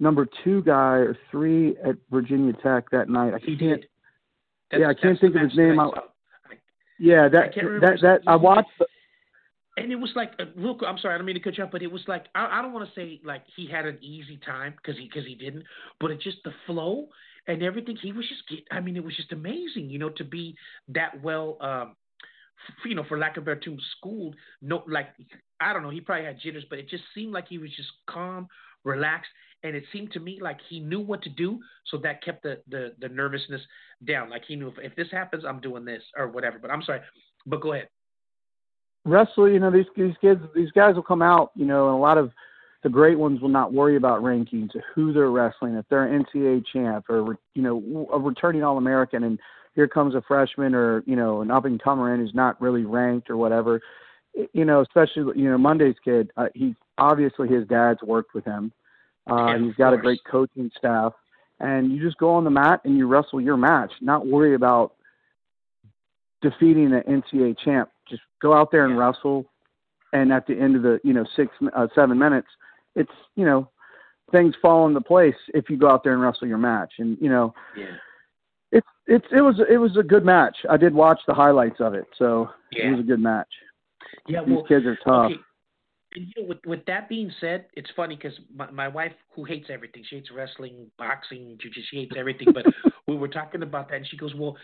number 0.00 0.26
two 0.42 0.62
guy 0.62 0.96
or 0.96 1.16
three 1.30 1.76
at 1.84 1.96
Virginia 2.10 2.52
Tech 2.62 2.90
that 2.90 3.08
night. 3.08 3.34
I 3.34 3.38
he 3.38 3.56
can't. 3.56 3.84
Did. 4.72 4.80
yeah, 4.80 4.88
I 4.88 4.94
can't 4.94 5.20
think 5.20 5.36
of 5.36 5.42
his 5.42 5.56
name. 5.56 5.78
I, 5.78 5.88
yeah, 6.98 7.28
that 7.28 7.54
that 7.80 7.98
that 8.02 8.20
I 8.26 8.34
watched. 8.34 8.70
The, 8.78 8.86
and 9.76 9.90
it 9.90 9.96
was 9.96 10.10
like 10.14 10.32
uh, 10.38 10.44
real. 10.56 10.78
I'm 10.86 10.98
sorry, 10.98 11.14
I 11.14 11.18
don't 11.18 11.26
mean 11.26 11.34
to 11.34 11.40
cut 11.40 11.56
you 11.56 11.64
off, 11.64 11.70
but 11.70 11.82
it 11.82 11.90
was 11.90 12.02
like 12.06 12.26
I, 12.34 12.58
I 12.58 12.62
don't 12.62 12.72
want 12.72 12.88
to 12.88 12.94
say 12.94 13.20
like 13.24 13.44
he 13.56 13.68
had 13.68 13.86
an 13.86 13.98
easy 14.02 14.38
time 14.44 14.74
because 14.76 14.98
he 14.98 15.08
because 15.08 15.26
he 15.26 15.34
didn't, 15.34 15.64
but 16.00 16.10
it 16.10 16.20
just 16.20 16.38
the 16.44 16.52
flow 16.66 17.08
and 17.46 17.62
everything. 17.62 17.96
He 18.00 18.12
was 18.12 18.28
just, 18.28 18.48
get, 18.48 18.60
I 18.70 18.80
mean, 18.80 18.96
it 18.96 19.04
was 19.04 19.16
just 19.16 19.32
amazing, 19.32 19.90
you 19.90 19.98
know, 19.98 20.10
to 20.10 20.24
be 20.24 20.56
that 20.88 21.22
well, 21.22 21.56
um, 21.60 21.96
f- 22.68 22.86
you 22.86 22.94
know, 22.94 23.04
for 23.08 23.18
lack 23.18 23.36
of 23.36 23.42
a 23.42 23.46
better 23.46 23.60
term, 23.60 23.78
schooled. 23.96 24.36
No, 24.60 24.84
like 24.86 25.08
I 25.60 25.72
don't 25.72 25.82
know, 25.82 25.90
he 25.90 26.00
probably 26.00 26.26
had 26.26 26.40
jitters, 26.40 26.64
but 26.68 26.78
it 26.78 26.88
just 26.88 27.04
seemed 27.14 27.32
like 27.32 27.48
he 27.48 27.58
was 27.58 27.70
just 27.76 27.90
calm, 28.08 28.48
relaxed, 28.84 29.30
and 29.62 29.74
it 29.74 29.84
seemed 29.92 30.12
to 30.12 30.20
me 30.20 30.38
like 30.40 30.58
he 30.68 30.80
knew 30.80 31.00
what 31.00 31.22
to 31.22 31.30
do, 31.30 31.60
so 31.86 31.96
that 31.98 32.22
kept 32.22 32.42
the 32.42 32.60
the, 32.68 32.92
the 33.00 33.08
nervousness 33.08 33.62
down. 34.04 34.28
Like 34.28 34.42
he 34.46 34.56
knew 34.56 34.68
if, 34.68 34.74
if 34.78 34.94
this 34.96 35.08
happens, 35.10 35.44
I'm 35.46 35.60
doing 35.60 35.84
this 35.84 36.02
or 36.16 36.28
whatever. 36.28 36.58
But 36.58 36.70
I'm 36.70 36.82
sorry, 36.82 37.00
but 37.46 37.60
go 37.60 37.72
ahead 37.72 37.88
wrestle, 39.04 39.50
you 39.50 39.58
know, 39.58 39.70
these 39.70 39.86
these 39.96 40.14
kids, 40.20 40.40
these 40.54 40.70
guys 40.70 40.94
will 40.94 41.02
come 41.02 41.22
out, 41.22 41.52
you 41.54 41.64
know, 41.64 41.88
and 41.88 41.96
a 41.96 42.00
lot 42.00 42.18
of 42.18 42.32
the 42.82 42.88
great 42.88 43.18
ones 43.18 43.40
will 43.40 43.48
not 43.48 43.72
worry 43.72 43.96
about 43.96 44.22
rankings, 44.22 44.70
who 44.94 45.12
they're 45.12 45.30
wrestling, 45.30 45.74
if 45.74 45.86
they're 45.88 46.04
an 46.04 46.24
NCAA 46.24 46.64
champ 46.72 47.08
or 47.08 47.38
you 47.54 47.62
know 47.62 48.08
a 48.12 48.18
returning 48.18 48.62
All 48.62 48.78
American, 48.78 49.24
and 49.24 49.38
here 49.74 49.88
comes 49.88 50.14
a 50.14 50.22
freshman 50.22 50.74
or 50.74 51.02
you 51.06 51.16
know 51.16 51.42
an 51.42 51.50
up 51.50 51.64
and 51.64 51.82
comer 51.82 52.14
in 52.14 52.20
who's 52.20 52.34
not 52.34 52.60
really 52.60 52.84
ranked 52.84 53.30
or 53.30 53.36
whatever. 53.36 53.80
You 54.52 54.64
know, 54.64 54.80
especially 54.80 55.40
you 55.40 55.50
know 55.50 55.58
Monday's 55.58 55.96
kid. 56.04 56.30
Uh, 56.36 56.48
he's 56.54 56.74
obviously 56.98 57.48
his 57.48 57.66
dad's 57.68 58.02
worked 58.02 58.34
with 58.34 58.44
him. 58.44 58.72
Uh, 59.30 59.46
yeah, 59.46 59.58
he's 59.58 59.74
got 59.74 59.90
course. 59.90 59.98
a 59.98 60.02
great 60.02 60.20
coaching 60.28 60.70
staff, 60.76 61.12
and 61.60 61.92
you 61.92 62.02
just 62.02 62.18
go 62.18 62.30
on 62.30 62.42
the 62.42 62.50
mat 62.50 62.80
and 62.84 62.96
you 62.96 63.06
wrestle 63.06 63.40
your 63.40 63.56
match, 63.56 63.92
not 64.00 64.26
worry 64.26 64.54
about 64.54 64.94
defeating 66.40 66.92
an 66.92 67.02
NCAA 67.02 67.56
champ 67.64 67.88
just 68.12 68.22
go 68.40 68.54
out 68.54 68.70
there 68.70 68.84
and 68.84 68.98
wrestle, 68.98 69.46
and 70.12 70.32
at 70.32 70.46
the 70.46 70.54
end 70.58 70.76
of 70.76 70.82
the 70.82 71.00
you 71.02 71.12
know 71.12 71.24
six 71.34 71.50
uh, 71.74 71.86
seven 71.94 72.18
minutes, 72.18 72.48
it's 72.94 73.10
you 73.34 73.44
know 73.44 73.68
things 74.30 74.54
fall 74.60 74.86
into 74.86 75.00
place 75.00 75.34
if 75.54 75.70
you 75.70 75.76
go 75.76 75.88
out 75.88 76.04
there 76.04 76.12
and 76.12 76.22
wrestle 76.22 76.48
your 76.48 76.58
match. 76.58 76.94
And 76.98 77.16
you 77.20 77.28
know, 77.28 77.54
yeah. 77.76 77.96
it's 78.70 78.86
it's 79.06 79.26
it 79.32 79.40
was 79.40 79.60
it 79.70 79.78
was 79.78 79.96
a 79.96 80.02
good 80.02 80.24
match. 80.24 80.56
I 80.68 80.76
did 80.76 80.94
watch 80.94 81.20
the 81.26 81.34
highlights 81.34 81.80
of 81.80 81.94
it, 81.94 82.04
so 82.18 82.50
yeah. 82.72 82.88
it 82.88 82.90
was 82.92 83.00
a 83.00 83.04
good 83.04 83.20
match. 83.20 83.48
Yeah, 84.28 84.44
these 84.44 84.56
well, 84.56 84.64
kids 84.64 84.86
are 84.86 84.98
tough. 85.04 85.32
Okay. 85.32 85.40
And 86.14 86.26
you 86.36 86.42
know, 86.42 86.48
with 86.48 86.58
with 86.66 86.84
that 86.86 87.08
being 87.08 87.32
said, 87.40 87.66
it's 87.74 87.90
funny 87.96 88.16
because 88.16 88.38
my, 88.54 88.70
my 88.70 88.88
wife, 88.88 89.12
who 89.34 89.44
hates 89.44 89.68
everything, 89.70 90.04
she 90.08 90.16
hates 90.16 90.30
wrestling, 90.34 90.90
boxing, 90.98 91.56
jiu 91.60 91.70
she 91.90 91.96
hates 91.96 92.12
everything. 92.18 92.48
But 92.52 92.66
we 93.08 93.16
were 93.16 93.28
talking 93.28 93.62
about 93.62 93.88
that, 93.88 93.96
and 93.96 94.06
she 94.06 94.18
goes, 94.18 94.34
"Well, 94.34 94.56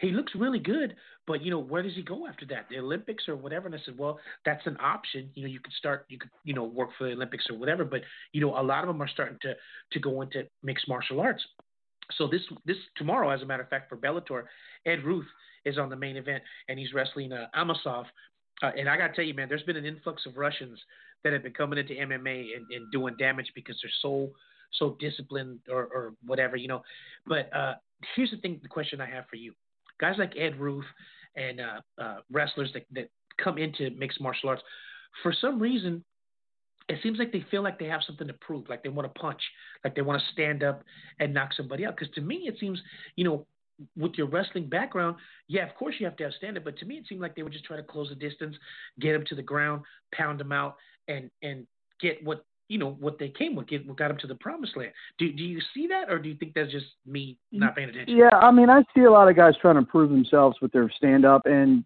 he 0.00 0.10
looks 0.10 0.32
really 0.34 0.58
good, 0.58 0.96
but 1.26 1.42
you 1.42 1.50
know, 1.50 1.58
where 1.58 1.82
does 1.82 1.94
he 1.94 2.02
go 2.02 2.26
after 2.26 2.46
that? 2.46 2.66
The 2.68 2.78
Olympics 2.78 3.28
or 3.28 3.36
whatever? 3.36 3.66
And 3.66 3.74
I 3.74 3.78
said, 3.84 3.96
well, 3.96 4.18
that's 4.44 4.66
an 4.66 4.76
option. 4.80 5.30
You 5.34 5.44
know, 5.44 5.48
you 5.48 5.60
could 5.60 5.72
start, 5.74 6.06
you 6.08 6.18
could, 6.18 6.30
you 6.44 6.54
know, 6.54 6.64
work 6.64 6.90
for 6.98 7.06
the 7.06 7.14
Olympics 7.14 7.46
or 7.50 7.56
whatever. 7.56 7.84
But 7.84 8.02
you 8.32 8.40
know, 8.40 8.58
a 8.58 8.62
lot 8.62 8.82
of 8.82 8.88
them 8.88 9.00
are 9.02 9.08
starting 9.08 9.38
to 9.42 9.54
to 9.92 10.00
go 10.00 10.22
into 10.22 10.46
mixed 10.62 10.88
martial 10.88 11.20
arts. 11.20 11.44
So 12.18 12.26
this 12.26 12.42
this 12.66 12.76
tomorrow, 12.96 13.30
as 13.30 13.42
a 13.42 13.46
matter 13.46 13.62
of 13.62 13.68
fact, 13.68 13.88
for 13.88 13.96
Bellator, 13.96 14.44
Ed 14.84 15.04
Ruth 15.04 15.26
is 15.64 15.78
on 15.78 15.88
the 15.88 15.96
main 15.96 16.16
event, 16.16 16.42
and 16.68 16.78
he's 16.78 16.92
wrestling 16.92 17.32
uh, 17.32 17.46
Amosov. 17.56 18.04
Uh, 18.62 18.70
and 18.76 18.88
I 18.88 18.96
got 18.96 19.08
to 19.08 19.14
tell 19.14 19.24
you, 19.24 19.34
man, 19.34 19.48
there's 19.48 19.62
been 19.62 19.76
an 19.76 19.84
influx 19.84 20.26
of 20.26 20.36
Russians 20.36 20.78
that 21.24 21.32
have 21.32 21.42
been 21.42 21.52
coming 21.52 21.78
into 21.78 21.94
MMA 21.94 22.56
and, 22.56 22.70
and 22.70 22.92
doing 22.92 23.16
damage 23.18 23.50
because 23.54 23.76
they're 23.82 23.90
so 24.02 24.30
so 24.78 24.96
disciplined 24.98 25.60
or, 25.70 25.84
or 25.84 26.14
whatever, 26.26 26.56
you 26.56 26.68
know. 26.68 26.82
But 27.26 27.54
uh, 27.54 27.74
here's 28.16 28.30
the 28.30 28.36
thing: 28.38 28.60
the 28.62 28.68
question 28.68 29.00
I 29.00 29.06
have 29.06 29.26
for 29.28 29.36
you 29.36 29.54
guys 30.00 30.16
like 30.18 30.34
Ed 30.36 30.58
Ruth 30.58 30.84
and 31.36 31.60
uh, 31.60 31.80
uh, 32.02 32.16
wrestlers 32.30 32.70
that, 32.74 32.86
that 32.92 33.10
come 33.42 33.58
into 33.58 33.90
mixed 33.90 34.20
martial 34.20 34.48
arts, 34.48 34.62
for 35.22 35.32
some 35.32 35.58
reason, 35.58 36.04
it 36.88 36.98
seems 37.02 37.18
like 37.18 37.32
they 37.32 37.44
feel 37.50 37.62
like 37.62 37.78
they 37.78 37.86
have 37.86 38.02
something 38.06 38.26
to 38.26 38.34
prove, 38.34 38.68
like 38.68 38.82
they 38.82 38.90
want 38.90 39.12
to 39.12 39.20
punch, 39.20 39.40
like 39.84 39.94
they 39.94 40.02
want 40.02 40.20
to 40.20 40.32
stand 40.32 40.62
up 40.62 40.82
and 41.18 41.32
knock 41.32 41.50
somebody 41.56 41.86
out. 41.86 41.96
Because 41.96 42.12
to 42.14 42.20
me, 42.20 42.42
it 42.46 42.56
seems, 42.60 42.80
you 43.16 43.24
know, 43.24 43.46
with 43.96 44.12
your 44.14 44.28
wrestling 44.28 44.68
background, 44.68 45.16
yeah, 45.48 45.66
of 45.68 45.74
course 45.74 45.96
you 45.98 46.06
have 46.06 46.16
to 46.16 46.24
have 46.24 46.32
stand 46.34 46.56
up, 46.56 46.64
but 46.64 46.78
to 46.78 46.84
me, 46.84 46.96
it 46.96 47.06
seemed 47.08 47.20
like 47.20 47.34
they 47.34 47.42
were 47.42 47.50
just 47.50 47.64
trying 47.64 47.80
to 47.80 47.86
close 47.86 48.08
the 48.08 48.14
distance, 48.14 48.54
get 49.00 49.12
them 49.12 49.24
to 49.26 49.34
the 49.34 49.42
ground, 49.42 49.82
pound 50.14 50.38
them 50.38 50.52
out, 50.52 50.76
and 51.08 51.30
and 51.42 51.66
get 52.00 52.22
what 52.24 52.44
you 52.68 52.78
know 52.78 52.96
what 52.98 53.18
they 53.18 53.28
came 53.28 53.54
with, 53.54 53.68
get 53.68 53.86
what 53.86 53.98
got 53.98 54.08
them 54.08 54.18
to 54.18 54.26
the 54.26 54.34
promised 54.34 54.76
land. 54.76 54.92
Do 55.18 55.32
do 55.32 55.42
you 55.42 55.60
see 55.74 55.86
that, 55.88 56.10
or 56.10 56.18
do 56.18 56.28
you 56.28 56.34
think 56.36 56.54
that's 56.54 56.70
just 56.70 56.86
me 57.06 57.36
not 57.52 57.76
paying 57.76 57.90
attention? 57.90 58.16
Yeah, 58.16 58.36
I 58.36 58.50
mean, 58.50 58.70
I 58.70 58.82
see 58.94 59.02
a 59.02 59.10
lot 59.10 59.28
of 59.28 59.36
guys 59.36 59.54
trying 59.60 59.76
to 59.76 59.82
prove 59.82 60.10
themselves 60.10 60.56
with 60.62 60.72
their 60.72 60.90
stand 60.96 61.24
up, 61.24 61.42
and 61.44 61.84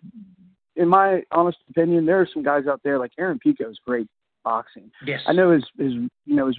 in 0.76 0.88
my 0.88 1.22
honest 1.32 1.58
opinion, 1.70 2.06
there 2.06 2.20
are 2.20 2.28
some 2.32 2.42
guys 2.42 2.66
out 2.68 2.80
there 2.84 2.98
like 2.98 3.12
Aaron 3.18 3.38
Pico 3.38 3.68
is 3.68 3.78
great 3.84 4.06
boxing. 4.44 4.90
Yes, 5.04 5.20
I 5.26 5.32
know 5.32 5.50
his 5.50 5.64
his 5.78 5.92
you 5.92 6.36
know 6.36 6.46
his 6.46 6.56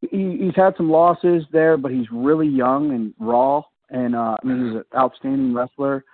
he, 0.00 0.38
he's 0.40 0.56
had 0.56 0.76
some 0.76 0.90
losses 0.90 1.44
there, 1.52 1.76
but 1.76 1.92
he's 1.92 2.06
really 2.12 2.48
young 2.48 2.92
and 2.92 3.14
raw, 3.18 3.62
and 3.90 4.16
uh, 4.16 4.36
I 4.42 4.46
mean 4.46 4.66
he's 4.66 4.76
an 4.76 4.84
outstanding 4.96 5.54
wrestler. 5.54 6.04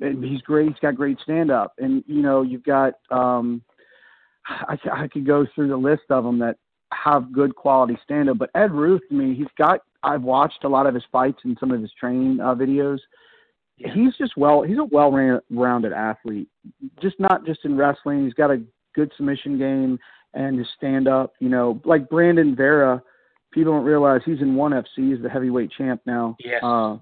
And 0.00 0.24
he's 0.24 0.40
great. 0.40 0.66
He's 0.66 0.80
got 0.82 0.96
great 0.96 1.16
stand 1.22 1.52
up, 1.52 1.74
and 1.78 2.02
you 2.08 2.22
know 2.22 2.42
you've 2.42 2.64
got 2.64 2.94
um 3.10 3.62
I, 4.46 4.78
I 4.92 5.08
could 5.08 5.26
go 5.26 5.46
through 5.54 5.68
the 5.68 5.76
list 5.76 6.04
of 6.10 6.24
them 6.24 6.38
that 6.40 6.56
have 6.92 7.32
good 7.32 7.54
quality 7.54 7.98
stand 8.02 8.28
up. 8.28 8.38
But 8.38 8.50
Ed 8.54 8.72
Ruth, 8.72 9.02
I 9.10 9.14
mean, 9.14 9.34
he's 9.34 9.46
got. 9.56 9.80
I've 10.02 10.22
watched 10.22 10.64
a 10.64 10.68
lot 10.68 10.86
of 10.86 10.94
his 10.94 11.04
fights 11.12 11.40
and 11.44 11.56
some 11.60 11.70
of 11.70 11.80
his 11.80 11.92
training 11.98 12.40
uh, 12.40 12.54
videos. 12.54 12.98
He's 13.76 14.14
just 14.18 14.36
well 14.36 14.62
he's 14.62 14.78
a 14.78 14.84
well 14.84 15.10
rounded 15.50 15.92
athlete. 15.92 16.48
Just 17.00 17.18
not 17.18 17.46
just 17.46 17.64
in 17.64 17.76
wrestling. 17.76 18.24
He's 18.24 18.34
got 18.34 18.50
a 18.50 18.62
good 18.94 19.12
submission 19.16 19.58
game 19.58 19.98
and 20.34 20.58
his 20.58 20.68
stand 20.76 21.08
up. 21.08 21.34
You 21.40 21.48
know, 21.48 21.80
like 21.84 22.08
Brandon 22.08 22.54
Vera. 22.54 23.02
People 23.52 23.72
don't 23.72 23.84
realize 23.84 24.20
he's 24.24 24.40
in 24.40 24.54
one 24.54 24.70
FC. 24.70 25.10
He's 25.10 25.20
the 25.20 25.28
heavyweight 25.28 25.72
champ 25.76 26.00
now. 26.06 26.36
Yes. 26.38 26.62
Uh, 26.62 26.98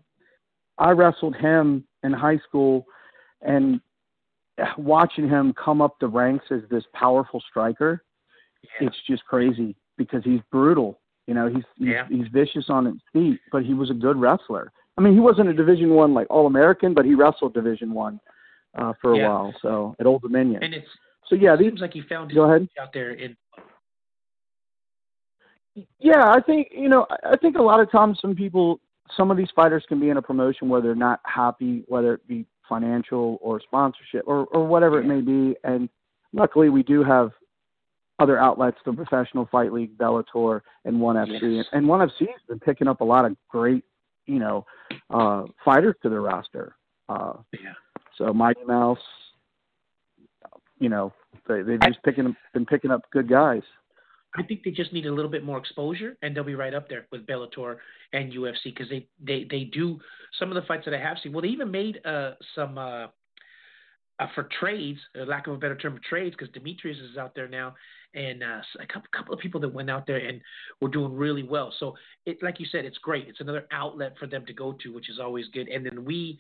I 0.78 0.92
wrestled 0.92 1.36
him 1.36 1.84
in 2.02 2.12
high 2.12 2.38
school, 2.48 2.86
and 3.42 3.82
watching 4.76 5.28
him 5.28 5.52
come 5.52 5.80
up 5.80 5.98
the 6.00 6.08
ranks 6.08 6.46
as 6.50 6.60
this 6.70 6.84
powerful 6.94 7.40
striker, 7.48 8.02
Yeah. 8.62 8.88
it's 8.88 8.96
just 9.06 9.24
crazy 9.26 9.76
because 9.96 10.24
he's 10.24 10.40
brutal. 10.50 11.00
You 11.26 11.34
know, 11.34 11.46
he's 11.48 11.64
he's, 11.76 11.88
Yeah. 11.88 12.06
he's 12.08 12.26
vicious 12.28 12.68
on 12.70 12.86
his 12.86 12.96
feet, 13.12 13.40
but 13.52 13.64
he 13.64 13.74
was 13.74 13.90
a 13.90 13.94
good 13.94 14.16
wrestler. 14.16 14.72
I 14.96 15.00
mean, 15.00 15.12
he 15.14 15.20
wasn't 15.20 15.48
a 15.48 15.52
Division 15.54 15.90
One 15.94 16.12
like 16.14 16.26
All 16.30 16.46
American, 16.46 16.92
but 16.94 17.04
he 17.04 17.14
wrestled 17.14 17.54
Division 17.54 17.92
One 17.92 18.18
uh, 18.76 18.92
for 19.00 19.12
a 19.12 19.18
Yeah. 19.18 19.28
while. 19.28 19.54
So 19.62 19.94
at 20.00 20.06
Old 20.06 20.22
Dominion. 20.22 20.62
and 20.62 20.74
it's 20.74 20.88
so 21.26 21.34
yeah, 21.34 21.54
it 21.54 21.58
these 21.58 21.68
seems 21.68 21.80
like 21.80 21.92
he 21.92 22.00
found 22.02 22.30
his 22.30 22.36
go 22.36 22.44
ahead. 22.44 22.68
out 22.80 22.92
there 22.92 23.10
in 23.10 23.36
Yeah, 26.00 26.30
I 26.32 26.40
think 26.40 26.68
you 26.72 26.88
know. 26.88 27.06
I 27.24 27.36
think 27.36 27.56
a 27.56 27.62
lot 27.62 27.78
of 27.80 27.90
times 27.90 28.18
some 28.20 28.34
people, 28.34 28.80
some 29.16 29.30
of 29.30 29.36
these 29.36 29.50
fighters 29.54 29.84
can 29.88 30.00
be 30.00 30.08
in 30.10 30.16
a 30.16 30.22
promotion 30.22 30.68
where 30.68 30.80
they're 30.80 30.94
not 30.96 31.20
happy, 31.24 31.84
whether 31.86 32.14
it 32.14 32.26
be 32.26 32.46
financial 32.68 33.38
or 33.40 33.60
sponsorship 33.60 34.24
or 34.26 34.46
or 34.46 34.66
whatever 34.66 35.00
it 35.00 35.04
may 35.06 35.20
be. 35.20 35.56
And 35.64 35.88
luckily, 36.32 36.68
we 36.68 36.82
do 36.82 37.02
have 37.02 37.30
other 38.18 38.38
outlets: 38.38 38.78
the 38.84 38.92
Professional 38.92 39.48
Fight 39.50 39.72
League, 39.72 39.96
Bellator, 39.96 40.60
and 40.84 41.00
One 41.00 41.16
FC. 41.16 41.56
Yes. 41.56 41.66
And 41.72 41.86
One 41.86 42.00
FC 42.00 42.20
has 42.20 42.40
been 42.48 42.60
picking 42.60 42.88
up 42.88 43.00
a 43.00 43.04
lot 43.04 43.24
of 43.24 43.36
great, 43.48 43.84
you 44.26 44.38
know, 44.38 44.66
uh, 45.10 45.44
fighters 45.64 45.94
to 46.02 46.08
their 46.08 46.22
roster. 46.22 46.74
Uh, 47.08 47.34
yeah. 47.52 47.72
so 48.18 48.32
Mighty 48.34 48.64
Mouse, 48.64 48.98
you 50.78 50.88
know, 50.88 51.12
they 51.46 51.62
they've 51.62 51.80
just 51.80 52.02
picking 52.02 52.36
been 52.52 52.66
picking 52.66 52.90
up 52.90 53.02
good 53.10 53.28
guys. 53.28 53.62
I 54.36 54.42
think 54.42 54.62
they 54.62 54.70
just 54.70 54.92
need 54.92 55.06
a 55.06 55.12
little 55.12 55.30
bit 55.30 55.44
more 55.44 55.58
exposure, 55.58 56.16
and 56.22 56.36
they'll 56.36 56.44
be 56.44 56.54
right 56.54 56.74
up 56.74 56.88
there 56.88 57.06
with 57.10 57.26
Bellator 57.26 57.76
and 58.12 58.32
UFC 58.32 58.64
because 58.64 58.88
they, 58.88 59.06
they, 59.24 59.46
they 59.50 59.64
do 59.64 59.98
some 60.38 60.50
of 60.50 60.54
the 60.54 60.66
fights 60.68 60.84
that 60.84 60.94
I 60.94 60.98
have 60.98 61.16
seen. 61.22 61.32
Well, 61.32 61.42
they 61.42 61.48
even 61.48 61.70
made 61.70 62.00
uh, 62.04 62.32
some 62.54 62.76
uh, 62.76 63.06
uh, 64.20 64.26
for 64.34 64.48
trades, 64.58 64.98
uh, 65.18 65.24
lack 65.24 65.46
of 65.46 65.54
a 65.54 65.56
better 65.56 65.76
term, 65.76 65.94
for 65.96 66.02
trades, 66.08 66.34
because 66.36 66.52
Demetrius 66.52 66.98
is 66.98 67.16
out 67.16 67.34
there 67.34 67.48
now, 67.48 67.74
and 68.14 68.42
uh, 68.42 68.60
a 68.80 68.86
couple, 68.86 69.08
couple 69.16 69.34
of 69.34 69.40
people 69.40 69.60
that 69.60 69.72
went 69.72 69.88
out 69.88 70.06
there 70.06 70.18
and 70.18 70.40
were 70.80 70.88
doing 70.88 71.14
really 71.14 71.42
well. 71.42 71.72
So, 71.78 71.94
it 72.26 72.42
like 72.42 72.58
you 72.58 72.66
said, 72.70 72.84
it's 72.84 72.98
great. 72.98 73.28
It's 73.28 73.40
another 73.40 73.66
outlet 73.70 74.14
for 74.18 74.26
them 74.26 74.44
to 74.46 74.52
go 74.52 74.76
to, 74.82 74.92
which 74.92 75.08
is 75.08 75.18
always 75.20 75.46
good. 75.52 75.68
And 75.68 75.86
then 75.86 76.04
we 76.04 76.38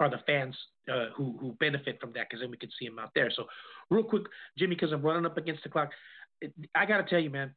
are 0.00 0.08
the 0.08 0.20
fans 0.26 0.56
uh, 0.92 1.06
who 1.16 1.36
who 1.40 1.52
benefit 1.58 2.00
from 2.00 2.12
that 2.12 2.28
because 2.28 2.40
then 2.40 2.50
we 2.50 2.56
can 2.56 2.70
see 2.78 2.86
them 2.86 2.98
out 2.98 3.10
there. 3.14 3.30
So, 3.34 3.46
real 3.90 4.04
quick, 4.04 4.22
Jimmy, 4.56 4.76
because 4.76 4.92
I'm 4.92 5.02
running 5.02 5.26
up 5.26 5.36
against 5.36 5.64
the 5.64 5.70
clock. 5.70 5.90
I 6.74 6.86
got 6.86 6.98
to 6.98 7.04
tell 7.04 7.20
you, 7.20 7.30
man. 7.30 7.54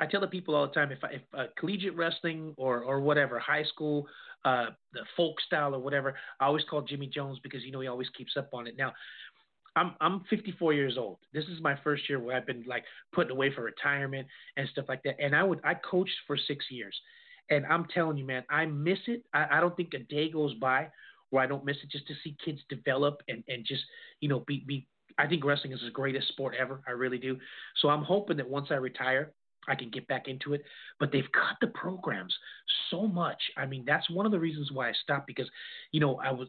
I 0.00 0.06
tell 0.06 0.20
the 0.20 0.26
people 0.26 0.56
all 0.56 0.66
the 0.66 0.72
time 0.72 0.90
if 0.90 0.98
if 1.10 1.22
uh, 1.32 1.46
collegiate 1.58 1.96
wrestling 1.96 2.54
or 2.56 2.82
or 2.82 3.00
whatever, 3.00 3.38
high 3.38 3.62
school, 3.64 4.08
uh, 4.44 4.66
the 4.92 5.00
folk 5.16 5.40
style 5.46 5.74
or 5.74 5.78
whatever, 5.78 6.16
I 6.40 6.46
always 6.46 6.64
call 6.68 6.82
Jimmy 6.82 7.06
Jones 7.06 7.38
because 7.42 7.62
you 7.62 7.70
know 7.70 7.80
he 7.80 7.86
always 7.86 8.08
keeps 8.16 8.36
up 8.36 8.48
on 8.52 8.66
it. 8.66 8.76
Now, 8.76 8.92
I'm 9.76 9.94
I'm 10.00 10.24
54 10.30 10.72
years 10.72 10.96
old. 10.98 11.18
This 11.32 11.44
is 11.44 11.60
my 11.60 11.78
first 11.84 12.08
year 12.08 12.18
where 12.18 12.36
I've 12.36 12.46
been 12.46 12.64
like 12.66 12.84
putting 13.12 13.30
away 13.30 13.54
for 13.54 13.62
retirement 13.62 14.26
and 14.56 14.68
stuff 14.70 14.86
like 14.88 15.02
that. 15.04 15.16
And 15.20 15.34
I 15.34 15.42
would 15.44 15.60
I 15.64 15.74
coached 15.74 16.16
for 16.26 16.36
six 16.36 16.64
years, 16.70 16.98
and 17.50 17.64
I'm 17.66 17.86
telling 17.94 18.16
you, 18.16 18.24
man, 18.24 18.44
I 18.50 18.66
miss 18.66 18.98
it. 19.06 19.24
I, 19.32 19.46
I 19.52 19.60
don't 19.60 19.76
think 19.76 19.94
a 19.94 20.00
day 20.00 20.30
goes 20.30 20.54
by 20.54 20.90
where 21.30 21.42
I 21.42 21.46
don't 21.46 21.64
miss 21.64 21.76
it 21.82 21.90
just 21.90 22.06
to 22.08 22.14
see 22.22 22.36
kids 22.44 22.60
develop 22.68 23.22
and 23.28 23.42
and 23.48 23.64
just 23.64 23.82
you 24.20 24.28
know 24.28 24.40
be 24.40 24.64
be 24.66 24.86
I 25.18 25.26
think 25.26 25.44
wrestling 25.44 25.72
is 25.72 25.80
the 25.84 25.90
greatest 25.90 26.28
sport 26.28 26.54
ever. 26.58 26.80
I 26.86 26.92
really 26.92 27.18
do. 27.18 27.38
So 27.80 27.88
I'm 27.88 28.02
hoping 28.02 28.36
that 28.38 28.48
once 28.48 28.68
I 28.70 28.74
retire, 28.74 29.32
I 29.68 29.74
can 29.74 29.90
get 29.90 30.06
back 30.08 30.28
into 30.28 30.54
it. 30.54 30.62
But 30.98 31.12
they've 31.12 31.30
cut 31.32 31.56
the 31.60 31.68
programs 31.68 32.34
so 32.90 33.06
much. 33.06 33.40
I 33.56 33.66
mean, 33.66 33.84
that's 33.86 34.08
one 34.10 34.26
of 34.26 34.32
the 34.32 34.40
reasons 34.40 34.70
why 34.72 34.88
I 34.88 34.92
stopped 35.02 35.26
because, 35.26 35.48
you 35.92 36.00
know, 36.00 36.16
I 36.16 36.32
was 36.32 36.48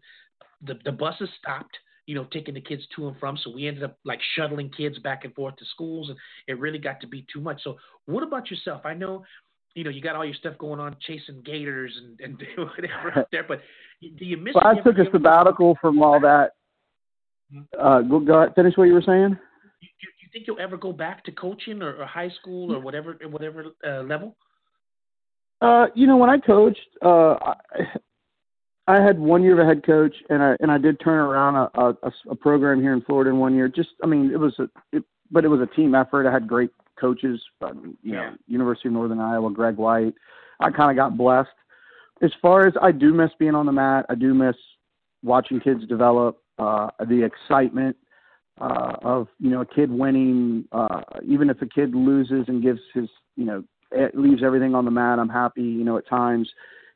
the 0.65 0.79
the 0.83 0.91
buses 0.91 1.29
stopped. 1.39 1.77
You 2.07 2.13
know, 2.13 2.27
taking 2.31 2.53
the 2.53 2.61
kids 2.61 2.83
to 2.95 3.07
and 3.07 3.17
from. 3.19 3.35
So 3.35 3.49
we 3.49 3.67
ended 3.67 3.83
up 3.83 3.97
like 4.05 4.19
shuttling 4.35 4.69
kids 4.69 4.99
back 4.99 5.25
and 5.25 5.33
forth 5.33 5.55
to 5.55 5.65
schools, 5.73 6.09
and 6.09 6.17
it 6.47 6.59
really 6.59 6.77
got 6.77 7.01
to 7.01 7.07
be 7.07 7.25
too 7.33 7.41
much. 7.41 7.63
So, 7.63 7.77
what 8.05 8.21
about 8.21 8.51
yourself? 8.51 8.81
I 8.85 8.93
know, 8.93 9.23
you 9.73 9.83
know, 9.83 9.89
you 9.89 10.03
got 10.03 10.15
all 10.15 10.23
your 10.23 10.35
stuff 10.35 10.55
going 10.59 10.79
on, 10.79 10.95
chasing 10.99 11.41
gators 11.43 11.97
and 11.97 12.19
and 12.21 12.43
whatever 12.57 13.11
out 13.21 13.27
there. 13.31 13.43
But 13.47 13.61
do 14.01 14.23
you 14.23 14.37
miss? 14.37 14.53
Well? 14.53 14.67
I 14.67 14.79
took 14.83 14.99
a 14.99 15.09
sabbatical 15.11 15.79
from 15.81 15.99
all 16.03 16.19
that. 16.19 16.51
Uh, 17.79 18.01
go, 18.01 18.19
go 18.19 18.39
ahead, 18.39 18.55
finish 18.55 18.75
what 18.75 18.85
you 18.85 18.93
were 18.93 19.01
saying. 19.01 19.29
Do 19.29 19.37
you, 19.81 20.09
you 20.21 20.29
think 20.31 20.47
you'll 20.47 20.59
ever 20.59 20.77
go 20.77 20.91
back 20.91 21.23
to 21.25 21.31
coaching 21.31 21.81
or, 21.81 21.95
or 21.95 22.05
high 22.05 22.29
school 22.41 22.73
or 22.73 22.79
whatever 22.79 23.17
whatever 23.29 23.65
uh, 23.87 24.01
level? 24.01 24.35
Uh, 25.61 25.87
you 25.95 26.05
know, 26.07 26.17
when 26.17 26.29
I 26.29 26.37
coached, 26.37 26.79
uh, 27.03 27.35
I, 27.41 27.55
I 28.87 29.01
had 29.01 29.17
one 29.19 29.41
year 29.41 29.59
of 29.59 29.65
a 29.65 29.65
head 29.65 29.85
coach, 29.85 30.15
and 30.29 30.43
I 30.43 30.55
and 30.59 30.71
I 30.71 30.77
did 30.77 30.99
turn 30.99 31.17
around 31.19 31.55
a, 31.55 31.81
a, 31.81 32.13
a 32.29 32.35
program 32.35 32.81
here 32.81 32.93
in 32.93 33.01
Florida 33.01 33.29
in 33.29 33.39
one 33.39 33.55
year. 33.55 33.67
Just, 33.67 33.89
I 34.03 34.07
mean, 34.07 34.31
it 34.31 34.39
was 34.39 34.53
a, 34.59 34.69
it, 34.91 35.03
but 35.31 35.45
it 35.45 35.47
was 35.47 35.61
a 35.61 35.75
team 35.75 35.95
effort. 35.95 36.27
I 36.27 36.31
had 36.31 36.47
great 36.47 36.69
coaches. 36.99 37.41
Um, 37.61 37.97
you 38.03 38.13
Yeah. 38.13 38.31
know, 38.31 38.35
University 38.47 38.89
of 38.89 38.93
Northern 38.93 39.19
Iowa, 39.19 39.49
Greg 39.51 39.77
White. 39.77 40.13
I 40.59 40.69
kind 40.71 40.91
of 40.91 40.97
got 40.97 41.17
blessed. 41.17 41.49
As 42.21 42.31
far 42.41 42.67
as 42.67 42.73
I 42.81 42.91
do 42.91 43.13
miss 43.13 43.31
being 43.39 43.55
on 43.55 43.65
the 43.65 43.71
mat, 43.71 44.05
I 44.09 44.15
do 44.15 44.33
miss 44.33 44.55
watching 45.23 45.59
kids 45.59 45.85
develop. 45.87 46.41
Uh, 46.57 46.87
the 47.09 47.23
excitement 47.23 47.95
uh, 48.61 48.93
of 49.03 49.27
you 49.39 49.49
know 49.49 49.61
a 49.61 49.65
kid 49.65 49.91
winning, 49.91 50.65
uh, 50.71 51.01
even 51.25 51.49
if 51.49 51.61
a 51.61 51.65
kid 51.65 51.93
loses 51.93 52.45
and 52.47 52.63
gives 52.63 52.79
his 52.93 53.09
you 53.35 53.45
know 53.45 53.63
leaves 54.13 54.41
everything 54.43 54.75
on 54.75 54.85
the 54.85 54.91
mat. 54.91 55.19
I'm 55.19 55.29
happy, 55.29 55.61
you 55.63 55.83
know, 55.83 55.97
at 55.97 56.07
times, 56.07 56.49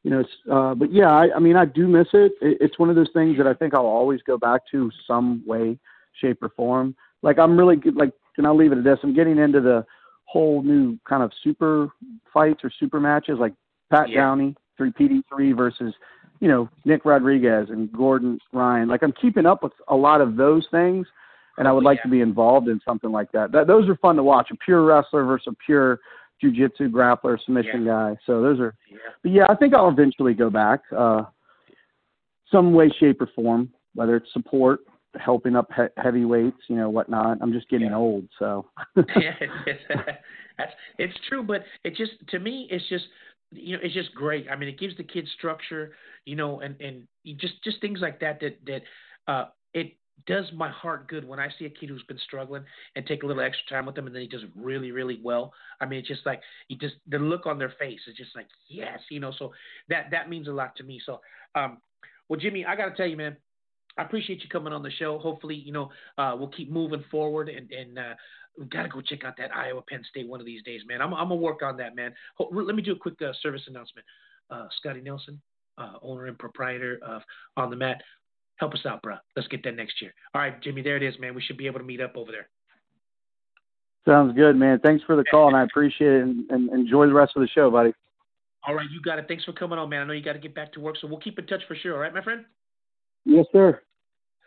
you 0.04 0.12
know. 0.12 0.20
It's, 0.22 0.30
uh, 0.52 0.76
but 0.76 0.92
yeah, 0.92 1.10
I, 1.12 1.36
I 1.36 1.40
mean, 1.40 1.56
I 1.56 1.66
do 1.66 1.88
miss 1.88 2.08
it. 2.14 2.34
it. 2.42 2.58
It's 2.62 2.80
one 2.80 2.90
of 2.90 2.96
those 2.96 3.10
things 3.14 3.38
that 3.38 3.48
I 3.48 3.54
think 3.54 3.74
I'll 3.74 3.86
always 3.86 4.22
go 4.24 4.38
back 4.38 4.62
to 4.72 4.90
some 5.06 5.44
way, 5.46 5.78
shape, 6.22 6.42
or 6.42 6.50
form. 6.50 6.96
Like 7.22 7.38
I'm 7.38 7.58
really 7.58 7.76
good. 7.76 7.96
Like, 7.96 8.14
and 8.38 8.48
I'll 8.48 8.56
leave 8.56 8.72
it 8.72 8.78
at 8.78 8.84
this. 8.86 9.00
I'm 9.04 9.14
getting 9.14 9.38
into 9.38 9.60
the 9.60 9.86
whole 10.24 10.64
new 10.64 10.98
kind 11.08 11.24
of 11.24 11.32
super 11.44 11.90
fights 12.34 12.64
or 12.64 12.72
super 12.80 13.00
matches, 13.00 13.38
like 13.40 13.54
Pat 13.92 14.10
Yeah. 14.10 14.22
Downey, 14.22 14.56
three 14.78 14.92
PD 14.92 15.22
three 15.28 15.52
versus, 15.52 15.94
you 16.40 16.48
know, 16.48 16.70
Nick 16.86 17.06
Rodriguez 17.06 17.70
and 17.70 17.92
Gordon 17.92 18.40
Ryan. 18.54 18.88
Like 18.88 19.04
I'm 19.04 19.12
keeping 19.14 19.46
up 19.46 19.64
with 19.64 19.74
a 19.88 19.96
lot 19.96 20.22
of 20.22 20.36
those 20.36 20.66
things. 20.72 21.06
And 21.58 21.68
I 21.68 21.74
would 21.74 21.84
like 21.84 21.98
Yeah. 21.98 22.04
to 22.04 22.10
be 22.10 22.22
involved 22.22 22.70
in 22.70 22.80
something 22.86 23.12
like 23.12 23.32
that. 23.34 23.52
that. 23.52 23.68
Those 23.68 23.90
are 23.90 23.98
fun 23.98 24.16
to 24.16 24.24
watch. 24.24 24.50
A 24.50 24.56
pure 24.56 24.82
wrestler 24.86 25.26
versus 25.26 25.48
a 25.48 25.56
pure 25.66 26.00
jujitsu 26.42 26.90
grappler 26.90 27.38
submission 27.44 27.84
guy. 27.84 28.16
So 28.26 28.42
those 28.42 28.62
are, 28.62 28.74
Yeah. 28.90 28.98
but 29.22 29.32
yeah, 29.34 29.46
I 29.50 29.56
think 29.56 29.74
I'll 29.74 29.90
eventually 29.90 30.34
go 30.34 30.50
back, 30.50 30.80
uh, 30.96 31.26
some 32.50 32.74
way, 32.74 32.90
shape, 33.00 33.22
or 33.22 33.28
form, 33.28 33.74
whether 33.94 34.16
it's 34.16 34.32
support, 34.32 34.80
helping 35.20 35.58
up 35.58 35.70
he- 35.74 36.02
heavyweights, 36.02 36.62
you 36.70 36.78
know, 36.78 36.90
whatnot. 36.90 37.40
I'm 37.42 37.52
just 37.52 37.68
getting 37.68 37.90
Yeah. 37.90 37.98
old, 37.98 38.30
so. 38.40 38.66
yeah, 38.96 39.36
it's, 39.68 39.84
that's 40.58 40.74
it's 40.98 41.20
true, 41.28 41.44
but 41.44 41.66
it 41.84 41.96
just 41.96 42.14
to 42.30 42.40
me 42.40 42.68
it's 42.72 42.88
just 42.88 43.06
you 43.52 43.76
know 43.76 43.84
it's 43.84 43.94
just 43.94 44.14
great. 44.14 44.48
I 44.50 44.56
mean, 44.56 44.70
it 44.70 44.80
gives 44.80 44.96
the 44.98 45.04
kids 45.04 45.30
structure, 45.38 45.94
you 46.26 46.36
know, 46.36 46.60
and 46.62 46.80
and 46.82 47.08
just 47.38 47.64
just 47.64 47.82
things 47.82 48.00
like 48.02 48.20
that 48.22 48.40
that 48.42 48.58
that 48.66 48.82
uh 49.32 49.46
it 49.74 49.94
does 50.28 50.46
my 50.54 50.70
heart 50.70 51.08
good 51.08 51.26
when 51.28 51.40
I 51.40 51.48
see 51.58 51.66
a 51.66 51.70
kid 51.70 51.90
who's 51.90 52.04
been 52.04 52.20
struggling 52.20 52.64
and 52.96 53.06
take 53.06 53.24
a 53.24 53.26
little 53.26 53.42
extra 53.42 53.76
time 53.76 53.86
with 53.86 53.96
them 53.96 54.06
and 54.06 54.14
then 54.16 54.22
he 54.22 54.28
does 54.28 54.44
really 54.56 54.92
really 54.92 55.20
well. 55.24 55.54
I 55.82 55.86
mean, 55.86 56.00
it's 56.00 56.08
just 56.08 56.26
like 56.26 56.42
you 56.68 56.78
just 56.78 56.96
the 57.08 57.20
look 57.20 57.46
on 57.46 57.58
their 57.58 57.74
face 57.80 58.02
is 58.08 58.16
just 58.16 58.36
like 58.36 58.48
yes, 58.68 59.00
you 59.10 59.20
know. 59.20 59.32
So 59.38 59.54
that 59.90 60.08
that 60.12 60.30
means 60.30 60.48
a 60.48 60.52
lot 60.52 60.76
to 60.78 60.84
me. 60.84 61.02
So 61.06 61.22
um, 61.56 61.78
well, 62.28 62.40
Jimmy, 62.40 62.66
I 62.66 62.76
got 62.76 62.90
to 62.90 62.96
tell 62.96 63.08
you, 63.08 63.18
man. 63.18 63.38
I 63.98 64.04
appreciate 64.04 64.44
you 64.44 64.50
coming 64.50 64.74
on 64.74 64.84
the 64.84 64.92
show. 64.92 65.18
Hopefully, 65.20 65.56
you 65.56 65.72
know, 65.72 65.92
uh, 66.18 66.36
we'll 66.38 66.50
keep 66.50 66.72
moving 66.72 67.04
forward 67.12 67.50
and, 67.50 67.70
and 67.72 68.00
uh, 68.00 68.14
we've 68.58 68.70
got 68.70 68.84
to 68.84 68.90
go 68.90 69.02
check 69.02 69.24
out 69.24 69.36
that 69.38 69.56
Iowa 69.56 69.82
Penn 69.82 70.04
State 70.10 70.28
one 70.28 70.40
of 70.40 70.46
these 70.46 70.64
days, 70.64 70.82
man. 70.88 71.02
I'm, 71.02 71.14
I'm 71.14 71.30
going 71.30 71.40
to 71.40 71.46
work 71.46 71.62
on 71.64 71.78
that, 71.78 71.96
man. 71.96 72.14
Ho- 72.38 72.50
let 72.52 72.76
me 72.76 72.82
do 72.82 72.94
a 72.94 72.98
quick 72.98 73.22
uh, 73.22 73.32
service 73.42 73.62
announcement. 73.68 74.06
Uh, 74.50 74.68
Scotty 74.80 75.02
Nelson, 75.02 75.42
uh, 75.78 75.94
owner 76.02 76.26
and 76.26 76.38
proprietor 76.38 77.00
of 77.06 77.22
On 77.58 77.70
the 77.70 77.76
Mat, 77.76 78.02
help 78.56 78.74
us 78.74 78.86
out, 78.86 79.02
bro. 79.02 79.16
Let's 79.36 79.48
get 79.48 79.64
that 79.64 79.76
next 79.76 80.02
year. 80.02 80.14
All 80.34 80.42
right, 80.42 80.62
Jimmy, 80.62 80.82
there 80.82 80.98
it 80.98 81.04
is, 81.04 81.18
man. 81.20 81.36
We 81.36 81.42
should 81.42 81.58
be 81.58 81.68
able 81.68 81.80
to 81.80 81.86
meet 81.86 82.02
up 82.02 82.16
over 82.16 82.32
there. 82.32 82.48
Sounds 84.08 84.36
good, 84.36 84.56
man. 84.56 84.80
Thanks 84.80 85.04
for 85.04 85.16
the 85.16 85.24
call, 85.24 85.48
and 85.48 85.58
I 85.58 85.64
appreciate 85.64 86.12
it, 86.12 86.22
and, 86.22 86.50
and 86.50 86.70
enjoy 86.70 87.06
the 87.06 87.14
rest 87.14 87.34
of 87.36 87.42
the 87.42 87.48
show, 87.50 87.70
buddy. 87.70 87.94
All 88.68 88.74
right, 88.74 88.90
you 88.92 89.02
got 89.02 89.20
it. 89.20 89.26
Thanks 89.28 89.44
for 89.44 89.54
coming 89.54 89.78
on, 89.78 89.90
man. 89.90 90.02
I 90.02 90.06
know 90.06 90.14
you 90.14 90.24
got 90.24 90.34
to 90.34 90.40
get 90.40 90.56
back 90.56 90.74
to 90.74 90.80
work, 90.80 90.96
so 91.00 91.08
we'll 91.08 91.20
keep 91.20 91.38
in 91.38 91.46
touch 91.46 91.62
for 91.68 91.76
sure. 91.76 91.94
All 91.94 92.00
right, 92.00 92.14
my 92.14 92.24
friend? 92.24 92.46
Yes, 93.26 93.46
sir. 93.52 93.82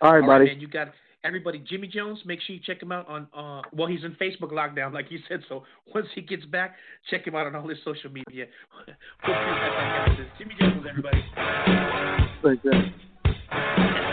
All 0.00 0.14
right, 0.14 0.22
All 0.22 0.26
buddy. 0.28 0.46
man. 0.46 0.61
You 0.61 0.68
got. 0.68 0.88
Everybody, 1.24 1.61
Jimmy 1.61 1.87
Jones, 1.87 2.18
make 2.24 2.40
sure 2.40 2.56
you 2.56 2.61
check 2.66 2.82
him 2.82 2.90
out 2.90 3.06
on, 3.06 3.28
uh, 3.32 3.62
well, 3.72 3.87
he's 3.87 4.02
in 4.02 4.11
Facebook 4.20 4.50
lockdown, 4.50 4.92
like 4.92 5.08
you 5.08 5.20
said. 5.28 5.38
So 5.48 5.62
once 5.94 6.08
he 6.16 6.20
gets 6.20 6.44
back, 6.46 6.74
check 7.11 7.24
him 7.24 7.37
out 7.37 7.46
on 7.46 7.54
all 7.54 7.68
his 7.68 7.78
social 7.85 8.11
media. 8.11 8.46
We'll 8.74 8.87
be 8.87 9.32
right 9.32 9.70
back 9.70 10.08
after 10.11 10.24
this. 10.24 10.32
Jimmy 10.37 10.56
Jones, 10.58 10.85
everybody. 10.85 11.22
Thanks, 12.42 12.64
man. 12.64 14.12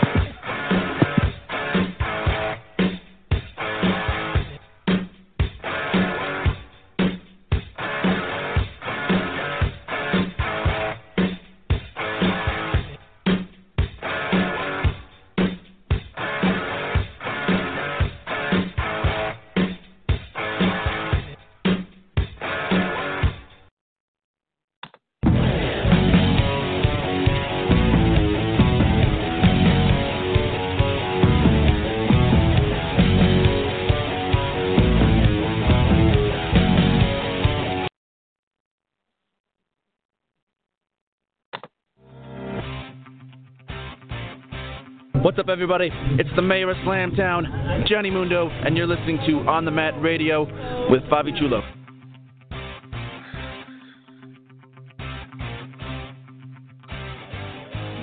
What's 45.30 45.38
up, 45.38 45.48
everybody? 45.48 45.90
It's 46.18 46.28
the 46.34 46.42
mayor 46.42 46.68
of 46.70 46.76
Slamtown, 46.78 47.86
Johnny 47.86 48.10
Mundo, 48.10 48.48
and 48.48 48.76
you're 48.76 48.88
listening 48.88 49.16
to 49.28 49.48
On 49.48 49.64
the 49.64 49.70
Mat 49.70 49.94
Radio 50.02 50.42
with 50.90 51.02
Fabi 51.04 51.30
Chulo. 51.38 51.60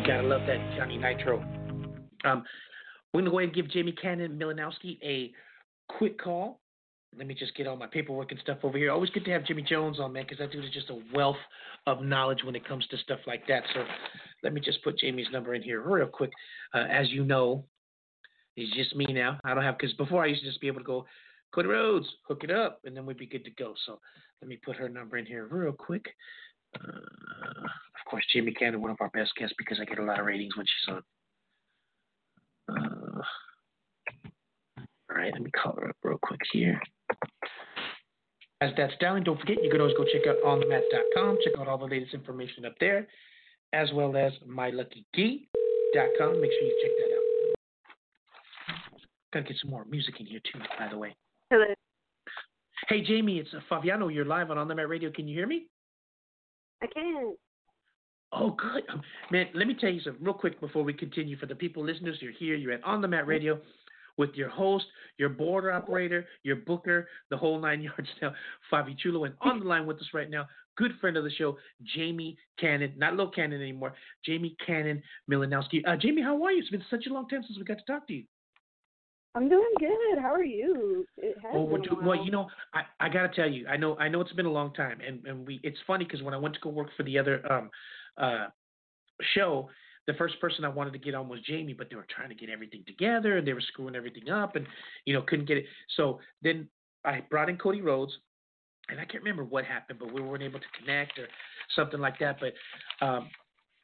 Gotta 0.08 0.26
love 0.26 0.48
that 0.48 0.78
Johnny 0.78 0.98
Nitro. 0.98 1.40
Um, 2.24 2.46
we're 3.14 3.20
gonna 3.20 3.32
go 3.32 3.40
ahead 3.40 3.50
and 3.50 3.54
give 3.54 3.70
Jamie 3.72 3.92
Cannon 3.92 4.40
Milanowski 4.40 4.98
a 5.04 5.34
quick 5.90 6.18
call. 6.18 6.62
Let 7.18 7.28
me 7.28 7.34
just 7.34 7.54
get 7.58 7.68
all 7.68 7.76
my 7.76 7.88
paperwork 7.88 8.32
and 8.32 8.40
stuff 8.40 8.60
over 8.64 8.78
here. 8.78 8.90
Always 8.90 9.10
good 9.10 9.26
to 9.26 9.32
have 9.32 9.44
Jimmy 9.44 9.64
Jones 9.64 10.00
on, 10.00 10.14
man, 10.14 10.24
because 10.24 10.38
that 10.38 10.54
dude 10.54 10.64
is 10.64 10.72
just 10.72 10.90
a 10.90 11.00
wealth 11.14 11.36
of 11.88 12.02
knowledge 12.02 12.46
when 12.46 12.56
it 12.56 12.66
comes 12.66 12.88
to 12.88 12.98
stuff 13.00 13.20
like 13.28 13.46
that. 13.48 13.64
So 13.74 13.84
let 14.44 14.54
me 14.54 14.62
just 14.62 14.84
put 14.84 15.00
Jamie's 15.00 15.28
number 15.32 15.54
in 15.54 15.62
here 15.62 15.82
real 15.82 16.08
quick. 16.08 16.32
Uh, 16.74 16.86
as 16.90 17.10
you 17.10 17.24
know, 17.24 17.66
it's 18.56 18.76
just 18.76 18.96
me 18.96 19.06
now. 19.10 19.40
I 19.44 19.54
don't 19.54 19.64
have 19.64 19.78
because 19.78 19.94
before 19.94 20.24
I 20.24 20.28
used 20.28 20.42
to 20.42 20.48
just 20.48 20.62
be 20.62 20.68
able 20.68 20.80
to 20.80 20.86
go, 20.86 21.06
Cody 21.54 21.68
Rhodes, 21.68 22.08
hook 22.28 22.44
it 22.44 22.52
up, 22.52 22.82
and 22.86 22.96
then 22.96 23.06
we'd 23.06 23.18
be 23.18 23.26
good 23.26 23.46
to 23.46 23.52
go. 23.52 23.74
So 23.86 24.00
let 24.42 24.50
me 24.50 24.60
put 24.64 24.76
her 24.76 24.90
number 24.90 25.18
in 25.18 25.26
here 25.26 25.48
real 25.50 25.72
quick. 25.72 26.06
Uh, 26.76 26.98
of 26.98 28.10
course, 28.10 28.26
Jamie 28.34 28.54
Cannon, 28.54 28.82
one 28.82 28.92
of 28.92 28.98
our 29.00 29.10
best 29.10 29.32
guests, 29.38 29.56
because 29.58 29.80
I 29.80 29.86
get 29.86 30.00
a 30.00 30.04
lot 30.04 30.20
of 30.20 30.26
ratings 30.26 30.56
when 30.58 30.66
she's 30.66 30.94
on. 30.94 31.04
Uh, 32.70 33.22
all 35.10 35.18
right, 35.18 35.32
let 35.32 35.42
me 35.42 35.52
call 35.52 35.76
her 35.80 35.90
up 35.90 35.96
real 36.04 36.20
quick 36.22 36.42
here. 36.52 36.80
As 38.60 38.72
that's 38.76 38.94
down, 39.00 39.24
don't 39.24 39.40
forget 39.40 39.64
you 39.64 39.70
can 39.70 39.82
always 39.82 39.96
go 39.96 40.04
check 40.04 40.28
out 40.28 40.38
onthemat.com. 40.44 41.38
Check 41.44 41.60
out 41.60 41.68
all 41.68 41.78
the 41.78 41.86
latest 41.86 42.14
information 42.14 42.66
up 42.66 42.74
there, 42.80 43.08
as 43.74 43.92
well 43.94 44.16
as 44.16 44.32
myluckykey.com. 44.48 46.42
Make 46.42 46.52
sure 46.52 46.64
you 46.64 46.80
check 46.82 46.92
that 46.98 47.14
out. 47.14 47.56
Gotta 49.34 49.46
get 49.46 49.58
some 49.62 49.72
more 49.72 49.86
music 49.86 50.20
in 50.20 50.26
here 50.26 50.40
too, 50.52 50.60
by 50.80 50.88
the 50.90 50.98
way. 50.98 51.16
Hello. 51.50 51.66
Hey 52.88 53.02
Jamie, 53.02 53.40
it's 53.40 53.50
uh, 53.54 53.60
Fabiano. 53.68 54.08
You're 54.08 54.26
live 54.26 54.52
on 54.52 54.58
On 54.58 54.68
the 54.68 54.76
Mat 54.76 54.88
Radio. 54.88 55.12
Can 55.12 55.28
you 55.28 55.36
hear 55.36 55.48
me? 55.48 55.68
I 56.82 56.88
can. 56.88 57.36
Oh, 58.34 58.52
good. 58.52 58.84
Um, 58.92 59.02
man, 59.32 59.48
let 59.54 59.68
me 59.68 59.76
tell 59.80 59.90
you 59.90 60.02
something 60.02 60.24
real 60.24 60.34
quick 60.34 60.60
before 60.60 60.84
we 60.84 60.94
continue. 60.94 61.38
For 61.38 61.46
the 61.46 61.56
people 61.56 61.84
listeners, 61.84 62.18
you're 62.20 62.34
here. 62.34 62.56
You're 62.56 62.74
at 62.74 62.84
On 62.84 63.02
the 63.02 63.08
Mat 63.08 63.26
Radio 63.26 63.60
with 64.18 64.32
your 64.36 64.50
host, 64.50 64.86
your 65.18 65.30
border 65.30 65.72
operator, 65.72 66.26
your 66.44 66.58
booker, 66.58 67.08
the 67.30 67.38
whole 67.38 67.60
nine 67.60 67.82
yards 67.98 68.10
now, 68.22 68.34
Fabi 68.72 68.98
Chulo. 68.98 69.24
And 69.24 69.34
on 69.42 69.60
the 69.60 69.66
line 69.66 69.86
with 69.86 69.98
us 69.98 70.10
right 70.14 70.30
now, 70.30 70.46
good 70.78 70.94
friend 71.02 71.18
of 71.18 71.24
the 71.24 71.32
show, 71.32 71.58
Jamie 71.96 72.38
Cannon, 72.60 72.94
not 72.98 73.16
Lil 73.16 73.30
Cannon 73.30 73.62
anymore, 73.62 73.94
Jamie 74.26 74.56
Cannon 74.66 75.02
Milanowski. 75.30 75.82
Uh, 75.86 75.98
Jamie, 75.98 76.22
how 76.22 76.42
are 76.44 76.52
you? 76.52 76.60
It's 76.60 76.70
been 76.70 76.84
such 76.90 77.08
a 77.08 77.14
long 77.14 77.28
time 77.28 77.44
since 77.46 77.58
we 77.58 77.66
got 77.66 77.80
to 77.80 77.86
talk 77.86 78.08
to 78.08 78.14
you. 78.14 78.24
I'm 79.36 79.50
doing 79.50 79.74
good. 79.80 80.20
How 80.20 80.34
are 80.34 80.44
you? 80.44 81.06
Oh, 81.54 81.66
been 81.66 81.72
we're 81.72 81.78
a 81.78 81.96
while. 81.96 82.08
well, 82.08 82.26
you 82.26 82.32
know, 82.32 82.48
I, 82.74 82.82
I 83.00 83.10
gotta 83.10 83.30
tell 83.30 83.48
you, 83.48 83.68
I 83.68 83.78
know 83.78 83.96
I 83.98 84.08
know 84.08 84.20
it's 84.22 84.34
been 84.34 84.48
a 84.48 84.52
long 84.52 84.74
time, 84.74 85.00
and, 85.06 85.24
and 85.28 85.46
we 85.46 85.60
it's 85.62 85.78
funny 85.86 86.06
because 86.06 86.24
when 86.24 86.34
I 86.34 86.38
went 86.38 86.56
to 86.56 86.62
go 86.62 86.70
work 86.70 86.90
for 86.98 87.04
the 87.04 87.20
other 87.20 87.52
um 87.52 87.70
uh 88.18 88.48
show, 89.36 89.70
the 90.08 90.14
first 90.14 90.40
person 90.42 90.66
I 90.66 90.70
wanted 90.70 90.94
to 90.94 91.00
get 91.00 91.14
on 91.14 91.30
was 91.30 91.40
Jamie, 91.42 91.74
but 91.74 91.90
they 91.90 91.96
were 91.96 92.08
trying 92.10 92.30
to 92.30 92.36
get 92.36 92.50
everything 92.50 92.84
together 92.88 93.38
and 93.38 93.48
they 93.48 93.54
were 93.54 93.62
screwing 93.62 93.96
everything 93.96 94.30
up, 94.30 94.56
and 94.56 94.66
you 95.06 95.14
know 95.14 95.22
couldn't 95.22 95.48
get 95.48 95.58
it. 95.58 95.66
So 95.96 96.20
then 96.42 96.68
I 97.06 97.22
brought 97.30 97.50
in 97.50 97.58
Cody 97.58 97.82
Rhodes, 97.82 98.18
and 98.90 99.00
I 99.00 99.06
can't 99.06 99.24
remember 99.24 99.44
what 99.44 99.66
happened, 99.66 100.00
but 100.00 100.14
we 100.14 100.22
weren't 100.22 100.44
able 100.44 100.60
to 100.60 100.66
connect 100.80 101.20
or 101.20 101.28
something 101.76 102.00
like 102.00 102.20
that. 102.20 102.38
But 102.40 103.06
um, 103.06 103.30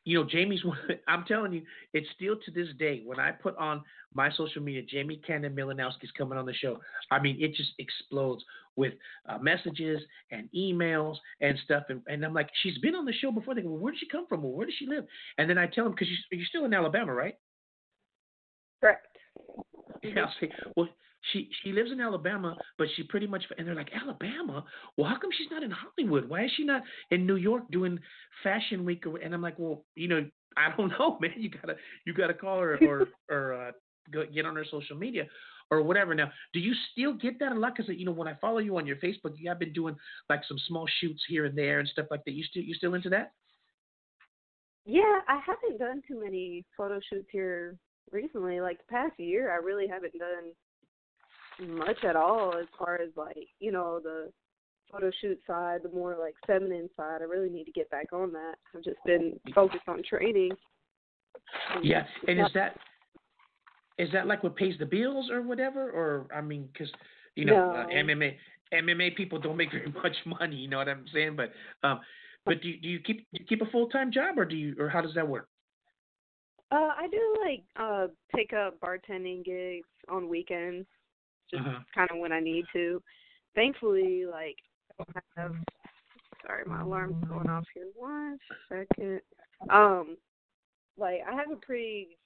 you 0.05 0.19
know, 0.19 0.27
Jamie's. 0.29 0.61
I'm 1.07 1.23
telling 1.25 1.53
you, 1.53 1.61
it's 1.93 2.07
still 2.15 2.35
to 2.45 2.51
this 2.51 2.67
day 2.77 3.01
when 3.05 3.19
I 3.19 3.31
put 3.31 3.57
on 3.57 3.81
my 4.13 4.31
social 4.31 4.61
media, 4.61 4.81
Jamie 4.81 5.21
Cannon 5.25 5.55
Milanowski's 5.55 6.11
coming 6.17 6.37
on 6.37 6.45
the 6.45 6.53
show. 6.53 6.79
I 7.11 7.19
mean, 7.19 7.37
it 7.39 7.55
just 7.55 7.71
explodes 7.79 8.43
with 8.75 8.93
uh, 9.27 9.37
messages 9.37 10.01
and 10.31 10.49
emails 10.55 11.15
and 11.41 11.57
stuff. 11.63 11.83
And, 11.89 12.01
and 12.07 12.23
I'm 12.25 12.33
like, 12.33 12.49
she's 12.61 12.77
been 12.79 12.95
on 12.95 13.05
the 13.05 13.13
show 13.13 13.31
before. 13.31 13.55
They 13.55 13.61
go, 13.61 13.69
well, 13.69 13.79
where 13.79 13.93
did 13.93 13.99
she 13.99 14.07
come 14.07 14.27
from? 14.27 14.43
Well, 14.43 14.51
where 14.51 14.65
does 14.65 14.75
she 14.77 14.87
live? 14.87 15.05
And 15.37 15.49
then 15.49 15.57
I 15.57 15.67
tell 15.67 15.85
them 15.85 15.93
because 15.93 16.07
you're, 16.09 16.39
you're 16.39 16.47
still 16.47 16.65
in 16.65 16.73
Alabama, 16.73 17.13
right? 17.13 17.35
Correct. 18.81 19.07
Yeah, 20.01 20.23
I'll 20.23 20.33
say, 20.41 20.51
well, 20.75 20.89
she 21.31 21.49
she 21.63 21.71
lives 21.71 21.91
in 21.91 22.01
Alabama, 22.01 22.55
but 22.77 22.88
she 22.95 23.03
pretty 23.03 23.27
much 23.27 23.43
and 23.57 23.67
they're 23.67 23.75
like 23.75 23.91
Alabama. 23.93 24.65
Well, 24.97 25.09
how 25.09 25.17
come 25.19 25.29
she's 25.38 25.49
not 25.49 25.63
in 25.63 25.71
Hollywood? 25.71 26.27
Why 26.27 26.45
is 26.45 26.51
she 26.55 26.65
not 26.65 26.81
in 27.12 27.25
New 27.25 27.38
York 27.38 27.63
doing 27.71 27.99
Fashion 28.43 28.83
Week? 28.83 29.05
Or, 29.05 29.17
and 29.17 29.33
I'm 29.33 29.41
like, 29.41 29.57
well, 29.57 29.86
you 29.95 30.07
know, 30.07 30.25
I 30.57 30.75
don't 30.75 30.89
know, 30.99 31.17
man. 31.21 31.33
You 31.38 31.49
gotta 31.49 31.75
you 32.05 32.13
gotta 32.13 32.33
call 32.33 32.59
her 32.59 32.77
or 32.86 33.07
or 33.29 33.53
uh, 33.53 33.71
go, 34.12 34.25
get 34.33 34.45
on 34.45 34.55
her 34.55 34.65
social 34.69 34.97
media 34.97 35.25
or 35.71 35.81
whatever. 35.81 36.13
Now, 36.13 36.31
do 36.53 36.59
you 36.59 36.73
still 36.91 37.13
get 37.13 37.39
that 37.39 37.51
a 37.53 37.55
lot? 37.59 37.75
Because 37.75 37.95
you 37.95 38.05
know, 38.05 38.12
when 38.12 38.27
I 38.27 38.36
follow 38.41 38.59
you 38.59 38.77
on 38.77 38.86
your 38.86 38.97
Facebook, 38.97 39.36
you 39.38 39.49
have 39.49 39.59
been 39.59 39.73
doing 39.73 39.95
like 40.29 40.41
some 40.47 40.57
small 40.67 40.88
shoots 40.99 41.23
here 41.27 41.45
and 41.45 41.57
there 41.57 41.79
and 41.79 41.88
stuff 41.88 42.07
like 42.12 42.23
that. 42.25 42.33
You 42.33 42.43
still 42.43 42.63
you 42.63 42.73
still 42.73 42.95
into 42.95 43.09
that? 43.09 43.31
Yeah, 44.86 45.19
I 45.29 45.39
haven't 45.45 45.79
done 45.79 46.01
too 46.05 46.21
many 46.21 46.65
photo 46.75 46.99
shoots 47.09 47.29
here 47.31 47.77
recently. 48.12 48.59
Like 48.59 48.79
the 48.79 48.91
past 48.91 49.17
year, 49.17 49.51
I 49.51 49.55
really 49.55 49.88
haven't 49.88 50.17
done 50.19 50.51
much 51.59 52.03
at 52.03 52.15
all 52.15 52.55
as 52.57 52.67
far 52.77 52.95
as 52.95 53.09
like 53.15 53.47
you 53.59 53.71
know 53.71 53.99
the 54.01 54.31
photo 54.91 55.11
shoot 55.21 55.39
side, 55.47 55.81
the 55.83 55.89
more 55.89 56.15
like 56.19 56.35
feminine 56.45 56.89
side. 56.95 57.21
I 57.21 57.25
really 57.25 57.49
need 57.49 57.65
to 57.65 57.71
get 57.71 57.89
back 57.89 58.13
on 58.13 58.31
that. 58.33 58.55
I've 58.75 58.83
just 58.83 58.97
been 59.05 59.39
focused 59.53 59.87
on 59.87 60.01
training. 60.07 60.51
Yeah, 61.81 62.03
and 62.27 62.39
is 62.39 62.47
that 62.53 62.77
is 63.97 64.09
that 64.13 64.27
like 64.27 64.43
what 64.43 64.55
pays 64.55 64.75
the 64.79 64.85
bills 64.85 65.29
or 65.31 65.41
whatever? 65.41 65.89
Or 65.89 66.27
I 66.35 66.41
mean, 66.41 66.69
because 66.71 66.91
you 67.35 67.45
know, 67.45 67.71
uh, 67.71 67.87
MMA 67.87 68.35
MMA 68.73 69.15
people 69.15 69.39
don't 69.39 69.57
make 69.57 69.71
very 69.71 69.91
much 69.91 70.15
money. 70.25 70.55
You 70.55 70.67
know 70.67 70.77
what 70.77 70.89
I'm 70.89 71.05
saying? 71.13 71.35
But 71.35 71.51
um, 71.87 71.99
but 72.45 72.61
do 72.61 72.69
you, 72.69 72.79
do 72.79 72.87
you 72.87 72.99
keep 72.99 73.25
do 73.33 73.39
you 73.39 73.45
keep 73.47 73.61
a 73.61 73.71
full 73.71 73.87
time 73.87 74.11
job 74.11 74.37
or 74.37 74.45
do 74.45 74.55
you 74.55 74.75
or 74.79 74.89
how 74.89 75.01
does 75.01 75.13
that 75.15 75.27
work? 75.27 75.47
Uh, 76.71 76.91
I 76.97 77.07
do 77.11 77.35
like 77.45 77.63
uh 77.75 78.07
pick 78.35 78.53
up 78.53 78.79
bartending 78.79 79.45
gigs 79.45 79.87
on 80.09 80.27
weekends, 80.27 80.87
just 81.49 81.63
Uh-huh. 81.63 81.79
kind 81.93 82.10
of 82.12 82.17
when 82.17 82.32
I 82.32 82.39
need 82.39 82.65
to. 82.73 83.01
Thankfully, 83.56 84.25
like 84.29 84.56
I 85.15 85.41
have. 85.41 85.56
Sorry, 86.45 86.63
my 86.65 86.82
alarm's 86.82 87.15
going 87.27 87.49
off 87.49 87.65
here. 87.73 87.88
One 87.95 88.38
second. 88.69 89.21
Um, 89.69 90.17
like 90.97 91.21
I 91.29 91.34
have 91.36 91.51
a 91.51 91.56
pretty 91.56 92.17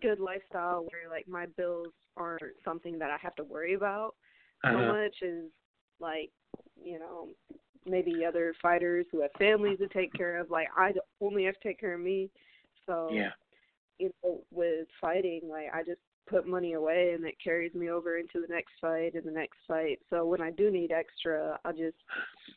good 0.00 0.18
lifestyle 0.20 0.82
where 0.90 1.08
like 1.10 1.28
my 1.28 1.46
bills 1.56 1.92
aren't 2.16 2.42
something 2.64 2.98
that 2.98 3.10
I 3.10 3.16
have 3.20 3.34
to 3.36 3.44
worry 3.44 3.74
about 3.74 4.14
so 4.62 4.78
Uh-huh. 4.78 4.92
much 4.92 5.16
as 5.22 5.44
like 6.00 6.30
you 6.82 6.98
know 6.98 7.28
maybe 7.86 8.24
other 8.24 8.54
fighters 8.62 9.06
who 9.12 9.20
have 9.20 9.30
families 9.38 9.78
to 9.78 9.88
take 9.88 10.12
care 10.14 10.38
of. 10.38 10.50
Like 10.50 10.68
I 10.76 10.92
only 11.20 11.44
have 11.44 11.54
to 11.60 11.68
take 11.68 11.80
care 11.80 11.94
of 11.94 12.00
me. 12.00 12.30
So 12.86 13.10
Yeah. 13.12 13.30
you 13.98 14.10
know, 14.22 14.40
with 14.50 14.86
fighting, 15.00 15.42
like 15.48 15.66
I 15.72 15.82
just 15.82 16.00
put 16.28 16.46
money 16.46 16.72
away 16.74 17.12
and 17.14 17.24
it 17.24 17.34
carries 17.42 17.74
me 17.74 17.90
over 17.90 18.18
into 18.18 18.40
the 18.40 18.52
next 18.52 18.72
fight 18.80 19.14
and 19.14 19.24
the 19.24 19.30
next 19.30 19.58
fight. 19.68 20.00
So 20.10 20.24
when 20.24 20.40
I 20.40 20.50
do 20.50 20.70
need 20.70 20.90
extra, 20.92 21.58
I'll 21.64 21.72
just 21.72 21.96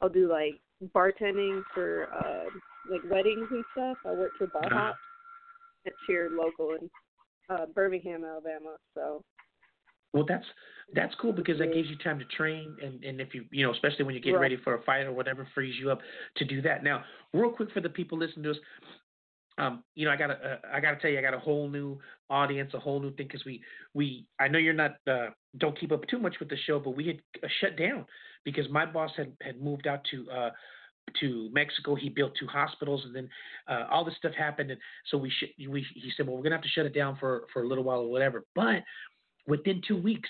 I'll 0.02 0.10
do 0.10 0.30
like 0.32 0.60
bartending 0.96 1.62
for 1.74 2.08
uh 2.14 2.50
like 2.90 3.02
weddings 3.10 3.48
and 3.52 3.64
stuff. 3.74 3.98
I 4.06 4.12
work 4.12 4.32
for 4.38 4.48
Bar 4.48 4.66
Uh-huh. 4.66 4.76
Hop. 4.78 4.96
It's 5.86 5.96
here 6.08 6.30
local 6.34 6.76
in 6.80 6.90
uh 7.50 7.66
Birmingham, 7.68 8.24
Alabama. 8.24 8.78
So 8.94 9.24
Well, 10.14 10.26
that's 10.28 10.46
that's 10.94 11.14
cool 11.16 11.34
because 11.34 11.58
that 11.60 11.74
gives 11.74 11.90
you 11.90 11.98
time 11.98 12.18
to 12.20 12.26
train, 12.26 12.78
and 12.82 13.04
and 13.04 13.20
if 13.20 13.34
you 13.34 13.46
you 13.52 13.66
know, 13.66 13.74
especially 13.74 14.06
when 14.06 14.14
you're 14.16 14.22
getting 14.22 14.36
Right. 14.36 14.52
ready 14.54 14.58
for 14.64 14.76
a 14.76 14.82
fight 14.84 15.06
or 15.06 15.12
whatever, 15.12 15.48
frees 15.54 15.76
you 15.80 15.92
up 15.92 16.00
to 16.38 16.46
do 16.46 16.62
that. 16.62 16.84
Now, 16.84 17.04
real 17.34 17.52
quick 17.52 17.72
for 17.72 17.82
the 17.82 17.90
people 17.90 18.18
listening 18.18 18.44
to 18.44 18.52
us, 18.52 18.58
um, 19.58 19.84
you 19.96 20.06
know, 20.06 20.12
I 20.12 20.18
gotta, 20.18 20.34
uh, 20.34 20.58
I 20.74 20.80
gotta 20.80 20.98
tell 20.98 21.10
you, 21.10 21.20
I 21.20 21.22
got 21.22 21.34
a 21.34 21.40
whole 21.40 21.70
new 21.70 22.00
audience, 22.30 22.74
a 22.74 22.80
whole 22.80 23.00
new 23.00 23.12
thing, 23.12 23.28
because 23.28 23.46
we, 23.46 23.62
we, 23.94 24.26
I 24.40 24.48
know 24.48 24.60
you're 24.60 24.74
not, 24.74 24.98
uh, 25.10 25.30
don't 25.58 25.80
keep 25.80 25.92
up 25.92 26.08
too 26.08 26.20
much 26.20 26.36
with 26.40 26.50
the 26.50 26.58
show, 26.66 26.80
but 26.80 26.92
we 26.92 27.08
had 27.08 27.18
uh, 27.44 27.48
shut 27.60 27.78
down 27.78 28.06
because 28.46 28.70
my 28.70 28.86
boss 28.86 29.12
had 29.18 29.34
had 29.42 29.62
moved 29.62 29.88
out 29.88 30.02
to, 30.12 30.30
uh, 30.30 30.50
to 31.20 31.50
Mexico. 31.54 31.96
He 31.96 32.10
built 32.10 32.34
two 32.40 32.48
hospitals, 32.48 33.04
and 33.06 33.16
then 33.16 33.30
uh, 33.68 33.86
all 33.90 34.06
this 34.06 34.16
stuff 34.18 34.34
happened, 34.34 34.72
and 34.72 34.80
so 35.10 35.18
we, 35.18 35.30
sh- 35.30 35.68
we, 35.70 35.86
he 35.96 36.12
said, 36.16 36.28
well, 36.28 36.36
we're 36.36 36.44
gonna 36.44 36.56
have 36.56 36.64
to 36.64 36.70
shut 36.70 36.86
it 36.86 36.94
down 36.94 37.18
for 37.20 37.44
for 37.54 37.64
a 37.64 37.68
little 37.68 37.84
while 37.84 38.00
or 38.00 38.12
whatever. 38.12 38.44
But 38.54 38.84
within 39.48 39.82
two 39.88 39.98
weeks, 39.98 40.30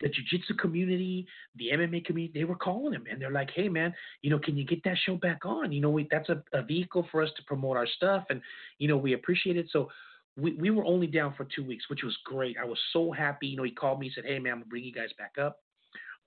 the 0.00 0.08
jiu-jitsu 0.08 0.54
community, 0.54 1.26
the 1.56 1.70
MMA 1.72 2.04
community, 2.04 2.38
they 2.38 2.44
were 2.44 2.56
calling 2.56 2.92
him 2.92 3.04
and 3.10 3.20
they're 3.20 3.30
like, 3.30 3.50
"Hey, 3.50 3.68
man, 3.68 3.94
you 4.22 4.30
know, 4.30 4.38
can 4.38 4.56
you 4.56 4.64
get 4.64 4.82
that 4.84 4.98
show 5.04 5.16
back 5.16 5.44
on? 5.44 5.72
You 5.72 5.80
know, 5.80 5.90
we, 5.90 6.06
that's 6.10 6.28
a, 6.28 6.42
a 6.52 6.62
vehicle 6.62 7.06
for 7.10 7.22
us 7.22 7.30
to 7.36 7.42
promote 7.44 7.76
our 7.76 7.86
stuff, 7.86 8.24
and 8.30 8.40
you 8.78 8.88
know, 8.88 8.96
we 8.96 9.14
appreciate 9.14 9.56
it." 9.56 9.68
So 9.70 9.88
we 10.36 10.52
we 10.54 10.70
were 10.70 10.84
only 10.84 11.06
down 11.06 11.34
for 11.36 11.44
two 11.44 11.64
weeks, 11.64 11.88
which 11.88 12.02
was 12.02 12.16
great. 12.24 12.56
I 12.60 12.64
was 12.64 12.78
so 12.92 13.10
happy. 13.10 13.46
You 13.48 13.56
know, 13.56 13.62
he 13.62 13.70
called 13.70 14.00
me, 14.00 14.10
said, 14.14 14.24
"Hey, 14.24 14.38
man, 14.38 14.52
I'm 14.52 14.58
gonna 14.58 14.68
bring 14.68 14.84
you 14.84 14.92
guys 14.92 15.10
back 15.18 15.36
up, 15.40 15.60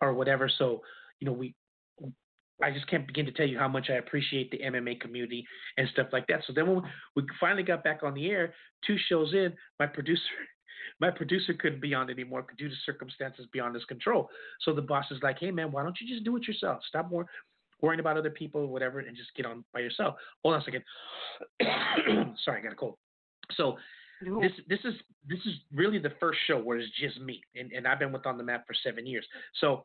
or 0.01 0.13
whatever." 0.13 0.49
So 0.49 0.81
you 1.19 1.25
know, 1.25 1.33
we. 1.33 1.55
I 2.61 2.71
just 2.71 2.87
can't 2.87 3.07
begin 3.07 3.25
to 3.25 3.31
tell 3.31 3.47
you 3.47 3.57
how 3.57 3.69
much 3.69 3.89
I 3.89 3.93
appreciate 3.93 4.51
the 4.51 4.57
MMA 4.57 4.99
community 4.99 5.47
and 5.77 5.87
stuff 5.93 6.07
like 6.11 6.27
that. 6.27 6.41
So 6.45 6.51
then 6.51 6.67
when 6.67 6.83
we 7.15 7.23
finally 7.39 7.63
got 7.63 7.85
back 7.85 8.03
on 8.03 8.13
the 8.13 8.29
air, 8.29 8.53
two 8.85 8.97
shows 9.07 9.33
in, 9.33 9.53
my 9.79 9.85
producer 9.85 10.19
my 10.99 11.09
producer 11.09 11.53
couldn't 11.53 11.81
be 11.81 11.93
on 11.93 12.09
anymore 12.09 12.45
due 12.57 12.69
to 12.69 12.75
circumstances 12.85 13.45
beyond 13.51 13.75
his 13.75 13.85
control. 13.85 14.29
So 14.61 14.73
the 14.73 14.81
boss 14.81 15.05
is 15.11 15.19
like, 15.21 15.37
hey, 15.39 15.51
man, 15.51 15.71
why 15.71 15.83
don't 15.83 15.97
you 15.99 16.07
just 16.07 16.23
do 16.23 16.35
it 16.37 16.47
yourself? 16.47 16.81
Stop 16.87 17.09
more 17.09 17.25
worrying 17.81 17.99
about 17.99 18.17
other 18.17 18.29
people 18.29 18.67
whatever 18.67 18.99
and 18.99 19.15
just 19.15 19.33
get 19.35 19.45
on 19.45 19.63
by 19.73 19.79
yourself. 19.79 20.15
Hold 20.43 20.55
on 20.55 20.61
a 20.61 20.63
second. 20.63 20.83
Sorry, 22.43 22.59
I 22.59 22.63
got 22.63 22.73
a 22.73 22.75
cold. 22.75 22.97
So 23.55 23.77
no. 24.21 24.41
this 24.41 24.51
this 24.67 24.79
is 24.83 24.93
this 25.27 25.39
is 25.45 25.53
really 25.73 25.99
the 25.99 26.11
first 26.19 26.39
show 26.47 26.57
where 26.59 26.77
it's 26.77 26.91
just 26.99 27.19
me, 27.21 27.41
and, 27.55 27.71
and 27.71 27.87
I've 27.87 27.99
been 27.99 28.11
with 28.11 28.25
On 28.25 28.37
the 28.37 28.43
Map 28.43 28.65
for 28.67 28.75
seven 28.83 29.05
years. 29.05 29.25
So 29.59 29.83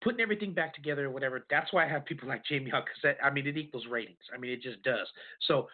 putting 0.00 0.20
everything 0.20 0.54
back 0.54 0.74
together 0.74 1.06
or 1.06 1.10
whatever, 1.10 1.44
that's 1.50 1.72
why 1.72 1.84
I 1.84 1.88
have 1.88 2.04
people 2.04 2.28
like 2.28 2.44
Jamie 2.44 2.70
Huck 2.70 2.86
because 2.86 3.16
I 3.22 3.30
mean 3.30 3.46
it 3.46 3.56
equals 3.56 3.84
ratings. 3.90 4.18
I 4.34 4.38
mean 4.38 4.52
it 4.52 4.62
just 4.62 4.82
does. 4.82 5.06
So 5.48 5.68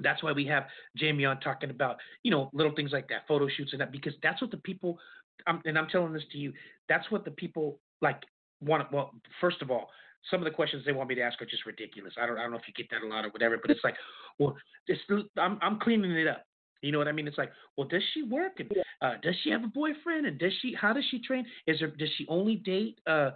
that's 0.00 0.22
why 0.22 0.32
we 0.32 0.46
have 0.46 0.64
Jamie 0.96 1.24
on 1.24 1.40
talking 1.40 1.70
about, 1.70 1.96
you 2.22 2.30
know, 2.30 2.50
little 2.52 2.74
things 2.74 2.92
like 2.92 3.08
that, 3.08 3.26
photo 3.26 3.48
shoots 3.48 3.72
and 3.72 3.80
that, 3.80 3.92
because 3.92 4.14
that's 4.22 4.40
what 4.40 4.50
the 4.50 4.56
people, 4.58 4.98
um, 5.46 5.60
and 5.64 5.78
I'm 5.78 5.88
telling 5.88 6.12
this 6.12 6.24
to 6.32 6.38
you, 6.38 6.52
that's 6.88 7.10
what 7.10 7.24
the 7.24 7.30
people 7.30 7.78
like 8.00 8.22
want. 8.60 8.90
Well, 8.92 9.12
first 9.40 9.62
of 9.62 9.70
all, 9.70 9.90
some 10.30 10.40
of 10.40 10.44
the 10.44 10.50
questions 10.50 10.84
they 10.84 10.92
want 10.92 11.08
me 11.08 11.14
to 11.14 11.22
ask 11.22 11.40
are 11.42 11.46
just 11.46 11.66
ridiculous. 11.66 12.14
I 12.20 12.26
don't, 12.26 12.38
I 12.38 12.42
don't 12.42 12.52
know 12.52 12.58
if 12.58 12.66
you 12.66 12.74
get 12.74 12.90
that 12.90 13.06
a 13.06 13.08
lot 13.08 13.24
or 13.24 13.28
whatever, 13.28 13.58
but 13.60 13.70
it's 13.70 13.84
like, 13.84 13.96
well, 14.38 14.56
it's, 14.86 15.00
I'm, 15.36 15.58
I'm 15.60 15.78
cleaning 15.78 16.12
it 16.12 16.26
up. 16.26 16.44
You 16.84 16.92
know 16.92 16.98
what 16.98 17.08
I 17.08 17.12
mean? 17.12 17.26
It's 17.26 17.38
like, 17.38 17.50
well, 17.76 17.88
does 17.88 18.02
she 18.12 18.22
work? 18.22 18.60
And 18.60 18.70
uh, 19.00 19.14
does 19.22 19.34
she 19.42 19.50
have 19.50 19.64
a 19.64 19.68
boyfriend? 19.68 20.26
And 20.26 20.38
does 20.38 20.52
she? 20.60 20.74
How 20.78 20.92
does 20.92 21.04
she 21.10 21.18
train? 21.18 21.46
Is 21.66 21.78
there? 21.78 21.88
Does 21.88 22.10
she 22.18 22.26
only 22.28 22.56
date 22.56 22.98
uh, 23.06 23.30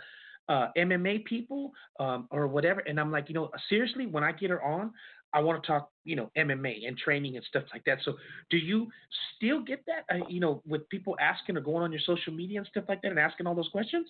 uh, 0.50 0.68
MMA 0.76 1.24
people 1.24 1.72
um, 1.98 2.28
or 2.30 2.46
whatever? 2.46 2.80
And 2.80 3.00
I'm 3.00 3.10
like, 3.10 3.28
you 3.28 3.34
know, 3.34 3.50
seriously, 3.70 4.06
when 4.06 4.22
I 4.22 4.32
get 4.32 4.50
her 4.50 4.62
on, 4.62 4.92
I 5.32 5.40
want 5.40 5.62
to 5.62 5.66
talk, 5.66 5.90
you 6.04 6.16
know, 6.16 6.30
MMA 6.36 6.86
and 6.86 6.96
training 6.96 7.36
and 7.36 7.44
stuff 7.44 7.64
like 7.72 7.84
that. 7.84 7.98
So, 8.04 8.14
do 8.50 8.56
you 8.56 8.88
still 9.36 9.62
get 9.62 9.84
that, 9.86 10.04
uh, 10.14 10.26
you 10.28 10.40
know, 10.40 10.62
with 10.66 10.88
people 10.88 11.16
asking 11.20 11.56
or 11.56 11.60
going 11.60 11.82
on 11.82 11.92
your 11.92 12.00
social 12.04 12.32
media 12.32 12.58
and 12.58 12.66
stuff 12.66 12.84
like 12.88 13.02
that 13.02 13.10
and 13.10 13.18
asking 13.18 13.46
all 13.46 13.54
those 13.54 13.68
questions? 13.68 14.08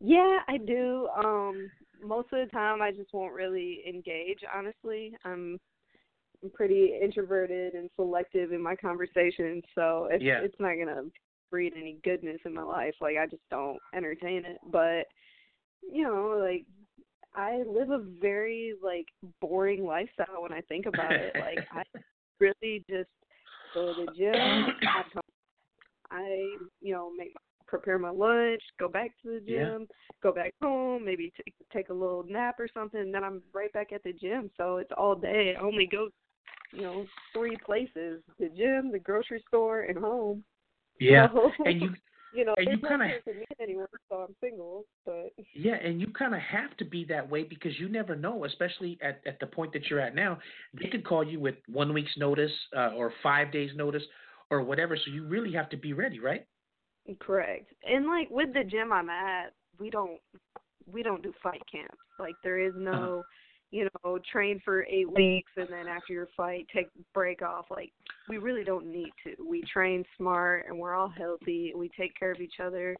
Yeah, 0.00 0.38
I 0.48 0.58
do. 0.58 1.08
Um, 1.16 1.70
most 2.02 2.28
of 2.32 2.44
the 2.44 2.50
time, 2.52 2.82
I 2.82 2.90
just 2.90 3.12
won't 3.12 3.32
really 3.32 3.82
engage. 3.88 4.40
Honestly, 4.54 5.14
I'm, 5.24 5.58
I'm 6.42 6.50
pretty 6.50 6.98
introverted 7.00 7.74
and 7.74 7.88
selective 7.96 8.52
in 8.52 8.60
my 8.60 8.74
conversations, 8.74 9.62
so 9.74 10.08
it's 10.10 10.24
yeah. 10.24 10.40
it's 10.42 10.58
not 10.58 10.74
gonna 10.74 11.02
breed 11.50 11.74
any 11.76 11.98
goodness 12.02 12.40
in 12.44 12.52
my 12.52 12.62
life. 12.62 12.94
Like 13.00 13.16
I 13.16 13.26
just 13.26 13.42
don't 13.50 13.78
entertain 13.94 14.44
it. 14.44 14.58
But 14.70 15.06
you 15.82 16.02
know, 16.02 16.36
like 16.42 16.66
I 17.34 17.62
live 17.66 17.90
a 17.90 18.04
very 18.20 18.74
like 18.82 19.06
boring 19.40 19.84
lifestyle 19.84 20.42
when 20.42 20.52
I 20.52 20.60
think 20.62 20.86
about 20.86 21.12
it. 21.12 21.34
like 21.40 21.66
I 21.72 21.82
really 22.38 22.84
just 22.88 23.08
go 23.74 23.92
to 23.92 24.06
the 24.06 24.12
gym. 24.16 24.36
I, 24.36 25.02
come, 25.12 25.22
I 26.10 26.56
you 26.80 26.92
know 26.92 27.10
make 27.16 27.34
prepare 27.72 27.98
my 27.98 28.10
lunch, 28.10 28.60
go 28.78 28.86
back 28.86 29.10
to 29.22 29.30
the 29.30 29.40
gym, 29.40 29.80
yeah. 29.80 29.96
go 30.22 30.30
back 30.30 30.52
home, 30.60 31.02
maybe 31.04 31.32
take 31.36 31.54
take 31.72 31.88
a 31.88 31.94
little 31.94 32.24
nap 32.28 32.56
or 32.60 32.68
something, 32.72 33.00
and 33.00 33.14
then 33.14 33.24
I'm 33.24 33.42
right 33.54 33.72
back 33.72 33.92
at 33.92 34.02
the 34.04 34.12
gym. 34.12 34.50
So 34.58 34.76
it's 34.76 34.92
all 34.96 35.14
day. 35.14 35.54
I 35.58 35.62
only 35.62 35.86
go, 35.86 36.08
you 36.72 36.82
know, 36.82 37.06
three 37.32 37.56
places: 37.64 38.22
the 38.38 38.50
gym, 38.50 38.92
the 38.92 38.98
grocery 38.98 39.42
store, 39.48 39.82
and 39.82 39.96
home. 39.96 40.44
Yeah, 41.00 41.28
so, 41.32 41.50
and 41.64 41.80
you 41.80 41.94
you 42.32 42.44
know, 42.44 42.54
and 42.56 42.68
you 42.70 42.78
kind 42.86 43.02
of 43.02 43.10
anymore, 43.60 43.88
so 44.08 44.16
I'm 44.16 44.34
single. 44.40 44.84
But 45.04 45.32
yeah, 45.54 45.74
and 45.74 46.00
you 46.00 46.08
kind 46.08 46.34
of 46.34 46.40
have 46.40 46.76
to 46.78 46.84
be 46.84 47.04
that 47.06 47.28
way 47.28 47.44
because 47.44 47.72
you 47.78 47.88
never 47.88 48.16
know, 48.16 48.44
especially 48.44 48.98
at 49.02 49.20
at 49.26 49.38
the 49.40 49.46
point 49.46 49.72
that 49.74 49.88
you're 49.88 50.00
at 50.00 50.14
now. 50.14 50.38
They 50.80 50.88
could 50.88 51.04
call 51.04 51.24
you 51.24 51.40
with 51.40 51.56
one 51.68 51.92
week's 51.92 52.16
notice 52.16 52.52
uh, 52.76 52.90
or 52.96 53.12
five 53.22 53.52
days 53.52 53.70
notice 53.76 54.02
or 54.50 54.62
whatever. 54.62 54.96
So 54.96 55.10
you 55.10 55.24
really 55.24 55.52
have 55.52 55.68
to 55.70 55.76
be 55.76 55.92
ready, 55.92 56.18
right? 56.18 56.46
Correct. 57.20 57.72
And 57.84 58.06
like 58.06 58.28
with 58.30 58.52
the 58.54 58.64
gym 58.64 58.92
I'm 58.92 59.10
at, 59.10 59.52
we 59.78 59.90
don't 59.90 60.18
we 60.90 61.02
don't 61.02 61.22
do 61.22 61.32
fight 61.42 61.62
camps. 61.70 61.96
Like 62.18 62.34
there 62.42 62.58
is 62.58 62.72
no. 62.76 62.92
Uh-huh 62.92 63.22
you 63.72 63.88
know, 64.04 64.18
train 64.30 64.60
for 64.64 64.84
eight 64.84 65.10
weeks 65.10 65.50
and 65.56 65.66
then 65.70 65.88
after 65.88 66.12
your 66.12 66.28
fight 66.36 66.66
take 66.72 66.88
break 67.14 67.40
off. 67.40 67.64
Like 67.70 67.90
we 68.28 68.36
really 68.36 68.64
don't 68.64 68.86
need 68.86 69.10
to. 69.24 69.34
We 69.42 69.62
train 69.62 70.04
smart 70.16 70.66
and 70.68 70.78
we're 70.78 70.94
all 70.94 71.08
healthy. 71.08 71.72
We 71.74 71.90
take 71.98 72.16
care 72.16 72.30
of 72.30 72.40
each 72.40 72.60
other. 72.62 72.94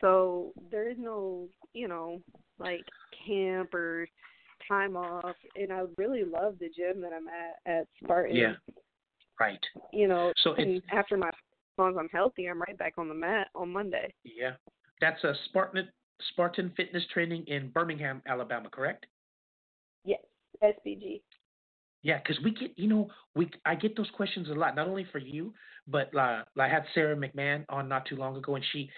So 0.00 0.52
there 0.70 0.90
is 0.90 0.96
no, 0.98 1.46
you 1.72 1.86
know, 1.86 2.20
like 2.58 2.84
camp 3.26 3.72
or 3.72 4.08
time 4.66 4.96
off. 4.96 5.36
And 5.54 5.72
I 5.72 5.84
really 5.96 6.24
love 6.24 6.56
the 6.58 6.68
gym 6.76 7.00
that 7.00 7.12
I'm 7.12 7.28
at 7.28 7.78
at 7.80 7.86
Spartan. 8.02 8.34
Yeah. 8.34 8.54
Right. 9.38 9.64
You 9.92 10.08
know, 10.08 10.32
so 10.42 10.54
and 10.54 10.82
after 10.90 11.16
my 11.16 11.28
as 11.28 11.34
long 11.78 11.92
as 11.92 11.96
I'm 11.96 12.08
healthy, 12.08 12.46
I'm 12.46 12.60
right 12.60 12.76
back 12.76 12.94
on 12.98 13.08
the 13.08 13.14
mat 13.14 13.48
on 13.54 13.72
Monday. 13.72 14.12
Yeah. 14.24 14.54
That's 15.00 15.22
a 15.22 15.32
Spartan 15.44 15.88
Spartan 16.32 16.72
fitness 16.76 17.04
training 17.14 17.44
in 17.46 17.70
Birmingham, 17.70 18.20
Alabama, 18.26 18.68
correct? 18.68 19.06
SBG. 20.62 21.22
Yeah, 22.02 22.18
because 22.18 22.42
we 22.44 22.52
get, 22.52 22.78
you 22.78 22.88
know, 22.88 23.08
we 23.34 23.50
I 23.66 23.74
get 23.74 23.96
those 23.96 24.10
questions 24.14 24.48
a 24.48 24.54
lot, 24.54 24.76
not 24.76 24.86
only 24.86 25.06
for 25.10 25.18
you, 25.18 25.52
but 25.88 26.14
uh, 26.14 26.44
I 26.58 26.68
had 26.68 26.84
Sarah 26.94 27.16
McMahon 27.16 27.64
on 27.68 27.88
not 27.88 28.06
too 28.06 28.16
long 28.16 28.36
ago, 28.36 28.54
and 28.54 28.64
she 28.72 28.88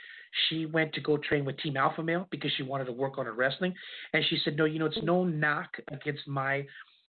she 0.49 0.67
went 0.67 0.93
to 0.95 1.01
go 1.01 1.17
train 1.17 1.45
with 1.45 1.57
Team 1.59 1.77
Alpha 1.77 2.03
Male 2.03 2.29
because 2.31 2.53
she 2.57 2.63
wanted 2.63 2.85
to 2.85 2.93
work 2.93 3.19
on 3.19 3.27
her 3.27 3.33
wrestling, 3.33 3.75
and 4.13 4.23
she 4.29 4.39
said, 4.45 4.57
no, 4.57 4.65
you 4.67 4.79
know, 4.79 4.87
it's 4.87 4.99
no 5.03 5.25
knock 5.25 5.71
against 5.91 6.29
my 6.29 6.67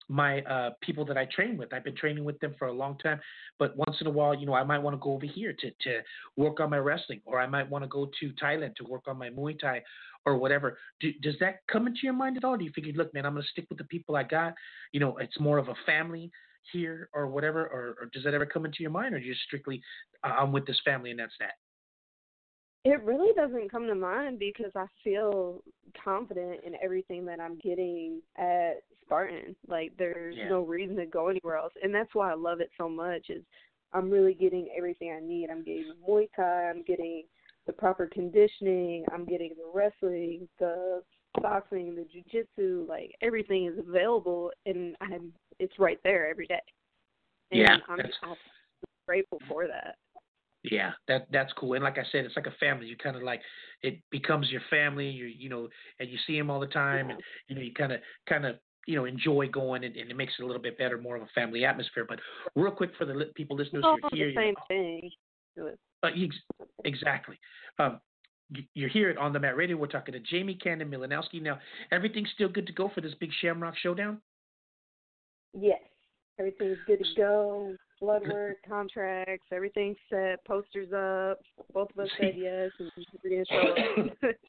my 0.09 0.41
uh, 0.43 0.71
people 0.83 1.05
that 1.07 1.17
I 1.17 1.27
train 1.35 1.57
with. 1.57 1.73
I've 1.73 1.85
been 1.85 1.97
training 1.97 2.25
with 2.25 2.39
them 2.41 2.55
for 2.59 2.69
a 2.69 2.73
long 2.73 2.99
time, 2.99 3.21
but 3.59 3.77
once 3.77 3.97
in 4.01 4.07
a 4.07 4.11
while, 4.11 4.35
you 4.35 4.47
know, 4.47 4.55
I 4.55 4.65
might 4.65 4.79
want 4.79 4.95
to 4.95 5.01
go 5.01 5.15
over 5.15 5.27
here 5.27 5.53
to 5.53 5.71
to 5.71 6.01
work 6.37 6.61
on 6.61 6.71
my 6.71 6.79
wrestling, 6.79 7.21
or 7.25 7.41
I 7.41 7.47
might 7.47 7.69
want 7.69 7.83
to 7.83 7.89
go 7.89 8.11
to 8.21 8.33
Thailand 8.43 8.77
to 8.77 8.85
work 8.85 9.09
on 9.09 9.19
my 9.19 9.31
Muay 9.31 9.59
Thai, 9.59 9.83
or 10.25 10.37
whatever. 10.37 10.79
Do, 11.01 11.11
does 11.23 11.35
that 11.41 11.57
come 11.71 11.87
into 11.87 12.01
your 12.03 12.13
mind 12.13 12.37
at 12.37 12.45
all? 12.45 12.57
Do 12.57 12.65
you 12.65 12.73
figure, 12.75 12.93
look, 12.95 13.13
man, 13.15 13.27
I'm 13.27 13.35
going 13.35 13.43
to 13.43 13.49
stick 13.49 13.67
with 13.69 13.79
the 13.79 13.85
people 13.85 14.17
I 14.17 14.23
got? 14.23 14.55
You 14.93 15.01
know, 15.01 15.17
it's 15.19 15.39
more 15.41 15.59
of 15.59 15.69
a 15.69 15.75
family 15.87 16.31
here, 16.73 17.09
or 17.13 17.27
whatever, 17.27 17.63
or, 17.67 17.97
or 18.01 18.09
does 18.13 18.23
that 18.25 18.35
ever 18.35 18.47
come 18.47 18.65
into 18.65 18.79
your 18.81 18.91
mind, 18.91 19.15
or 19.15 19.21
just 19.21 19.41
strictly, 19.43 19.83
uh, 20.25 20.29
I'm 20.39 20.53
with 20.53 20.67
this 20.67 20.81
family 20.85 21.11
and 21.11 21.19
that's 21.19 21.33
that? 21.41 21.55
It 22.85 23.03
really 23.05 23.33
doesn't 23.35 23.71
come 23.71 23.87
to 23.87 23.95
mind 23.95 24.41
because 24.41 24.73
I 24.75 24.87
feel 25.05 25.63
confident 26.03 26.61
in 26.65 26.75
everything 26.83 27.25
that 27.27 27.39
I'm 27.39 27.57
getting 27.59 28.21
at 28.37 28.83
Spartan. 29.05 29.55
Like 29.69 29.93
there's 29.99 30.37
yeah. 30.37 30.49
no 30.49 30.63
reason 30.63 30.97
to 30.97 31.07
go 31.07 31.29
anywhere 31.29 31.57
else, 31.57 31.73
and 31.81 31.95
that's 31.95 32.13
why 32.13 32.33
I 32.33 32.35
love 32.35 32.61
it 32.61 32.71
so 32.77 32.89
much. 32.89 33.27
Is 33.29 33.45
I'm 33.93 34.11
really 34.11 34.35
getting 34.35 34.69
everything 34.77 35.13
I 35.17 35.25
need. 35.25 35.49
I'm 35.49 35.63
getting 35.63 35.93
Muay 36.09 36.29
Thai. 36.35 36.71
I'm 36.71 36.83
getting 36.83 37.23
the 37.67 37.73
proper 37.73 38.09
conditioning. 38.13 39.05
I'm 39.13 39.25
getting 39.25 39.51
the 39.51 39.71
wrestling, 39.73 40.49
the 40.59 41.03
boxing, 41.41 41.95
the 41.95 42.07
jujitsu. 42.07 42.89
Like 42.89 43.15
everything 43.23 43.67
is 43.67 43.79
available, 43.79 44.51
and 44.67 44.97
I'm 45.01 45.33
it's 45.59 45.79
right 45.79 45.99
there 46.05 46.29
every 46.29 46.47
day. 46.47 46.61
And 47.51 47.61
yeah, 47.61 47.77
I'm, 47.89 48.01
I'm 48.01 48.37
grateful 49.07 49.39
for 49.49 49.67
that. 49.67 49.97
Yeah, 50.65 50.93
that 51.09 51.27
that's 51.33 51.53
cool. 51.55 51.75
And 51.75 51.83
like 51.83 51.99
I 51.99 52.05
said, 52.13 52.25
it's 52.25 52.37
like 52.37 52.47
a 52.47 52.55
family. 52.61 52.87
You 52.87 52.97
kind 52.97 53.17
of 53.17 53.23
like 53.23 53.41
it 53.83 54.01
becomes 54.11 54.51
your 54.51 54.63
family. 54.71 55.09
You 55.09 55.27
you 55.27 55.49
know, 55.49 55.69
and 55.99 56.09
you 56.09 56.19
see 56.27 56.39
them 56.39 56.51
all 56.51 56.61
the 56.61 56.67
time, 56.69 57.09
yeah. 57.09 57.15
and 57.15 57.23
you 57.49 57.57
know, 57.57 57.63
you 57.63 57.75
kind 57.75 57.93
of 57.93 58.01
kind 58.29 58.47
of 58.47 58.57
you 58.87 58.97
know 58.97 59.05
enjoy 59.05 59.49
going, 59.49 59.85
and, 59.85 59.97
and, 59.97 60.11
it 60.11 60.17
makes 60.17 60.35
it 60.39 60.43
a 60.43 60.47
little 60.47 60.63
bit 60.63 60.79
better, 60.79 60.99
more 60.99 61.17
of 61.17 61.23
a 61.23 61.29
family 61.35 61.65
atmosphere. 61.65 62.05
But 62.09 62.21
real 62.55 62.73
quick 62.73 62.91
for 62.97 63.05
the 63.05 63.27
people 63.35 63.57
listeners, 63.57 63.83
oh, 63.85 63.97
you're 64.13 64.31
here. 64.31 64.35
The 64.35 64.41
same 64.41 64.55
thing. 64.69 65.11
Uh, 66.03 66.09
exactly. 66.85 67.39
Um, 67.79 68.01
you're 68.75 68.91
here 68.91 69.17
on 69.19 69.33
the 69.33 69.41
Mat 69.41 69.57
Radio. 69.57 69.77
We're 69.77 69.87
talking 69.87 70.13
to 70.13 70.21
Jamie 70.21 70.55
Cannon 70.55 70.91
Milanowski. 70.91 71.41
Now, 71.41 71.59
everything's 71.91 72.29
still 72.35 72.49
good 72.49 72.67
to 72.67 72.73
go 72.73 72.91
for 72.95 73.01
this 73.01 73.15
big 73.19 73.31
Shamrock 73.41 73.75
Showdown. 73.79 74.21
Yes, 75.55 75.81
Everything's 76.39 76.79
good 76.87 76.99
to 76.99 77.15
go. 77.17 77.77
Blood 78.01 78.23
work, 78.29 78.57
contracts, 78.69 79.47
everything's 79.53 79.97
set. 80.11 80.45
Posters 80.45 80.93
up. 80.93 81.39
Both 81.73 81.91
of 81.93 82.05
us 82.05 82.09
said 82.21 82.35
yes, 82.37 82.71
and 82.79 82.91
we're 83.23 83.45
show 83.45 83.75
up. 84.25 84.35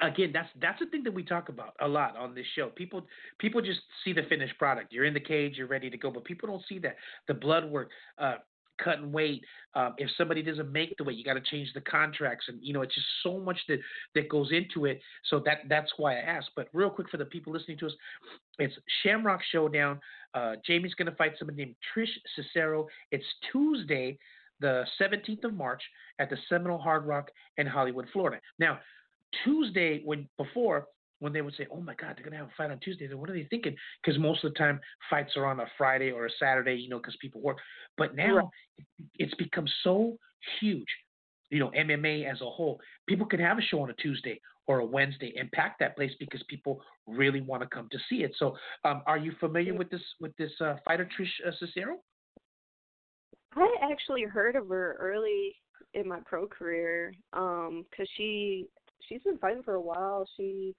again 0.00 0.30
that's 0.32 0.48
that's 0.62 0.78
the 0.78 0.86
thing 0.86 1.02
that 1.02 1.12
we 1.12 1.22
talk 1.22 1.48
about 1.48 1.74
a 1.80 1.88
lot 1.88 2.16
on 2.16 2.32
this 2.32 2.46
show 2.54 2.68
people 2.68 3.04
people 3.38 3.60
just 3.60 3.80
see 4.04 4.12
the 4.12 4.22
finished 4.28 4.56
product 4.56 4.92
you're 4.92 5.04
in 5.04 5.12
the 5.12 5.20
cage 5.20 5.54
you're 5.56 5.66
ready 5.66 5.90
to 5.90 5.98
go 5.98 6.10
but 6.10 6.24
people 6.24 6.48
don't 6.48 6.62
see 6.68 6.78
that 6.78 6.94
the 7.26 7.34
blood 7.34 7.68
work 7.68 7.90
uh 8.18 8.36
cutting 8.82 9.12
weight 9.12 9.44
um, 9.74 9.94
if 9.98 10.10
somebody 10.16 10.42
doesn't 10.42 10.72
make 10.72 10.96
the 10.96 11.04
weight 11.04 11.16
you 11.16 11.24
got 11.24 11.34
to 11.34 11.40
change 11.40 11.72
the 11.74 11.80
contracts 11.82 12.46
and 12.48 12.58
you 12.62 12.72
know 12.72 12.82
it's 12.82 12.94
just 12.94 13.06
so 13.22 13.38
much 13.38 13.58
that 13.68 13.78
that 14.14 14.28
goes 14.28 14.50
into 14.52 14.86
it. 14.86 15.00
So 15.28 15.40
that 15.44 15.58
that's 15.68 15.92
why 15.96 16.16
i 16.16 16.20
asked 16.20 16.50
but 16.56 16.68
real 16.72 16.90
quick 16.90 17.08
for 17.10 17.16
the 17.16 17.24
people 17.24 17.52
listening 17.52 17.78
to 17.78 17.86
us 17.86 17.92
it's 18.58 18.74
shamrock 19.02 19.40
showdown. 19.52 20.00
Uh, 20.34 20.54
jamie's 20.66 20.94
going 20.94 21.10
to 21.10 21.16
fight 21.16 21.32
somebody 21.38 21.64
named 21.64 21.76
trish 21.94 22.10
cicero. 22.36 22.86
It's 23.10 23.24
tuesday 23.52 24.18
the 24.60 24.84
17th 25.00 25.44
of 25.44 25.54
march 25.54 25.82
at 26.18 26.28
the 26.28 26.36
seminole 26.48 26.78
hard 26.78 27.06
rock 27.06 27.30
in 27.56 27.66
hollywood 27.66 28.06
florida. 28.12 28.40
Now 28.58 28.78
Tuesday, 29.44 30.02
when 30.04 30.28
before 30.36 30.86
when 31.20 31.32
they 31.32 31.42
would 31.42 31.54
say, 31.54 31.66
"Oh 31.70 31.80
my 31.80 31.94
God, 31.94 32.16
they're 32.16 32.24
gonna 32.24 32.36
have 32.36 32.48
a 32.48 32.54
fight 32.56 32.70
on 32.70 32.80
Tuesday," 32.80 33.06
then 33.06 33.18
what 33.18 33.30
are 33.30 33.34
they 33.34 33.44
thinking? 33.44 33.76
Because 34.02 34.18
most 34.18 34.42
of 34.44 34.52
the 34.52 34.58
time 34.58 34.80
fights 35.08 35.36
are 35.36 35.46
on 35.46 35.60
a 35.60 35.66
Friday 35.78 36.10
or 36.10 36.26
a 36.26 36.30
Saturday, 36.38 36.74
you 36.74 36.88
know, 36.88 36.98
because 36.98 37.16
people 37.16 37.40
work. 37.40 37.58
But 37.96 38.14
now 38.14 38.36
Right. 38.36 38.46
it's 39.18 39.34
become 39.34 39.68
so 39.82 40.18
huge. 40.60 40.88
You 41.50 41.58
know, 41.58 41.70
MMA 41.70 42.24
as 42.30 42.40
a 42.40 42.50
whole, 42.50 42.80
people 43.06 43.26
can 43.26 43.40
have 43.40 43.58
a 43.58 43.62
show 43.62 43.82
on 43.82 43.90
a 43.90 43.94
Tuesday 43.94 44.40
or 44.66 44.78
a 44.80 44.84
Wednesday 44.84 45.34
and 45.36 45.50
pack 45.52 45.78
that 45.78 45.96
place 45.96 46.12
because 46.20 46.42
people 46.44 46.80
really 47.06 47.40
want 47.40 47.62
to 47.62 47.68
come 47.68 47.88
to 47.90 47.98
see 48.08 48.22
it. 48.22 48.32
So, 48.36 48.56
um, 48.84 49.02
are 49.06 49.18
you 49.18 49.32
familiar 49.40 49.74
with 49.74 49.90
this 49.90 50.02
with 50.20 50.34
this 50.36 50.52
uh, 50.60 50.76
fighter 50.84 51.08
Trish 51.18 51.46
uh, 51.46 51.52
Cicero? 51.58 51.98
I 53.56 53.74
actually 53.82 54.22
heard 54.22 54.54
of 54.56 54.68
her 54.68 54.96
early 55.00 55.56
in 55.94 56.06
my 56.06 56.20
pro 56.24 56.46
career, 56.46 57.12
um, 57.32 57.84
'cause 57.90 58.08
she 58.16 58.68
she's 59.02 59.22
been 59.24 59.38
fighting 59.38 59.62
for 59.62 59.74
a 59.74 59.80
while. 59.80 60.24
She 60.36 60.74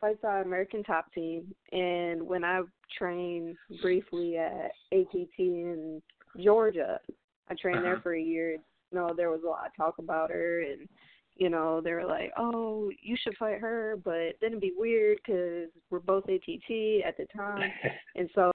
fights 0.00 0.24
on 0.24 0.42
American 0.42 0.82
Top 0.82 1.12
Team, 1.12 1.54
and 1.72 2.22
when 2.22 2.44
I 2.44 2.62
trained 2.96 3.56
briefly 3.82 4.36
at 4.38 4.72
ATT 4.92 5.38
in 5.38 6.02
Georgia, 6.42 7.00
I 7.48 7.54
trained 7.54 7.84
there 7.84 7.92
Uh-huh. 7.92 8.00
for 8.02 8.14
a 8.14 8.20
year. 8.22 8.52
You 8.52 8.60
know, 8.92 9.10
there 9.16 9.30
was 9.30 9.42
a 9.44 9.48
lot 9.48 9.66
of 9.66 9.76
talk 9.76 9.98
about 9.98 10.30
her, 10.30 10.62
and 10.62 10.88
you 11.36 11.48
know, 11.48 11.80
they 11.80 11.92
were 11.92 12.04
like, 12.06 12.32
"Oh, 12.36 12.90
you 13.02 13.16
should 13.16 13.36
fight 13.36 13.60
her," 13.60 13.96
but 14.04 14.36
then 14.40 14.50
it'd 14.50 14.60
be 14.60 14.72
weird 14.76 15.18
because 15.24 15.68
we're 15.90 16.00
both 16.00 16.24
ATT 16.28 17.02
at 17.04 17.16
the 17.16 17.26
time, 17.36 17.72
and 18.16 18.28
so 18.34 18.50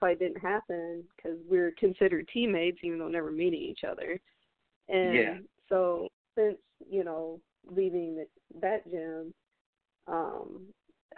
fight 0.00 0.18
didn't 0.18 0.40
happen 0.40 1.04
because 1.16 1.38
we 1.50 1.58
are 1.58 1.72
considered 1.72 2.28
teammates, 2.32 2.78
even 2.82 2.98
though 2.98 3.08
never 3.08 3.30
meeting 3.32 3.60
each 3.60 3.84
other. 3.88 4.20
And 4.88 5.14
Yeah. 5.14 5.38
so 5.68 6.08
since 6.34 6.58
you 6.88 7.04
know 7.04 7.40
leaving 7.70 8.16
the, 8.16 8.26
that 8.60 8.88
gym, 8.90 9.34
um, 10.06 10.62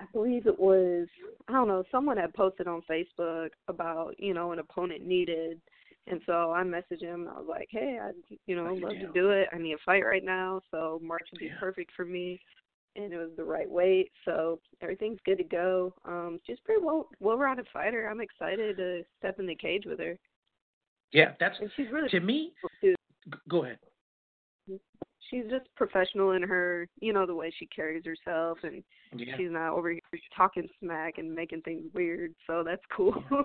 I 0.01 0.05
believe 0.13 0.47
it 0.47 0.59
was 0.59 1.07
I 1.49 1.53
don't 1.53 1.69
know 1.69 1.85
someone 1.91 2.17
had 2.17 2.33
posted 2.35 2.67
on 2.67 2.83
Facebook 2.91 3.51
about 3.69 4.15
you 4.19 4.33
know 4.35 4.53
an 4.53 4.59
opponent 4.59 5.05
needed, 5.07 5.61
and 6.07 6.21
so 6.27 6.53
I 6.53 6.63
messaged 6.63 7.03
him 7.03 7.21
and 7.23 7.29
I 7.29 7.35
was 7.35 7.47
like, 7.49 7.69
hey, 7.71 7.99
I 8.03 8.11
you 8.47 8.57
know 8.57 8.73
love 8.75 8.95
to 8.95 9.13
do 9.13 9.31
it. 9.31 9.49
I 9.53 9.59
need 9.59 9.75
a 9.75 9.79
fight 9.85 10.05
right 10.05 10.25
now, 10.25 10.63
so 10.71 10.99
March 11.03 11.29
would 11.33 11.41
be 11.41 11.47
Yeah. 11.47 11.59
perfect 11.61 11.93
for 11.95 12.05
me. 12.05 12.41
And 12.97 13.13
it 13.13 13.19
was 13.19 13.31
the 13.37 13.45
right 13.45 13.71
weight, 13.71 14.11
so 14.25 14.59
everything's 14.81 15.21
good 15.25 15.39
to 15.39 15.45
go. 15.45 15.95
Um, 16.05 16.41
she's 16.45 16.59
pretty 16.65 16.83
well 16.83 17.09
well 17.21 17.39
rounded 17.39 17.69
fighter. 17.73 18.09
I'm 18.09 18.21
excited 18.21 18.77
to 18.79 19.05
step 19.19 19.39
in 19.39 19.47
the 19.47 19.55
cage 19.55 19.85
with 19.87 20.01
her. 20.01 20.19
yeah, 21.13 21.33
that's 21.39 21.59
And 21.61 21.71
she's 21.77 21.91
really 21.93 22.09
to 22.09 22.21
me. 22.21 22.53
too. 22.81 22.95
Go 23.49 23.65
ahead. 23.65 23.79
She's 25.31 25.45
just 25.49 25.67
professional 25.77 26.33
in 26.33 26.43
her, 26.43 26.89
you 27.01 27.13
know, 27.13 27.25
the 27.25 27.35
way 27.35 27.53
she 27.57 27.67
carries 27.67 28.05
herself, 28.05 28.59
and 28.63 28.83
Yeah. 29.13 29.37
she's 29.37 29.51
not 29.51 29.73
over 29.73 29.91
here 29.91 30.01
talking 30.37 30.69
smack 30.81 31.19
and 31.19 31.33
making 31.33 31.63
things 31.63 31.93
weird. 31.95 32.35
So 32.47 32.65
that's 32.65 32.85
cool. 32.91 33.23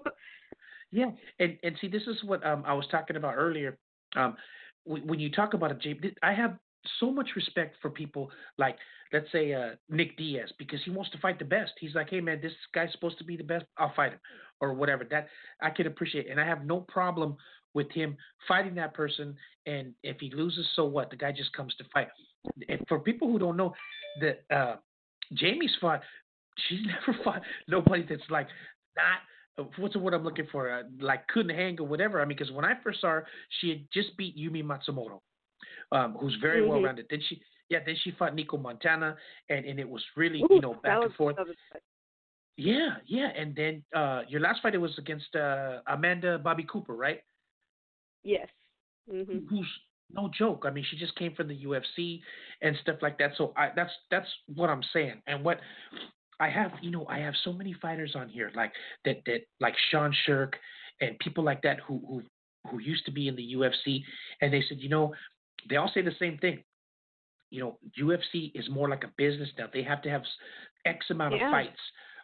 Yeah, 0.91 1.11
and 1.39 1.57
and 1.63 1.75
see, 1.81 1.87
this 1.87 2.03
is 2.03 2.23
what 2.23 2.45
um, 2.45 2.63
I 2.65 2.73
was 2.73 2.87
talking 2.87 3.15
about 3.17 3.35
earlier. 3.35 3.77
Um, 4.15 4.37
when, 4.85 5.19
you 5.19 5.31
talk 5.31 5.53
about 5.53 5.71
a 5.71 5.75
J, 5.75 5.99
I 6.21 6.31
have 6.31 6.57
so 6.99 7.11
much 7.11 7.29
respect 7.35 7.75
for 7.81 7.89
people 7.89 8.29
like, 8.57 8.77
let's 9.11 9.29
say, 9.31 9.53
uh, 9.53 9.71
Nick 9.89 10.15
Diaz, 10.15 10.51
because 10.59 10.79
he 10.85 10.91
wants 10.91 11.11
to 11.11 11.17
fight 11.17 11.39
the 11.39 11.45
best. 11.45 11.71
He's 11.79 11.95
like, 11.95 12.09
hey 12.09 12.21
man, 12.21 12.39
this 12.41 12.53
guy's 12.73 12.91
supposed 12.91 13.17
to 13.17 13.23
be 13.23 13.35
the 13.35 13.43
best. 13.43 13.65
I'll 13.77 13.93
fight 13.95 14.13
him, 14.13 14.19
or 14.61 14.73
whatever. 14.73 15.03
That 15.09 15.27
I 15.61 15.69
can 15.69 15.87
appreciate, 15.87 16.29
and 16.29 16.39
I 16.39 16.45
have 16.45 16.65
no 16.65 16.81
problem 16.81 17.35
with 17.75 17.91
him 17.91 18.17
fighting 18.47 18.73
that 18.75 18.95
person. 18.95 19.35
And 19.67 19.93
if 20.01 20.17
he 20.19 20.31
loses, 20.33 20.65
so 20.75 20.85
what? 20.85 21.11
The 21.11 21.15
guy 21.15 21.31
just 21.31 21.53
comes 21.53 21.75
to 21.75 21.83
fight. 21.93 22.07
And 22.67 22.79
for 22.87 22.99
people 22.99 23.31
who 23.31 23.37
don't 23.37 23.57
know, 23.57 23.75
that 24.21 24.43
uh, 24.49 24.77
Jamie's 25.33 25.75
fought. 25.79 26.01
She's 26.67 26.79
never 27.07 27.19
fought 27.23 27.41
nobody 27.67 28.05
that's 28.09 28.27
like 28.29 28.47
not 28.95 29.19
uh, 29.57 29.67
what's 29.77 29.93
the 29.93 29.99
word 29.99 30.13
I'm 30.13 30.23
looking 30.23 30.47
for? 30.51 30.71
Uh, 30.71 30.83
like 30.99 31.27
couldn't 31.27 31.55
hang 31.55 31.79
or 31.79 31.87
whatever. 31.87 32.21
I 32.21 32.25
mean, 32.25 32.37
because 32.37 32.51
when 32.51 32.65
I 32.65 32.73
first 32.83 33.01
saw 33.01 33.09
her, 33.09 33.27
she 33.59 33.69
had 33.69 33.79
just 33.93 34.15
beat 34.17 34.37
Yumi 34.37 34.63
Matsumoto, 34.63 35.19
um, 35.91 36.13
who's 36.19 36.35
very 36.35 36.61
Mhm. 36.61 36.67
well 36.67 36.81
rounded. 36.81 37.07
Then 37.09 37.21
she, 37.21 37.41
yeah, 37.69 37.79
then 37.85 37.95
she 38.03 38.11
fought 38.11 38.35
Nicco 38.35 38.57
Montaño, 38.57 39.15
and 39.49 39.65
and 39.65 39.79
it 39.79 39.87
was 39.87 40.03
really 40.15 40.41
Ooh, 40.43 40.47
you 40.49 40.61
know 40.61 40.73
back 40.75 40.97
was, 40.97 41.05
and 41.05 41.15
forth. 41.15 41.37
Yeah, 42.57 42.97
yeah, 43.05 43.31
and 43.35 43.53
then 43.53 43.83
uh, 43.93 44.23
your 44.29 44.39
last 44.39 44.61
fight 44.61 44.75
it 44.75 44.77
was 44.77 44.97
against 44.97 45.35
uh, 45.35 45.81
Amanda 45.87 46.39
Bobby 46.39 46.63
Cooper, 46.63 46.95
right? 46.95 47.21
Yes. 48.25 48.49
hmm 49.09 49.39
Who's 49.49 49.67
no 50.11 50.29
joke. 50.37 50.65
I 50.67 50.71
mean, 50.71 50.85
she 50.89 50.97
just 50.97 51.15
came 51.15 51.33
from 51.35 51.47
the 51.47 51.57
UFC 51.65 52.21
and 52.61 52.75
stuff 52.81 52.97
like 53.01 53.17
that. 53.19 53.31
So 53.37 53.53
I, 53.57 53.69
that's 53.75 53.91
that's 54.11 54.27
what 54.53 54.69
I'm 54.69 54.83
saying. 54.93 55.21
And 55.27 55.43
what 55.43 55.59
I 56.39 56.49
have, 56.49 56.71
you 56.81 56.91
know, 56.91 57.05
I 57.09 57.19
have 57.19 57.33
so 57.43 57.53
many 57.53 57.73
fighters 57.81 58.15
on 58.15 58.29
here 58.29 58.51
like 58.55 58.73
that 59.05 59.17
that 59.25 59.41
like 59.59 59.75
Sean 59.91 60.13
Sherk 60.27 60.53
and 61.01 61.17
people 61.19 61.43
like 61.43 61.61
that 61.63 61.79
who 61.87 62.01
who 62.07 62.23
who 62.71 62.79
used 62.79 63.05
to 63.05 63.11
be 63.11 63.27
in 63.27 63.35
the 63.35 63.53
UFC, 63.55 64.03
and 64.41 64.53
they 64.53 64.63
said, 64.67 64.79
you 64.79 64.89
know, 64.89 65.13
they 65.69 65.77
all 65.77 65.91
say 65.93 66.01
the 66.01 66.11
same 66.19 66.37
thing. 66.39 66.63
You 67.51 67.61
know, 67.61 67.79
UFC 67.99 68.51
is 68.55 68.69
more 68.69 68.89
like 68.89 69.03
a 69.03 69.11
business 69.17 69.49
now. 69.57 69.67
They 69.71 69.83
have 69.83 70.01
to 70.03 70.09
have 70.09 70.23
X 70.85 71.05
amount 71.09 71.35
Yeah. 71.35 71.47
of 71.47 71.51
fights 71.51 71.79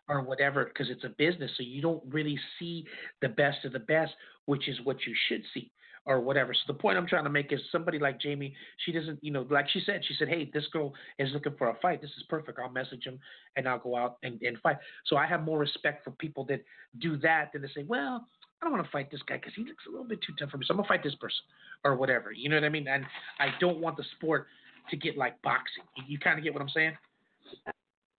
or 0.09 0.21
whatever 0.23 0.65
because 0.65 0.89
it's 0.89 1.03
a 1.03 1.09
business. 1.17 1.51
So 1.57 1.63
you 1.63 1.81
don't 1.81 2.03
really 2.07 2.39
see 2.59 2.85
the 3.21 3.29
best 3.29 3.65
of 3.65 3.71
the 3.71 3.79
best, 3.79 4.13
which 4.45 4.67
is 4.67 4.77
what 4.83 4.97
you 5.07 5.15
should 5.27 5.43
see 5.53 5.71
or 6.05 6.19
whatever. 6.19 6.53
So 6.53 6.61
the 6.67 6.73
point 6.73 6.97
I'm 6.97 7.07
trying 7.07 7.25
to 7.25 7.29
make 7.29 7.51
is 7.51 7.59
somebody 7.71 7.99
like 7.99 8.19
Jamie, 8.19 8.55
she 8.85 8.91
doesn't, 8.91 9.23
you 9.23 9.31
know, 9.31 9.45
like 9.49 9.69
she 9.69 9.81
said, 9.85 10.01
she 10.07 10.15
said, 10.15 10.29
hey, 10.29 10.49
this 10.53 10.65
girl 10.73 10.93
is 11.19 11.29
looking 11.31 11.53
for 11.57 11.69
a 11.69 11.75
fight. 11.81 12.01
This 12.01 12.09
is 12.17 12.23
perfect. 12.27 12.59
I'll 12.59 12.71
message 12.71 13.05
him 13.05 13.19
and 13.55 13.67
I'll 13.67 13.79
go 13.79 13.95
out 13.95 14.17
and, 14.23 14.41
and 14.41 14.57
fight. 14.59 14.77
So 15.05 15.15
I 15.15 15.27
have 15.27 15.43
more 15.43 15.59
respect 15.59 16.03
for 16.03 16.11
people 16.11 16.43
that 16.45 16.63
do 16.99 17.17
that 17.17 17.53
than 17.53 17.61
to 17.61 17.67
say, 17.75 17.83
well, 17.83 18.27
I 18.61 18.65
don't 18.65 18.73
want 18.73 18.85
to 18.85 18.91
fight 18.91 19.09
this 19.09 19.21
guy 19.27 19.37
because 19.37 19.53
he 19.55 19.63
looks 19.63 19.85
a 19.87 19.91
little 19.91 20.05
bit 20.05 20.19
too 20.21 20.33
tough 20.39 20.51
for 20.51 20.57
me. 20.57 20.65
So 20.67 20.73
I'm 20.73 20.77
gonna 20.77 20.87
fight 20.87 21.03
this 21.03 21.15
person 21.15 21.39
or 21.83 21.95
whatever. 21.95 22.31
You 22.31 22.49
know 22.49 22.57
what 22.57 22.63
I 22.63 22.69
mean? 22.69 22.87
And 22.87 23.05
I 23.39 23.47
don't 23.59 23.79
want 23.79 23.97
the 23.97 24.03
sport 24.17 24.47
to 24.89 24.97
get 24.97 25.17
like 25.17 25.41
boxing. 25.41 25.83
You, 25.97 26.03
you 26.07 26.19
kind 26.19 26.37
of 26.37 26.43
get 26.43 26.53
what 26.53 26.61
I'm 26.61 26.69
saying? 26.69 26.95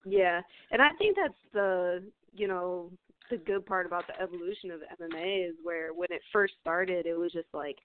Yeah, 0.04 0.40
and 0.72 0.82
I 0.82 0.88
think 0.98 1.16
that's 1.16 1.34
the 1.52 2.02
you 2.34 2.48
know 2.48 2.90
the 3.32 3.38
good 3.38 3.64
part 3.64 3.86
about 3.86 4.04
the 4.06 4.22
evolution 4.22 4.70
of 4.70 4.80
MMA 5.00 5.48
is 5.48 5.54
where 5.62 5.94
when 5.94 6.08
it 6.10 6.20
first 6.32 6.52
started, 6.60 7.06
it 7.06 7.18
was 7.18 7.32
just 7.32 7.48
like 7.54 7.78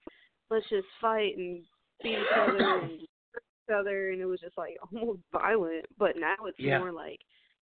let's 0.50 0.68
just 0.68 0.86
fight 1.00 1.36
and 1.38 1.62
beat 2.02 2.18
each 2.18 2.38
other 2.38 2.58
and 2.58 3.00
hurt 3.32 3.42
each 3.42 3.74
other, 3.74 4.10
and 4.10 4.20
it 4.20 4.26
was 4.26 4.40
just 4.40 4.58
like 4.58 4.76
almost 4.92 5.20
violent. 5.32 5.86
But 5.98 6.16
now 6.18 6.36
it's 6.44 6.58
Yeah. 6.60 6.78
more 6.78 6.92
like 6.92 7.18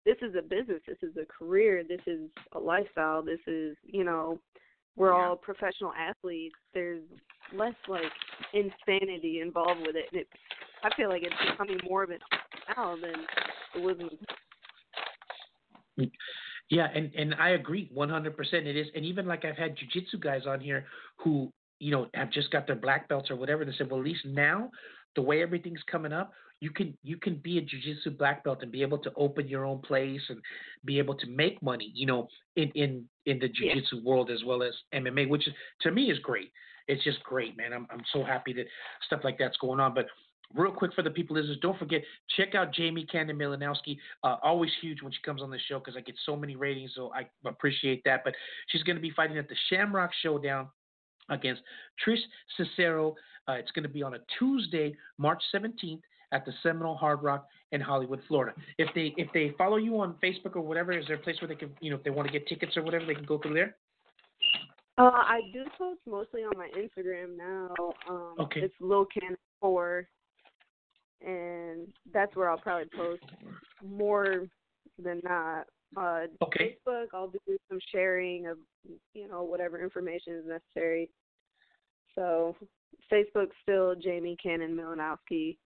this 0.06 0.18
is 0.22 0.36
a 0.38 0.42
business, 0.42 0.82
this 0.88 0.98
is 1.02 1.16
a 1.16 1.26
career, 1.26 1.84
this 1.88 2.02
is 2.06 2.30
a 2.52 2.60
lifestyle, 2.60 3.24
this 3.24 3.40
is 3.48 3.78
you 3.84 4.04
know 4.04 4.38
we're 4.98 5.14
Yeah. 5.14 5.28
all 5.30 5.36
professional 5.38 5.94
athletes. 5.94 6.56
There's 6.74 7.04
less 7.54 7.76
like 7.88 8.12
insanity 8.54 9.40
involved 9.40 9.80
with 9.88 9.96
it. 9.96 10.06
And 10.12 10.22
it 10.22 10.28
I 10.84 10.90
feel 10.96 11.10
like 11.10 11.24
it's 11.24 11.52
becoming 11.52 11.80
more 11.90 12.04
of 12.04 12.10
an 12.10 12.20
now 12.76 12.98
than 12.98 13.26
it 13.76 13.82
was 13.82 13.98
Yeah, 16.70 16.88
and 16.94 17.12
and 17.16 17.34
I 17.36 17.50
agree 17.52 17.90
100%. 17.96 18.54
It 18.54 18.76
is, 18.76 18.88
and 18.96 19.04
even 19.06 19.26
like 19.26 19.44
I've 19.46 19.58
had 19.58 19.76
jujitsu 19.76 20.20
guys 20.22 20.44
on 20.48 20.60
here 20.60 20.86
who 21.18 21.52
you 21.80 21.92
know 21.92 22.08
have 22.14 22.32
just 22.32 22.52
got 22.52 22.68
their 22.68 22.76
black 22.76 23.08
belts 23.10 23.32
or 23.32 23.36
whatever. 23.36 23.66
They 23.66 23.72
said, 23.78 23.90
well, 23.90 24.00
at 24.00 24.06
least 24.06 24.26
now 24.26 24.70
the 25.16 25.22
way 25.22 25.42
everything's 25.42 25.82
coming 25.90 26.14
up, 26.14 26.32
you 26.60 26.70
can 26.70 26.96
you 27.02 27.18
can 27.18 27.36
be 27.38 27.58
a 27.58 27.62
jujitsu 27.62 28.18
black 28.18 28.44
belt 28.44 28.60
and 28.62 28.72
be 28.72 28.84
able 28.84 29.00
to 29.00 29.12
open 29.16 29.48
your 29.48 29.66
own 29.66 29.80
place 29.80 30.22
and 30.30 30.40
be 30.86 31.00
able 31.00 31.16
to 31.16 31.28
make 31.28 31.62
money. 31.64 31.92
You 31.96 32.06
know, 32.06 32.28
in 32.56 32.70
in 32.76 33.06
in 33.26 33.40
the 33.40 33.50
Yeah. 33.60 33.74
jujitsu 33.76 34.04
world 34.04 34.30
as 34.30 34.44
well 34.46 34.62
as 34.62 34.74
MMA, 34.94 35.28
which 35.28 35.48
is, 35.48 35.54
to 35.82 35.92
me 35.92 36.12
is 36.12 36.20
great. 36.20 36.52
It's 36.88 37.04
just 37.04 37.22
great, 37.24 37.58
man. 37.58 37.74
I'm 37.74 37.88
I'm 37.90 38.04
so 38.14 38.24
happy 38.24 38.54
that 38.54 38.66
stuff 39.08 39.22
like 39.24 39.38
that's 39.40 39.58
going 39.58 39.80
on. 39.80 39.96
But 39.96 40.06
real 40.56 40.72
quick 40.72 40.94
for 40.94 41.02
the 41.02 41.10
people 41.10 41.36
listeners, 41.36 41.58
don't 41.62 41.78
forget 41.78 42.02
check 42.36 42.56
out 42.56 42.74
Jamie 42.74 43.06
Cannon 43.06 43.38
Milanowski. 43.38 43.98
Uh, 44.24 44.38
always 44.44 44.72
huge 44.82 45.02
when 45.02 45.12
she 45.12 45.20
comes 45.24 45.42
on 45.42 45.50
the 45.50 45.60
show 45.68 45.80
because 45.80 45.96
I 45.96 46.02
get 46.02 46.16
so 46.26 46.36
many 46.36 46.56
ratings, 46.56 46.92
so 46.96 47.12
I 47.14 47.28
appreciate 47.48 48.04
that. 48.06 48.22
But 48.24 48.34
she's 48.68 48.84
going 48.84 48.96
to 48.96 49.02
be 49.02 49.12
fighting 49.12 49.38
at 49.38 49.48
the 49.48 49.56
Shamrock 49.70 50.12
Showdown 50.22 50.68
against 51.30 51.62
Trish 52.06 52.20
Cicero. 52.58 53.16
Uh, 53.48 53.54
it's 53.54 53.72
going 53.72 53.84
to 53.84 53.90
be 53.90 54.04
on 54.04 54.16
a 54.16 54.20
Tuesday, 54.38 54.96
March 55.18 55.42
17th 55.54 56.02
at 56.32 56.46
the 56.46 56.54
Seminole 56.62 56.96
Hard 56.96 57.24
Rock 57.24 57.48
in 57.72 57.82
Hollywood, 57.82 58.22
Florida. 58.28 58.54
If 58.78 58.94
they 58.94 59.14
if 59.18 59.28
they 59.34 59.54
follow 59.58 59.78
you 59.78 60.00
on 60.00 60.16
Facebook 60.24 60.56
or 60.56 60.62
whatever, 60.62 60.92
is 60.92 61.06
there 61.08 61.16
a 61.16 61.20
place 61.20 61.38
where 61.42 61.48
they 61.48 61.56
can 61.56 61.72
you 61.82 61.90
know 61.90 61.98
if 61.98 62.04
they 62.04 62.10
want 62.10 62.28
to 62.28 62.32
get 62.32 62.48
tickets 62.48 62.78
or 62.78 62.84
whatever, 62.84 63.06
they 63.06 63.16
can 63.16 63.26
go 63.26 63.38
through 63.38 63.54
there? 63.56 63.76
Uh, 64.98 65.12
I 65.14 65.40
do 65.54 65.64
post 65.78 66.02
mostly 66.06 66.42
on 66.42 66.52
my 66.58 66.70
Instagram 66.78 67.38
now. 67.38 67.74
Um, 68.10 68.34
Okay. 68.40 68.62
It's 68.62 68.74
Lil 68.82 69.06
Cannon 69.06 69.38
Four, 69.62 70.08
and 71.26 71.88
that's 72.14 72.36
where 72.36 72.50
I'll 72.50 72.58
probably 72.58 72.90
post 72.96 73.24
more 73.84 74.48
than 75.02 75.22
not. 75.24 75.66
Uh, 75.98 76.28
Okay. 76.44 76.78
Facebook, 76.88 77.08
I'll 77.14 77.30
do 77.30 77.58
some 77.70 77.80
sharing 77.92 78.48
of 78.48 78.58
you 79.14 79.28
know 79.28 79.44
whatever 79.44 79.82
information 79.82 80.34
is 80.34 80.46
necessary. 80.46 81.10
So 82.16 82.56
Facebook 83.12 83.48
still 83.64 83.96
Jamie 83.96 84.38
Cannon 84.42 84.76
Milanowski, 84.76 85.58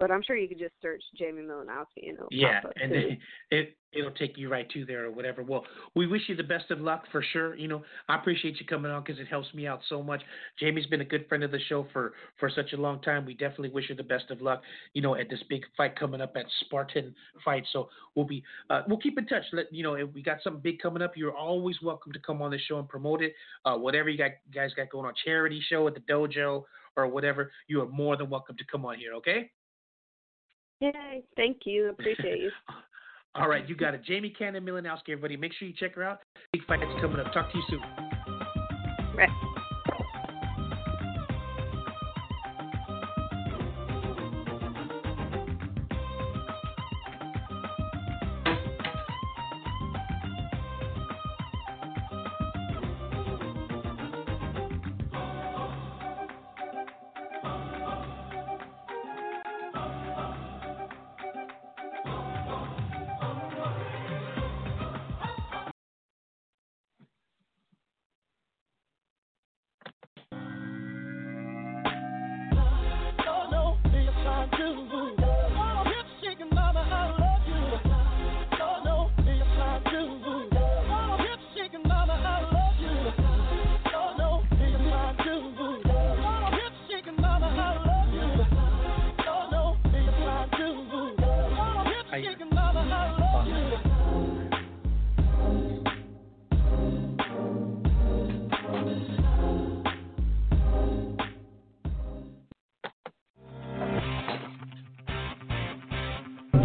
but 0.00 0.10
I'm 0.10 0.22
sure 0.22 0.36
you 0.36 0.48
could 0.48 0.58
just 0.58 0.74
search 0.82 1.02
Jamie 1.16 1.42
Milanowski 1.42 2.08
and 2.08 2.14
it'll 2.14 2.28
Yeah, 2.30 2.60
pop 2.60 2.70
up 2.70 2.76
and 2.80 2.92
then 2.92 3.18
it 3.50 3.76
it'll 3.92 4.10
take 4.10 4.36
you 4.36 4.48
right 4.48 4.68
to 4.70 4.84
there 4.84 5.04
or 5.04 5.10
whatever. 5.12 5.42
Well, 5.42 5.64
we 5.94 6.06
wish 6.06 6.22
you 6.26 6.34
the 6.34 6.42
best 6.42 6.70
of 6.70 6.80
luck 6.80 7.04
for 7.12 7.22
sure. 7.32 7.54
You 7.54 7.68
know, 7.68 7.84
I 8.08 8.16
appreciate 8.16 8.58
you 8.58 8.66
coming 8.66 8.90
on 8.90 9.04
because 9.04 9.20
it 9.20 9.28
helps 9.28 9.52
me 9.54 9.66
out 9.66 9.80
so 9.88 10.02
much. 10.02 10.20
Jamie's 10.58 10.86
been 10.86 11.00
a 11.00 11.04
good 11.04 11.28
friend 11.28 11.44
of 11.44 11.52
the 11.52 11.60
show 11.68 11.86
for 11.92 12.14
for 12.38 12.50
such 12.50 12.72
a 12.72 12.76
long 12.76 13.00
time. 13.02 13.24
We 13.24 13.34
definitely 13.34 13.70
wish 13.70 13.88
you 13.88 13.94
the 13.94 14.02
best 14.02 14.30
of 14.30 14.42
luck. 14.42 14.62
You 14.94 15.02
know, 15.02 15.14
at 15.14 15.30
this 15.30 15.42
big 15.48 15.62
fight 15.76 15.98
coming 15.98 16.20
up 16.20 16.36
at 16.36 16.46
Spartan 16.62 17.14
Fight. 17.44 17.64
So 17.72 17.88
we'll 18.16 18.26
be 18.26 18.42
uh, 18.70 18.82
we'll 18.88 18.98
keep 18.98 19.16
in 19.16 19.26
touch. 19.26 19.44
Let 19.52 19.72
you 19.72 19.82
know 19.82 19.94
if 19.94 20.12
we 20.12 20.22
got 20.22 20.38
something 20.42 20.62
big 20.62 20.80
coming 20.80 21.02
up. 21.02 21.16
You're 21.16 21.36
always 21.36 21.80
welcome 21.82 22.12
to 22.12 22.18
come 22.18 22.42
on 22.42 22.50
the 22.50 22.58
show 22.58 22.78
and 22.78 22.88
promote 22.88 23.22
it. 23.22 23.34
Uh, 23.64 23.76
whatever 23.76 24.08
you 24.08 24.18
got 24.18 24.32
guys 24.52 24.72
got 24.74 24.90
going 24.90 25.06
on, 25.06 25.14
charity 25.24 25.62
show 25.68 25.86
at 25.86 25.94
the 25.94 26.00
dojo 26.00 26.64
or 26.96 27.06
whatever. 27.06 27.52
You 27.68 27.82
are 27.82 27.88
more 27.88 28.16
than 28.16 28.28
welcome 28.28 28.56
to 28.56 28.64
come 28.70 28.84
on 28.84 28.98
here. 28.98 29.14
Okay. 29.14 29.50
Yay! 30.80 31.22
Thank 31.36 31.58
you. 31.64 31.90
Appreciate 31.90 32.40
you. 32.40 32.50
All 33.36 33.48
right, 33.48 33.68
you 33.68 33.74
got 33.74 33.94
it. 33.94 34.04
Jamie 34.04 34.30
Cannon 34.30 34.64
Milanowski, 34.64 35.10
everybody. 35.10 35.36
Make 35.36 35.52
sure 35.54 35.66
you 35.66 35.74
check 35.74 35.94
her 35.96 36.04
out. 36.04 36.20
Big 36.52 36.64
fight's 36.66 36.84
coming 37.00 37.18
up. 37.18 37.32
Talk 37.32 37.50
to 37.50 37.58
you 37.58 37.64
soon. 37.68 37.80
Right. 39.16 39.28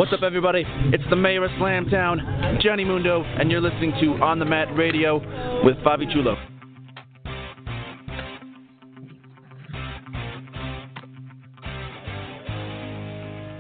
What's 0.10 0.24
up, 0.24 0.26
everybody? 0.26 0.64
It's 0.92 1.04
the 1.12 1.16
mayor 1.16 1.44
of 1.44 1.52
Slamtown, 1.52 2.60
Johnny 2.64 2.84
Mundo, 2.84 3.22
and 3.22 3.52
you're 3.52 3.62
listening 3.62 3.92
to 4.02 4.24
On 4.24 4.40
the 4.40 4.46
Mat 4.46 4.76
Radio 4.76 5.18
with 5.64 5.78
Fabi 5.86 6.12
Chulo. 6.12 6.36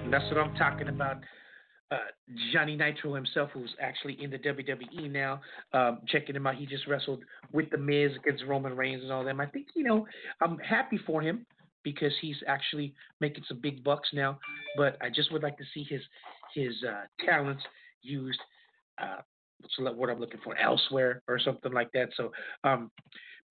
That's 0.09 0.25
what 0.31 0.39
I'm 0.39 0.55
talking 0.55 0.87
about. 0.87 1.17
Uh, 1.91 1.97
Johnny 2.51 2.75
Nitro 2.75 3.13
himself, 3.13 3.51
who's 3.53 3.75
actually 3.79 4.17
in 4.19 4.31
the 4.31 4.39
WWE 4.39 5.11
now, 5.11 5.41
um, 5.73 5.99
checking 6.07 6.35
him 6.35 6.47
out. 6.47 6.55
He 6.55 6.65
just 6.65 6.87
wrestled 6.87 7.21
with 7.53 7.69
The 7.69 7.77
Miz 7.77 8.09
against 8.15 8.43
Roman 8.45 8.75
Reigns 8.75 9.03
and 9.03 9.11
all 9.11 9.23
them. 9.23 9.39
I 9.39 9.45
think, 9.45 9.67
you 9.75 9.83
know, 9.83 10.07
I'm 10.41 10.57
happy 10.57 10.99
for 11.05 11.21
him 11.21 11.45
because 11.83 12.11
he's 12.21 12.37
actually 12.47 12.93
making 13.21 13.43
some 13.47 13.59
big 13.61 13.83
bucks 13.83 14.09
now. 14.13 14.39
But 14.77 14.97
I 15.01 15.09
just 15.09 15.31
would 15.31 15.43
like 15.43 15.57
to 15.57 15.63
see 15.73 15.85
his 15.87 16.01
his 16.53 16.73
uh, 16.87 17.03
talents 17.25 17.63
used. 18.01 18.39
Uh, 19.01 19.17
what's 19.59 19.75
the 19.77 19.91
word 19.91 20.09
I'm 20.09 20.19
looking 20.19 20.39
for? 20.43 20.57
Elsewhere 20.57 21.21
or 21.27 21.39
something 21.39 21.71
like 21.71 21.91
that. 21.93 22.09
So, 22.15 22.31
um, 22.63 22.91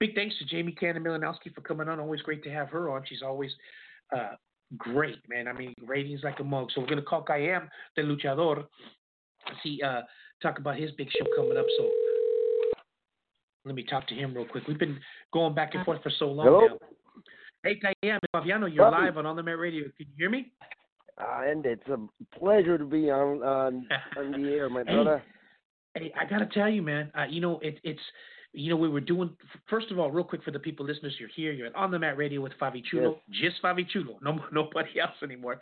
big 0.01 0.14
thanks 0.14 0.36
to 0.38 0.44
Jamie 0.44 0.72
Cannon 0.72 1.05
Milanowski 1.05 1.55
for 1.55 1.61
coming 1.61 1.88
on. 1.88 2.01
Always 2.01 2.22
great 2.22 2.42
to 2.44 2.51
have 2.51 2.68
her 2.70 2.90
on. 2.90 3.03
She's 3.09 3.22
always 3.22 3.51
uh, 4.16 4.32
great, 4.76 5.18
man. 5.28 5.49
I 5.49 5.53
mean, 5.53 5.74
ratings 5.86 6.20
like 6.22 6.40
a 6.40 6.44
mug. 6.44 6.68
So 6.74 6.80
we're 6.80 6.88
gonna 6.88 7.03
call 7.03 7.24
Kayam 7.24 7.68
the 7.96 8.03
Luchador. 8.03 8.64
See, 9.62 9.80
uh, 9.82 10.03
talk 10.42 10.59
about 10.59 10.76
his 10.76 10.90
big 10.92 11.09
show 11.11 11.26
coming 11.36 11.57
up. 11.57 11.66
So 11.78 11.90
let 13.64 13.74
me 13.74 13.84
talk 13.84 14.07
to 14.09 14.14
him 14.14 14.34
real 14.34 14.46
quick. 14.46 14.66
We've 14.66 14.78
been 14.78 14.99
going 15.32 15.55
back 15.55 15.74
and 15.74 15.84
forth 15.84 16.03
for 16.03 16.11
so 16.18 16.26
long 16.26 16.46
Hello? 16.46 16.61
now. 16.66 16.78
Hey, 17.64 17.80
Kayam, 18.05 18.18
Fabiano, 18.32 18.66
you're 18.66 18.90
live 18.90 19.18
on 19.18 19.26
On 19.26 19.34
the 19.34 19.42
Mat 19.42 19.59
Radio. 19.59 19.84
Can 19.96 20.07
you 20.07 20.14
hear 20.16 20.30
me? 20.30 20.53
Uh, 21.20 21.42
and 21.46 21.66
it's 21.66 21.88
a 21.88 21.98
pleasure 22.38 22.78
to 22.78 22.84
be 22.84 23.10
on 23.10 23.42
on, 23.42 23.88
on 24.16 24.42
the 24.42 24.48
air, 24.48 24.68
my 24.68 24.84
brother. 24.84 25.22
Hey, 25.94 26.12
I 26.18 26.28
gotta 26.28 26.46
tell 26.46 26.68
you, 26.68 26.82
man. 26.82 27.10
Uh, 27.18 27.24
you 27.28 27.40
know, 27.40 27.58
it, 27.60 27.78
it's 27.82 28.00
you 28.52 28.70
know 28.70 28.76
we 28.76 28.88
were 28.88 29.00
doing. 29.00 29.30
First 29.68 29.90
of 29.90 29.98
all, 29.98 30.10
real 30.10 30.24
quick 30.24 30.44
for 30.44 30.52
the 30.52 30.58
people 30.58 30.86
listeners, 30.86 31.14
you're 31.18 31.28
here. 31.34 31.52
You're 31.52 31.76
on 31.76 31.90
the 31.90 31.98
Mat 31.98 32.16
Radio 32.16 32.40
with 32.40 32.52
Fabi 32.60 32.82
Chulo, 32.84 33.20
just 33.30 33.60
Fabi 33.62 33.88
Chulo, 33.88 34.18
no 34.22 34.38
nobody 34.52 35.00
else 35.00 35.16
anymore. 35.22 35.60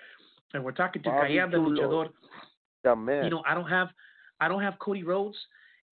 And 0.53 0.63
we're 0.63 0.73
talking 0.73 1.03
to 1.03 1.09
Fabi 1.09 1.31
Kayam 1.31 1.51
the 1.51 1.57
Luchador. 1.57 2.09
The 2.85 2.95
man. 2.95 3.25
you 3.25 3.31
know, 3.31 3.43
I 3.49 3.55
don't 3.55 3.69
have 3.69 3.89
I 4.41 4.49
don't 4.49 4.63
have 4.63 4.79
Cody 4.79 5.05
Rhodes 5.05 5.37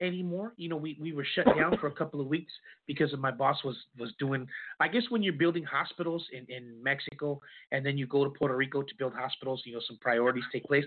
anymore. 0.00 0.52
You 0.56 0.68
know, 0.68 0.76
we, 0.76 0.96
we 1.00 1.12
were 1.12 1.26
shut 1.34 1.46
down 1.56 1.76
for 1.80 1.86
a 1.86 1.92
couple 1.92 2.20
of 2.20 2.26
weeks 2.26 2.52
because 2.86 3.12
of 3.12 3.20
my 3.20 3.30
boss 3.30 3.62
was 3.64 3.76
was 3.98 4.12
doing 4.18 4.46
I 4.80 4.88
guess 4.88 5.04
when 5.08 5.22
you're 5.22 5.32
building 5.32 5.64
hospitals 5.64 6.26
in, 6.32 6.46
in 6.48 6.82
Mexico 6.82 7.40
and 7.72 7.84
then 7.84 7.96
you 7.98 8.06
go 8.06 8.24
to 8.24 8.30
Puerto 8.30 8.56
Rico 8.56 8.82
to 8.82 8.94
build 8.98 9.14
hospitals, 9.14 9.62
you 9.64 9.74
know, 9.74 9.80
some 9.86 9.98
priorities 10.00 10.44
take 10.52 10.64
place. 10.64 10.84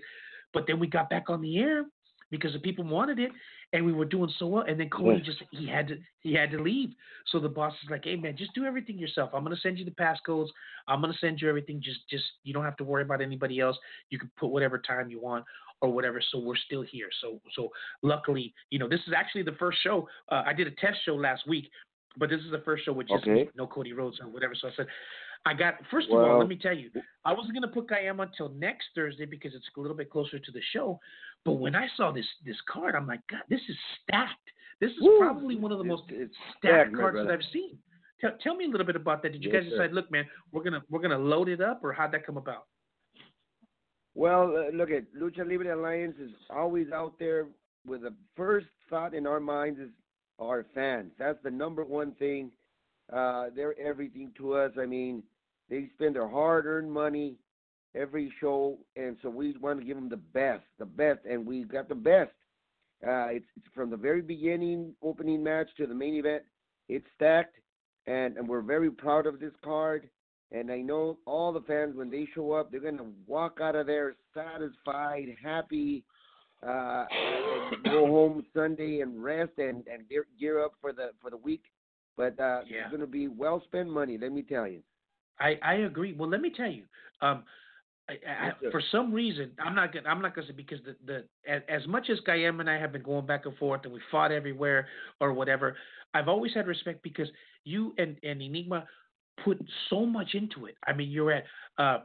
But 0.54 0.66
then 0.68 0.80
we 0.80 0.88
got 0.88 1.10
back 1.10 1.30
on 1.30 1.42
the 1.42 1.60
air 1.60 1.86
because 2.30 2.54
the 2.54 2.60
people 2.60 2.84
wanted 2.84 3.20
it 3.20 3.32
and 3.74 3.86
we 3.86 3.94
were 3.94 4.06
doing 4.06 4.32
so 4.40 4.48
well 4.48 4.64
and 4.68 4.80
then 4.80 4.90
Cody 4.90 5.22
just 5.22 5.42
he 5.52 5.68
had 5.68 5.88
to 5.88 5.98
he 6.22 6.34
had 6.34 6.52
to 6.52 6.62
leave. 6.62 6.90
So 7.32 7.40
the 7.40 7.50
boss 7.50 7.74
is 7.84 7.90
like, 7.90 8.06
Hey 8.06 8.16
man, 8.16 8.36
just 8.38 8.54
do 8.54 8.66
everything 8.66 8.98
yourself. 8.98 9.32
I'm 9.34 9.44
gonna 9.44 9.56
send 9.62 9.78
you 9.78 9.86
the 9.86 9.92
passcodes. 9.92 10.48
I'm 10.88 11.02
gonna 11.02 11.14
send 11.20 11.42
you 11.42 11.50
everything. 11.50 11.82
Just 11.84 12.00
just 12.10 12.24
you 12.44 12.54
don't 12.54 12.64
have 12.64 12.78
to 12.78 12.84
worry 12.84 13.04
about 13.04 13.22
anybody 13.22 13.60
else. 13.60 13.78
You 14.10 14.20
can 14.20 14.32
put 14.38 14.48
whatever 14.48 14.78
time 14.78 15.10
you 15.10 15.20
want 15.20 15.46
or 15.82 15.90
whatever. 15.92 16.22
So 16.32 16.40
we're 16.40 16.56
still 16.56 16.82
here. 16.82 17.10
So 17.22 17.40
so 17.56 17.70
luckily, 18.02 18.54
you 18.70 18.80
know, 18.80 18.90
this 18.90 19.02
is 19.08 19.14
actually 19.16 19.44
the 19.44 19.56
first 19.60 19.80
show. 19.84 20.08
Uh, 20.30 20.44
I 20.46 20.54
did 20.54 20.68
a 20.68 20.72
test 20.72 20.98
show 21.06 21.16
last 21.16 21.48
week, 21.48 21.70
but 22.18 22.30
this 22.30 22.42
is 22.42 22.52
the 22.52 22.60
first 22.60 22.84
show 22.86 22.94
with 22.94 23.08
just 23.08 23.24
Okay. 23.28 23.50
no 23.56 23.68
Cody 23.68 23.94
Rhodes 23.94 24.20
or 24.20 24.28
whatever. 24.28 24.56
So 24.56 24.68
I 24.68 24.72
said, 24.76 24.88
I 25.46 25.54
got 25.54 25.76
first 25.92 26.10
of 26.10 26.20
all, 26.20 26.40
let 26.40 26.48
me 26.48 26.58
tell 26.58 26.76
you, 26.76 26.90
I 27.24 27.34
wasn't 27.34 27.54
gonna 27.54 27.68
put 27.68 27.88
Kayama 27.88 28.24
until 28.24 28.50
next 28.50 28.88
Thursday 28.96 29.26
because 29.26 29.54
it's 29.54 29.68
a 29.76 29.80
little 29.80 29.96
bit 29.96 30.10
closer 30.10 30.40
to 30.40 30.52
the 30.52 30.62
show. 30.74 31.00
But 31.46 31.54
when 31.54 31.76
I 31.76 31.88
saw 31.96 32.12
this 32.12 32.26
this 32.46 32.58
card, 32.70 32.96
I'm 32.96 33.08
like, 33.08 33.22
God, 33.30 33.42
this 33.50 33.62
is 33.70 33.76
stacked. 34.04 34.50
This 34.80 34.92
is 34.92 34.98
Woo! 35.02 35.18
probably 35.20 35.56
one 35.56 35.72
of 35.72 35.78
the 35.78 35.84
most 35.84 36.04
stacked 36.08 36.36
stacked, 36.60 36.96
cards 36.96 37.18
that. 37.18 37.32
I've 37.32 37.44
seen. 37.54 37.78
Tell, 38.20 38.32
tell 38.42 38.56
me 38.56 38.66
a 38.66 38.68
little 38.68 38.86
bit 38.86 38.96
about 38.96 39.22
that. 39.24 39.32
Did 39.32 39.44
you 39.44 39.52
Yes, 39.52 39.62
guys 39.64 39.72
sir. 39.72 39.78
decide, 39.78 39.94
look, 39.94 40.12
man, 40.12 40.26
we're 40.52 40.64
gonna 40.64 40.82
we're 40.90 41.00
gonna 41.02 41.18
load 41.20 41.50
it 41.50 41.62
up, 41.62 41.84
or 41.84 41.94
how'd 41.94 42.12
that 42.14 42.26
come 42.26 42.38
about? 42.38 42.66
Well, 44.16 44.56
uh, 44.58 44.76
look 44.76 44.90
at 44.90 45.04
Lucha 45.14 45.48
Libre 45.48 45.76
Alliance 45.76 46.16
is 46.20 46.32
always 46.50 46.92
out 46.92 47.20
there 47.20 47.48
with 47.86 48.02
the 48.02 48.14
first 48.36 48.66
thought 48.90 49.14
in 49.14 49.28
our 49.28 49.40
minds 49.40 49.80
is 49.80 49.90
our 50.40 50.66
fans. 50.74 51.12
That's 51.18 51.42
the 51.44 51.52
number 51.52 51.84
one 51.84 52.12
thing. 52.14 52.52
Uh, 53.12 53.48
they're 53.56 53.80
everything 53.80 54.32
to 54.38 54.54
us. 54.54 54.72
I 54.80 54.86
mean, 54.86 55.24
they 55.70 55.90
spend 55.96 56.16
their 56.16 56.28
hard-earned 56.28 56.92
money 56.92 57.36
every 57.96 58.32
show, 58.40 58.78
and 58.96 59.18
so 59.22 59.30
we 59.30 59.56
want 59.58 59.80
to 59.80 59.86
give 59.86 59.96
them 59.96 60.10
the 60.10 60.18
best, 60.18 60.64
the 60.78 60.86
best, 60.86 61.20
and 61.30 61.46
we 61.46 61.64
got 61.64 61.90
the 61.90 61.96
best. 61.96 62.32
Uh, 63.06 63.28
it's, 63.28 63.46
it's 63.56 63.68
from 63.74 63.90
the 63.90 63.98
very 63.98 64.22
beginning, 64.22 64.94
opening 65.04 65.44
match 65.44 65.70
to 65.78 65.88
the 65.88 65.94
main 65.94 66.16
event. 66.16 66.44
It's 66.90 67.06
stacked, 67.16 67.56
and, 68.06 68.38
and 68.38 68.48
we're 68.48 68.62
very 68.62 68.92
proud 68.92 69.26
of 69.26 69.40
this 69.40 69.54
card. 69.64 70.10
And 70.52 70.72
I 70.72 70.78
know 70.78 71.18
all 71.26 71.52
the 71.52 71.62
fans 71.62 71.96
when 71.96 72.10
they 72.10 72.28
show 72.34 72.54
up, 72.54 72.72
they're 72.72 72.80
gonna 72.80 73.12
walk 73.26 73.60
out 73.62 73.76
of 73.76 73.88
there 73.88 74.16
satisfied, 74.34 75.36
happy, 75.44 76.04
uh, 76.64 77.06
and 77.12 77.84
go 77.84 78.08
home 78.08 78.46
Sunday 78.54 79.02
and 79.02 79.24
rest 79.24 79.52
and 79.58 79.86
and 79.88 80.08
gear, 80.10 80.26
gear 80.40 80.64
up 80.64 80.74
for 80.82 80.92
the 80.94 81.12
for 81.22 81.30
the 81.30 81.38
week. 81.38 81.64
But 82.16 82.40
uh, 82.40 82.62
Yeah. 82.68 82.84
it's 82.84 82.92
gonna 82.92 83.08
be 83.08 83.28
well 83.28 83.62
spent 83.66 83.90
money. 83.90 84.18
Let 84.18 84.32
me 84.32 84.42
tell 84.42 84.68
you. 84.68 84.82
I, 85.40 85.60
I 85.62 85.74
agree. 85.76 86.14
Well, 86.14 86.30
let 86.30 86.42
me 86.42 86.50
tell 86.50 86.72
you. 86.72 86.84
Um, 87.22 87.44
I, 88.10 88.14
I, 88.14 88.46
Yes, 88.62 88.72
for 88.72 88.82
some 88.92 89.14
reason, 89.14 89.52
I'm 89.60 89.76
not 89.76 89.94
gonna 89.94 90.08
I'm 90.08 90.22
not 90.22 90.34
gonna 90.34 90.48
say 90.48 90.54
because 90.54 90.80
the 90.86 90.96
the 91.06 91.52
as, 91.52 91.62
as 91.68 91.88
much 91.88 92.10
as 92.10 92.20
Kayam 92.28 92.60
and 92.60 92.70
I 92.70 92.80
have 92.80 92.92
been 92.92 93.04
going 93.04 93.26
back 93.26 93.46
and 93.46 93.56
forth 93.58 93.82
and 93.84 93.94
we 93.94 94.00
fought 94.10 94.32
everywhere 94.32 94.88
or 95.20 95.34
whatever, 95.34 95.76
I've 96.14 96.28
always 96.28 96.54
had 96.54 96.68
respect 96.68 97.04
because 97.04 97.28
you 97.66 97.94
and 97.98 98.18
and 98.24 98.42
Enigma 98.42 98.86
put 99.44 99.60
so 99.90 100.06
much 100.06 100.34
into 100.34 100.66
it. 100.66 100.76
I 100.88 100.94
mean, 100.94 101.12
you're 101.12 101.32
at 101.32 101.44
uh, 101.78 102.00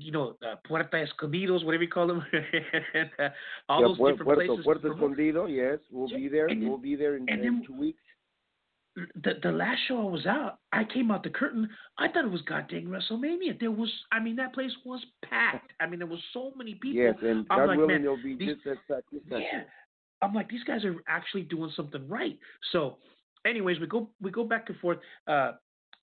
you 0.00 0.12
know, 0.12 0.36
uh, 0.46 0.56
Puerta 0.66 0.96
Escondidos, 0.96 1.64
whatever 1.64 1.82
you 1.84 1.88
call 1.90 2.06
them, 2.06 2.22
and 2.32 3.10
uh, 3.18 3.28
all 3.68 3.80
Yeah, 3.82 3.88
those 3.88 3.96
Puerto, 3.98 4.16
different 4.18 4.38
places. 4.38 4.56
to 4.58 4.62
Puerto. 4.62 4.92
Escondido, 4.92 5.46
yes, 5.46 5.78
we'll 5.90 6.08
Yeah, 6.10 6.16
be 6.16 6.28
there. 6.28 6.46
and 6.48 6.68
we'll 6.68 6.78
be 6.78 6.96
there 6.96 7.16
in, 7.16 7.28
in 7.28 7.40
then- 7.42 7.62
two 7.66 7.74
weeks. 7.74 8.00
the 9.24 9.34
the 9.42 9.52
last 9.52 9.78
show 9.86 10.00
I 10.00 10.10
was 10.10 10.26
out, 10.26 10.58
I 10.72 10.82
came 10.84 11.10
out 11.10 11.22
the 11.22 11.30
curtain. 11.30 11.68
I 11.98 12.08
thought 12.08 12.24
it 12.24 12.30
was 12.30 12.42
goddamn 12.42 12.86
WrestleMania. 12.86 13.58
There 13.60 13.70
was, 13.70 13.90
I 14.12 14.18
mean, 14.20 14.36
that 14.36 14.52
place 14.52 14.72
was 14.84 15.00
packed. 15.24 15.72
I 15.80 15.86
mean, 15.86 16.00
there 16.00 16.08
was 16.08 16.20
so 16.32 16.52
many 16.56 16.74
people. 16.74 17.00
Yes, 17.02 17.14
and 17.22 17.46
I'm 17.50 17.58
God 17.60 17.68
like, 17.68 17.78
willing, 17.78 18.02
there'll 18.02 18.16
be 18.22 18.34
these- 18.36 18.56
just 18.56 18.66
as 18.66 18.78
such. 18.88 19.04
Yeah, 19.30 19.62
I'm 20.22 20.34
like, 20.34 20.48
these 20.50 20.64
guys 20.64 20.84
are 20.84 20.96
actually 21.08 21.42
doing 21.42 21.70
something 21.76 22.06
right. 22.08 22.36
So, 22.72 22.96
anyways, 23.46 23.78
we 23.80 23.86
go 23.86 24.10
we 24.20 24.30
go 24.30 24.44
back 24.44 24.68
and 24.68 24.78
forth. 24.78 24.98
Uh, 25.26 25.52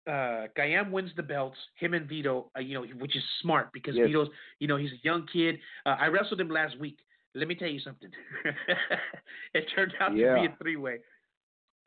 uh, 0.07 0.47
Kayam 0.57 0.91
wins 0.91 1.11
the 1.15 1.23
belts. 1.23 1.57
Him 1.75 1.93
and 1.93 2.07
Vito, 2.07 2.49
uh, 2.57 2.61
you 2.61 2.73
know, 2.75 2.85
which 2.99 3.15
is 3.15 3.23
smart 3.41 3.71
because 3.73 3.95
Yes. 3.95 4.07
Vito's, 4.07 4.29
you 4.59 4.67
know, 4.67 4.77
he's 4.77 4.91
a 4.91 5.01
young 5.03 5.27
kid. 5.31 5.57
Uh, 5.85 5.95
I 5.99 6.07
wrestled 6.07 6.39
him 6.39 6.49
last 6.49 6.79
week. 6.79 6.97
Let 7.35 7.47
me 7.47 7.55
tell 7.55 7.69
you 7.69 7.79
something. 7.79 8.09
it 9.53 9.65
turned 9.75 9.93
out 9.99 10.09
to 10.09 10.15
be 10.15 10.45
a 10.45 10.55
three 10.61 10.77
way. 10.77 10.99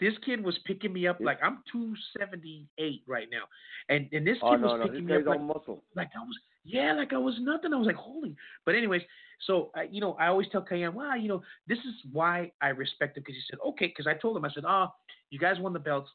This 0.00 0.14
kid 0.24 0.42
was 0.42 0.58
picking 0.64 0.92
me 0.92 1.06
up 1.06 1.18
like 1.20 1.38
I'm 1.42 1.58
278 1.72 3.02
right 3.06 3.28
now, 3.30 3.42
and 3.88 4.08
and 4.12 4.26
this 4.26 4.36
kid 4.36 4.42
Oh 4.42 4.52
was 4.52 4.60
no, 4.60 4.76
no, 4.76 4.84
picking 4.84 5.06
this 5.06 5.16
me 5.16 5.20
up 5.22 5.26
like 5.26 5.40
muscle. 5.40 5.82
like 5.94 6.08
I 6.16 6.20
was 6.20 6.36
yeah, 6.64 6.92
like 6.94 7.12
I 7.12 7.18
was 7.18 7.34
nothing. 7.40 7.72
I 7.74 7.76
was 7.76 7.86
like 7.86 7.96
holy. 7.96 8.34
But 8.64 8.74
anyways, 8.76 9.02
so 9.46 9.70
uh, 9.76 9.82
you 9.90 10.00
know, 10.00 10.14
I 10.14 10.28
always 10.28 10.48
tell 10.50 10.62
Kayam, 10.64 10.94
wow, 10.94 11.14
you 11.14 11.28
know, 11.28 11.42
this 11.68 11.78
is 11.78 11.94
why 12.12 12.50
I 12.62 12.68
respect 12.68 13.16
him 13.16 13.22
because 13.26 13.34
he 13.36 13.42
said 13.50 13.58
okay, 13.66 13.88
because 13.88 14.06
I 14.06 14.14
told 14.14 14.36
him 14.36 14.44
I 14.44 14.50
said, 14.50 14.64
oh, 14.66 14.88
you 15.30 15.38
guys 15.38 15.56
won 15.58 15.72
the 15.72 15.78
belts. 15.78 16.10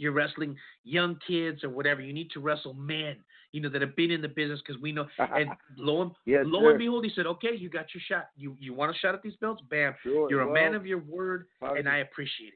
You're 0.00 0.12
wrestling 0.12 0.56
young 0.82 1.18
kids 1.26 1.62
or 1.62 1.68
whatever. 1.68 2.00
You 2.00 2.14
need 2.14 2.30
to 2.30 2.40
wrestle 2.40 2.72
men, 2.72 3.16
you 3.52 3.60
know, 3.60 3.68
that 3.68 3.82
have 3.82 3.94
been 3.96 4.10
in 4.10 4.22
the 4.22 4.28
business 4.28 4.58
because 4.66 4.80
we 4.80 4.92
know. 4.92 5.06
And 5.18 5.50
lo 5.76 6.00
and 6.00 6.10
Yes, 6.24 6.44
lo 6.46 6.60
sir. 6.62 6.70
and 6.70 6.78
behold, 6.78 7.04
he 7.04 7.10
said, 7.14 7.26
okay, 7.26 7.54
you 7.54 7.68
got 7.68 7.86
your 7.92 8.02
shot. 8.08 8.30
You 8.34 8.56
you 8.58 8.72
want 8.72 8.96
a 8.96 8.98
shot 8.98 9.14
at 9.14 9.22
these 9.22 9.36
belts? 9.36 9.62
Bam. 9.68 9.94
Sure. 10.02 10.30
You're 10.30 10.40
a 10.40 10.52
man 10.52 10.74
of 10.74 10.86
your 10.86 11.00
word, 11.00 11.46
Fabi, 11.62 11.80
and 11.80 11.88
I 11.88 11.98
appreciate 11.98 12.48
it. 12.48 12.54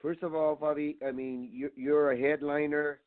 First 0.00 0.22
of 0.22 0.34
all, 0.34 0.56
Bobby, 0.56 0.96
I 1.06 1.12
mean 1.12 1.50
you're, 1.52 1.70
you're 1.76 2.12
a 2.12 2.18
headliner, 2.18 3.00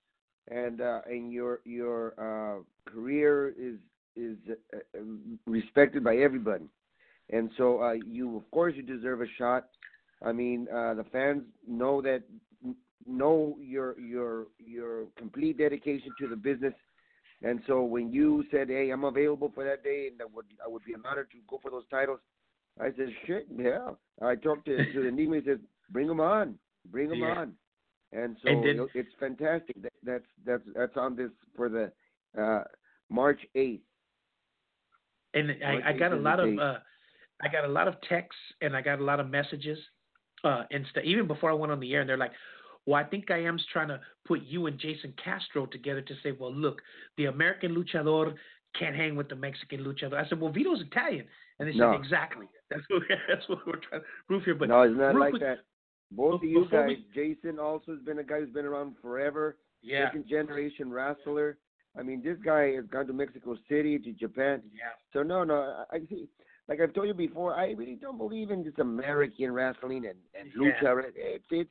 and 0.49 0.79
uh, 0.79 1.01
and 1.09 1.33
your 1.33 1.61
your 1.65 2.13
uh, 2.19 2.61
career 2.89 3.53
is 3.59 3.77
is 4.15 4.37
uh, 4.73 4.77
uh, 4.95 5.01
respected 5.47 6.03
by 6.03 6.17
everybody, 6.17 6.69
and 7.31 7.49
so 7.57 7.81
uh, 7.81 7.93
you 7.93 8.37
of 8.37 8.49
course 8.51 8.75
you 8.77 8.83
deserve 8.83 9.21
a 9.21 9.27
shot. 9.39 9.69
I 10.23 10.31
mean 10.31 10.67
uh, 10.71 10.93
the 10.93 11.03
fans 11.11 11.43
know 11.67 12.01
that 12.03 12.21
know 13.07 13.57
your 13.59 13.97
your 13.99 14.47
your 14.57 15.05
complete 15.17 15.57
dedication 15.57 16.11
to 16.19 16.27
the 16.27 16.35
business. 16.35 16.73
And 17.43 17.61
so 17.67 17.83
when 17.83 18.11
you 18.11 18.45
said, 18.51 18.69
"Hey, 18.69 18.89
I'm 18.91 19.03
available 19.03 19.51
for 19.53 19.63
that 19.63 19.83
day," 19.83 20.07
and 20.11 20.21
I 20.21 20.25
would 20.33 20.45
I 20.63 20.67
would 20.67 20.83
be 20.85 20.95
honored 21.05 21.29
to 21.31 21.37
go 21.47 21.59
for 21.61 21.69
those 21.69 21.87
titles, 21.89 22.19
I 22.79 22.87
said, 22.97 23.09
"Shit, 23.25 23.47
yeah." 23.55 23.89
I 24.21 24.35
talked 24.35 24.65
to 24.65 24.77
to 24.93 25.01
the 25.01 25.07
Enigma. 25.07 25.37
He 25.37 25.45
said, 25.45 25.59
"Bring 25.89 26.07
them 26.07 26.19
on, 26.21 26.57
bring 26.91 27.09
them 27.09 27.19
Yeah. 27.19 27.35
on." 27.39 27.53
And 28.13 28.37
so 28.41 28.49
And 28.49 28.63
then- 28.63 28.87
it's 28.93 29.13
fantastic. 29.19 29.81
That, 29.81 29.91
that's 30.03 30.25
that's 30.45 30.63
that's 30.73 30.97
on 30.97 31.15
this 31.15 31.31
for 31.55 31.67
the 31.69 31.91
uh, 32.41 32.63
March 33.09 33.41
eighth. 33.55 33.83
and 35.33 35.47
March 35.47 35.83
I, 35.85 35.89
I 35.89 35.93
got 35.97 36.11
a 36.11 36.15
8th 36.15 36.19
is 36.19 36.23
lot 36.23 36.39
of 36.39 36.57
uh, 36.57 36.79
I 37.41 37.47
got 37.49 37.65
a 37.65 37.67
lot 37.67 37.87
of 37.89 37.95
texts 38.07 38.41
and 38.61 38.75
I 38.75 38.81
got 38.81 38.99
a 38.99 39.03
lot 39.03 39.19
of 39.19 39.29
messages, 39.29 39.77
uh, 40.45 40.63
and 40.71 40.85
st- 40.91 41.05
even 41.05 41.27
before 41.27 41.51
I 41.51 41.53
went 41.53 41.71
on 41.73 41.79
the 41.81 41.93
air, 41.93 41.99
and 42.01 42.09
they're 42.09 42.17
like, 42.17 42.31
"Well, 42.85 42.95
I 42.95 43.03
think 43.03 43.31
I 43.31 43.39
am's 43.43 43.65
trying 43.71 43.87
to 43.89 43.99
put 44.25 44.41
you 44.43 44.67
and 44.67 44.77
Jason 44.79 45.13
Castro 45.23 45.65
together 45.65 46.01
to 46.01 46.13
say, 46.23 46.31
well, 46.33 46.53
look, 46.53 46.81
the 47.17 47.25
American 47.25 47.75
luchador 47.75 48.33
can't 48.77 48.95
hang 48.95 49.15
with 49.15 49.29
the 49.29 49.35
Mexican 49.35 49.81
luchador." 49.83 50.13
I 50.23 50.27
said, 50.29 50.39
"Well, 50.39 50.51
Vito's 50.51 50.81
Italian," 50.81 51.25
and 51.59 51.67
they 51.67 51.73
said, 51.73 51.79
No. 51.79 51.91
"Exactly. 51.93 52.47
That's 52.69 52.83
what 52.89 53.03
that's 53.29 53.47
what 53.49 53.59
we're 53.67 53.73
trying 53.87 54.01
to 54.01 54.07
prove 54.27 54.43
here." 54.43 54.55
But 54.55 54.69
no, 54.69 54.81
it's 54.81 54.97
not 54.97 55.15
like 55.15 55.31
quick- 55.31 55.41
that. 55.43 55.59
Oh, 56.17 56.31
Both 56.31 56.43
of 56.43 56.49
you 56.49 56.65
oh, 56.65 56.67
guys, 56.69 56.87
we- 56.89 57.05
Jason 57.13 57.59
also 57.59 57.91
has 57.93 58.01
been 58.01 58.19
a 58.19 58.23
guy 58.23 58.39
who's 58.39 58.49
been 58.49 58.65
around 58.65 58.95
forever. 59.01 59.57
yeah, 59.81 60.05
Second 60.07 60.27
generation 60.27 60.91
wrestler. 60.91 61.57
I 61.97 62.03
mean, 62.03 62.21
this 62.23 62.37
guy 62.43 62.73
has 62.73 62.85
gone 62.87 63.07
to 63.07 63.13
Mexico 63.13 63.55
City, 63.69 63.97
to 63.99 64.11
Japan. 64.13 64.61
yeah, 64.73 64.89
So 65.13 65.23
no, 65.23 65.43
no, 65.43 65.85
I 65.91 65.99
see. 66.09 66.27
Like 66.67 66.79
I've 66.81 66.93
told 66.93 67.07
you 67.07 67.13
before, 67.13 67.53
I 67.55 67.71
really 67.71 67.95
don't 67.95 68.17
believe 68.17 68.49
in 68.51 68.63
this 68.63 68.73
American 68.79 69.51
wrestling 69.51 70.05
and 70.07 70.17
and 70.39 70.51
Yeah. 70.59 70.73
lucha. 70.81 71.03
it's 71.15 71.69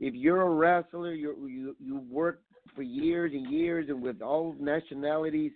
if 0.00 0.14
you're 0.14 0.42
a 0.42 0.50
wrestler, 0.50 1.12
you 1.14 1.46
you 1.46 1.76
you 1.78 1.98
work 2.10 2.42
for 2.74 2.82
years 2.82 3.32
and 3.34 3.50
years 3.52 3.88
and 3.88 4.02
with 4.02 4.20
all 4.22 4.56
nationalities. 4.58 5.52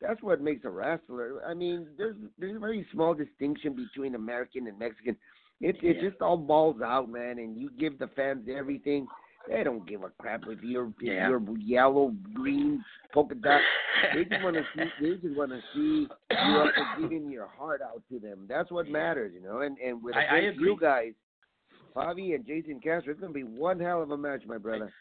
That's 0.00 0.22
what 0.22 0.40
makes 0.42 0.64
a 0.64 0.70
wrestler. 0.70 1.40
I 1.46 1.54
mean, 1.54 1.86
there's 1.96 2.16
there's 2.38 2.56
a 2.56 2.60
very 2.60 2.86
small 2.92 3.14
distinction 3.14 3.74
between 3.74 4.14
American 4.14 4.66
and 4.66 4.78
Mexican. 4.78 5.16
It 5.60 5.76
it 5.82 5.96
Yeah. 5.96 6.08
just 6.10 6.20
all 6.22 6.36
balls 6.36 6.80
out, 6.82 7.08
man, 7.10 7.38
and 7.38 7.56
you 7.56 7.70
give 7.78 7.98
the 7.98 8.08
fans 8.08 8.46
everything. 8.54 9.06
They 9.48 9.62
don't 9.62 9.86
give 9.88 10.02
a 10.02 10.10
crap 10.18 10.42
if 10.48 10.60
you're 10.62 10.88
if 11.00 11.02
you're 11.02 11.40
yellow, 11.58 12.12
green, 12.34 12.84
polka 13.14 13.36
dot. 13.36 13.60
They 14.12 14.24
just 14.24 14.42
want 14.42 14.56
to 14.56 14.64
see. 14.76 14.90
They 15.00 15.14
just 15.16 15.36
want 15.36 15.52
to 15.52 15.60
see 15.72 16.08
you 16.30 16.56
up 16.58 16.68
for 16.74 17.00
giving 17.08 17.30
your 17.30 17.46
heart 17.46 17.80
out 17.80 18.02
to 18.10 18.18
them. 18.18 18.44
That's 18.48 18.70
what 18.70 18.88
matters, 18.88 19.32
you 19.34 19.40
know. 19.40 19.60
And 19.60 19.78
and 19.78 20.02
with 20.02 20.14
I- 20.16 20.26
I 20.26 20.38
you 20.58 20.76
guys, 20.78 21.12
Bobby 21.96 22.34
and 22.34 22.46
Jason 22.46 22.78
Castro, 22.78 23.10
it's 23.12 23.20
gonna 23.20 23.32
be 23.32 23.42
one 23.42 23.80
hell 23.80 24.02
of 24.02 24.10
a 24.10 24.16
match, 24.18 24.42
my 24.46 24.58
brother. 24.58 24.92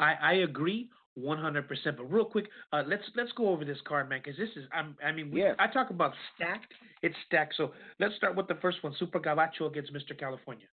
I, 0.00 0.14
I 0.22 0.32
agree 0.48 0.88
100%. 1.18 1.66
But 1.84 2.10
real 2.10 2.24
quick, 2.24 2.46
uh, 2.72 2.82
let's 2.86 3.02
let's 3.14 3.30
go 3.32 3.50
over 3.50 3.64
this 3.64 3.76
card, 3.86 4.08
man, 4.08 4.20
because 4.24 4.38
this 4.38 4.48
is 4.56 4.64
I'm, 4.72 4.96
I 5.04 5.12
mean, 5.12 5.30
we, 5.30 5.40
Yes. 5.40 5.56
I 5.58 5.66
talk 5.66 5.90
about 5.90 6.12
stacked. 6.34 6.72
It's 7.02 7.14
stacked. 7.26 7.54
So 7.56 7.72
let's 7.98 8.14
start 8.16 8.36
with 8.36 8.48
the 8.48 8.54
first 8.56 8.82
one: 8.82 8.94
Super 8.98 9.20
Gabacho 9.20 9.66
against 9.66 9.92
Mr. 9.92 10.18
California. 10.18 10.66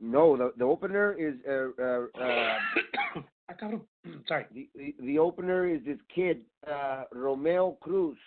No, 0.00 0.36
the 0.36 0.52
the 0.58 0.64
opener 0.64 1.12
is 1.12 1.34
uh, 1.48 1.80
uh, 1.80 2.06
uh, 2.20 3.20
I 3.48 3.54
got 3.60 3.70
him. 3.70 3.82
Sorry. 4.28 4.46
the, 4.52 4.68
the 4.74 4.94
the 5.00 5.18
opener 5.18 5.68
is 5.72 5.80
this 5.86 5.98
kid 6.12 6.40
uh, 6.68 7.04
Romeo 7.12 7.76
Cruz. 7.80 8.18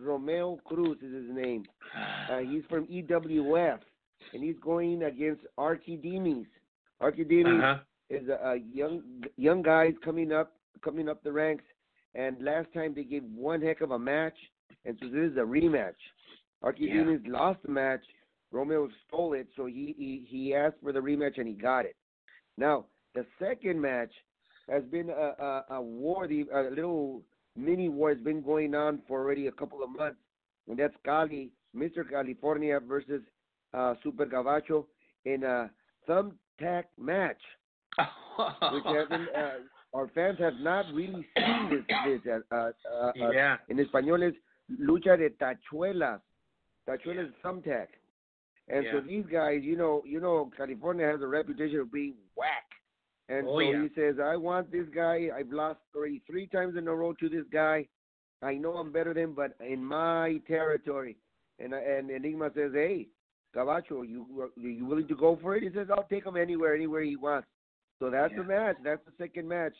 Romeo 0.00 0.60
Cruz 0.64 0.96
is 1.02 1.12
his 1.12 1.34
name. 1.34 1.64
Uh, 2.30 2.38
he's 2.38 2.62
from 2.70 2.86
EWF, 2.86 3.80
and 4.32 4.42
he's 4.42 4.56
going 4.62 5.02
against 5.04 5.42
Archidemes. 5.56 6.46
Archidemes 7.00 7.62
Uh-huh. 7.62 7.78
is 8.10 8.28
a, 8.28 8.38
a 8.52 8.56
young 8.56 9.02
young 9.36 9.62
guys 9.62 9.94
coming 10.04 10.32
up 10.32 10.52
coming 10.82 11.08
up 11.08 11.22
the 11.22 11.32
ranks. 11.32 11.64
And 12.14 12.42
last 12.42 12.72
time 12.72 12.94
they 12.94 13.04
gave 13.04 13.22
one 13.24 13.60
heck 13.62 13.80
of 13.80 13.90
a 13.92 13.98
match, 13.98 14.36
and 14.84 14.96
so 15.00 15.08
this 15.08 15.30
is 15.32 15.36
a 15.36 15.40
rematch. 15.40 16.00
Archidemes 16.62 17.22
lost 17.26 17.60
the 17.62 17.70
match. 17.70 18.00
Romeo 18.50 18.88
stole 19.06 19.34
it, 19.34 19.46
so 19.56 19.66
he, 19.66 19.94
he 19.98 20.26
he 20.28 20.54
asked 20.54 20.76
for 20.82 20.92
the 20.92 20.98
rematch 21.00 21.38
and 21.38 21.46
he 21.46 21.54
got 21.54 21.84
it. 21.84 21.96
Now 22.56 22.86
the 23.14 23.24
second 23.38 23.80
match 23.80 24.10
has 24.68 24.82
been 24.84 25.10
a 25.10 25.12
a, 25.48 25.64
a 25.76 25.82
war, 25.82 26.26
the 26.26 26.46
a 26.52 26.70
little 26.74 27.22
mini 27.56 27.88
war 27.88 28.08
has 28.10 28.18
been 28.20 28.40
going 28.42 28.74
on 28.74 29.00
for 29.06 29.20
already 29.20 29.46
a 29.48 29.52
couple 29.52 29.82
of 29.84 29.90
months, 29.90 30.18
and 30.68 30.78
that's 30.78 30.94
Cali, 31.04 31.50
Mr. 31.76 32.08
California 32.08 32.80
versus 32.80 33.22
uh, 33.74 33.94
Super 34.02 34.26
Gabacho 34.26 34.84
in 35.24 35.44
a 35.44 35.70
thumbtack 36.08 36.84
match 36.98 37.40
which 38.72 38.84
hasn't, 38.84 39.28
uh, 39.36 39.50
our 39.94 40.08
fans 40.14 40.38
have 40.38 40.54
not 40.60 40.86
really 40.92 41.26
seen 41.36 41.70
this. 41.70 42.20
this 42.22 42.42
uh, 42.50 42.54
uh, 42.54 42.70
uh, 42.92 43.06
uh, 43.26 43.30
yeah. 43.30 43.56
in 43.68 43.78
español 43.78 44.22
es 44.22 44.34
lucha 44.80 45.16
de 45.16 45.30
tachuelas. 45.30 46.20
Tachuelas 46.86 47.28
is 47.28 47.34
thumbtack. 47.44 47.88
And 48.70 48.84
so 48.92 49.00
these 49.00 49.24
guys, 49.32 49.60
you 49.62 49.76
know, 49.76 50.02
you 50.04 50.20
know, 50.20 50.50
California 50.54 51.06
has 51.06 51.22
a 51.22 51.26
reputation 51.26 51.80
of 51.80 51.90
being 51.90 52.14
whack. 52.36 52.66
And 53.30 53.46
Oh, 53.46 53.56
so 53.56 53.60
yeah. 53.60 53.82
he 53.82 53.88
says, 53.94 54.16
I 54.22 54.36
want 54.36 54.70
this 54.70 54.86
guy. 54.94 55.28
I've 55.34 55.50
lost 55.50 55.80
already 55.96 56.20
three 56.26 56.46
times 56.48 56.76
in 56.76 56.86
a 56.86 56.94
row 56.94 57.14
to 57.14 57.28
this 57.30 57.44
guy. 57.50 57.86
I 58.42 58.54
know 58.54 58.74
I'm 58.74 58.92
better 58.92 59.14
than, 59.14 59.32
but 59.32 59.56
in 59.66 59.82
my 59.84 60.40
territory. 60.46 61.16
And 61.58 61.72
and 61.72 62.08
Enigma 62.10 62.50
says, 62.54 62.70
"Hey, 62.72 63.08
Camacho, 63.58 64.02
you 64.02 64.50
you 64.56 64.86
willing 64.86 65.08
to 65.08 65.16
go 65.16 65.36
for 65.42 65.56
it?" 65.56 65.62
He 65.62 65.70
says, 65.70 65.88
"I'll 65.90 66.04
take 66.04 66.24
him 66.24 66.36
anywhere, 66.36 66.74
anywhere 66.74 67.02
he 67.02 67.16
wants." 67.16 67.48
So 67.98 68.10
that's 68.10 68.32
Yeah. 68.32 68.42
the 68.42 68.44
match. 68.44 68.76
That's 68.84 69.04
the 69.04 69.12
second 69.18 69.48
match. 69.48 69.74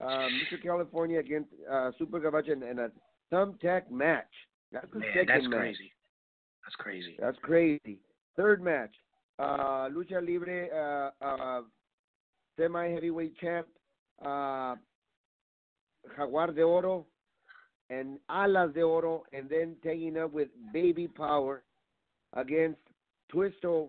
Um, 0.00 0.40
Mr. 0.40 0.62
California 0.62 1.18
against 1.18 1.50
uh, 1.70 1.90
Super 1.98 2.20
Camacho 2.20 2.52
and, 2.52 2.62
and 2.62 2.78
a 2.78 2.90
thumbtack 3.32 3.90
match. 3.90 4.32
That's 4.70 4.90
the 4.92 5.00
Man, 5.00 5.08
second 5.14 5.28
that's 5.28 5.48
match. 5.48 5.60
crazy. 5.60 5.92
That's 6.64 6.76
crazy. 6.76 7.16
That's 7.18 7.38
crazy. 7.42 7.98
Third 8.36 8.62
match, 8.62 8.94
uh, 9.38 9.88
Lucha 9.88 10.20
Libre 10.24 10.68
uh, 10.68 11.24
uh, 11.24 11.62
semi 12.56 12.88
heavyweight 12.90 13.36
champ, 13.38 13.66
uh, 14.24 14.74
Jaguar 16.16 16.52
de 16.52 16.62
Oro 16.62 17.06
and 17.88 18.18
Alas 18.28 18.72
de 18.74 18.82
Oro, 18.82 19.24
and 19.32 19.48
then 19.48 19.76
taking 19.82 20.18
up 20.18 20.32
with 20.32 20.48
Baby 20.72 21.08
Power 21.08 21.62
against 22.34 22.80
Twisto 23.32 23.88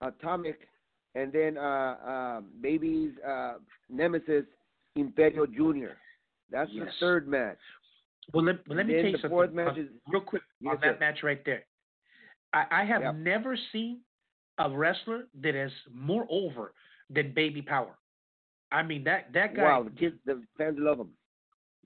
Atomic, 0.00 0.68
and 1.14 1.32
then 1.32 1.56
uh, 1.58 1.60
uh, 2.06 2.40
Baby's 2.60 3.12
uh, 3.26 3.54
nemesis 3.90 4.44
Imperio 4.96 5.46
Jr. 5.46 5.94
That's 6.50 6.70
the 6.70 6.86
third 7.00 7.26
match. 7.28 7.58
Well, 8.32 8.44
let, 8.44 8.66
well, 8.68 8.76
let 8.78 8.86
me 8.86 8.94
tell 8.94 9.04
you 9.04 9.12
the 9.12 9.18
something. 9.18 9.30
fourth 9.30 9.52
match 9.52 9.78
is- 9.78 9.88
real 10.08 10.20
quick 10.22 10.42
Yes, 10.60 10.74
on 10.74 10.80
that 10.82 10.94
sir. 10.94 10.98
match 11.00 11.18
right 11.22 11.44
there. 11.44 11.64
I, 12.52 12.64
I 12.70 12.84
have 12.84 13.02
Yep. 13.02 13.14
never 13.16 13.56
seen 13.72 14.00
a 14.58 14.70
wrestler 14.70 15.24
that 15.42 15.54
is 15.54 15.72
more 15.92 16.26
over 16.30 16.72
than 17.10 17.32
Baby 17.34 17.62
Power. 17.62 17.94
I 18.72 18.82
mean 18.82 19.04
that 19.04 19.32
that 19.32 19.54
guy. 19.54 19.62
Wow, 19.62 19.84
the 19.84 19.90
kids, 19.90 20.16
the 20.24 20.42
fans 20.58 20.76
love 20.78 20.98
him. 20.98 21.10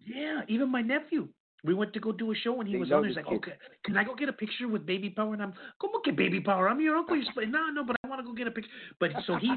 Yeah, 0.05 0.43
even 0.49 0.71
my 0.71 0.81
nephew. 0.83 1.29
We 1.65 1.75
went 1.75 1.93
to 1.93 2.01
go 2.01 2.13
do 2.13 2.33
a 2.33 2.35
show 2.35 2.61
and 2.61 2.69
he 2.69 2.75
They 2.75 2.81
was 2.81 2.93
on. 2.93 3.05
He's 3.05 3.17
like, 3.17 3.27
kid. 3.27 3.35
"Okay, 3.35 3.53
can 3.85 3.97
I 3.97 4.05
go 4.05 4.15
get 4.15 4.29
a 4.29 4.33
picture 4.33 4.69
with 4.69 4.87
Baby 4.87 5.11
Power?" 5.11 5.35
And 5.35 5.43
I'm, 5.43 5.53
"Como 5.81 6.01
que 6.01 6.13
Baby 6.13 6.41
Power? 6.41 6.69
I'm 6.69 6.81
your 6.81 6.97
uncle." 6.97 7.17
He's 7.17 7.27
like, 7.37 7.49
"No, 7.49 7.69
no, 7.71 7.85
but 7.85 7.97
I 8.03 8.09
want 8.09 8.21
to 8.21 8.27
go 8.27 8.33
get 8.33 8.47
a 8.47 8.51
picture." 8.51 8.71
But 8.99 9.11
so 9.27 9.37
he 9.37 9.53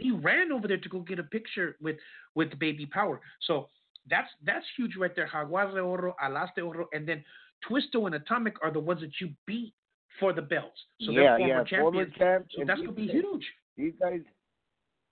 he 0.00 0.10
ran 0.10 0.52
over 0.52 0.66
there 0.66 0.78
to 0.78 0.88
go 0.88 1.00
get 1.00 1.18
a 1.18 1.24
picture 1.24 1.76
with 1.80 1.96
with 2.34 2.58
Baby 2.58 2.86
Power. 2.86 3.20
So 3.42 3.68
that's 4.08 4.28
that's 4.44 4.66
huge 4.76 4.96
right 4.96 5.14
there. 5.14 5.28
Jaguar 5.32 5.72
de 5.72 5.80
Oro, 5.80 6.14
Alas 6.22 6.50
de 6.56 6.62
Oro, 6.62 6.88
and 6.92 7.06
then 7.08 7.24
Twisto 7.68 8.06
and 8.06 8.14
Atomic 8.14 8.54
are 8.62 8.72
the 8.72 8.80
ones 8.80 9.00
that 9.00 9.12
you 9.20 9.30
beat 9.46 9.72
for 10.20 10.32
the 10.32 10.42
belts. 10.42 10.78
So 11.02 11.10
yeah, 11.10 11.20
they're 11.20 11.38
former 11.38 11.48
yeah, 11.48 11.64
champions. 11.64 11.82
former 11.82 12.06
champs. 12.18 12.54
so 12.56 12.64
that's 12.66 12.80
gonna 12.80 12.92
be 12.92 13.06
huge. 13.06 13.44
These 13.76 13.92
guys, 14.00 14.20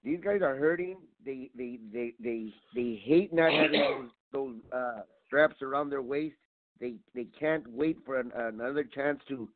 these 0.03 0.20
guys 0.22 0.41
are 0.43 0.57
hurting. 0.57 0.97
They 1.24 1.51
they 1.57 1.78
they 1.93 2.14
they 2.22 2.53
they 2.74 3.01
hate 3.05 3.32
not 3.32 3.53
having 3.53 3.80
those 3.80 4.11
those 4.32 4.57
uh, 4.72 5.01
straps 5.27 5.62
around 5.62 5.91
their 5.91 6.03
waist. 6.03 6.37
They 6.81 6.95
they 7.14 7.27
can't 7.39 7.66
wait 7.70 7.99
for 8.05 8.18
an, 8.20 8.33
another 8.35 8.85
chance 8.85 9.20
to 9.29 9.49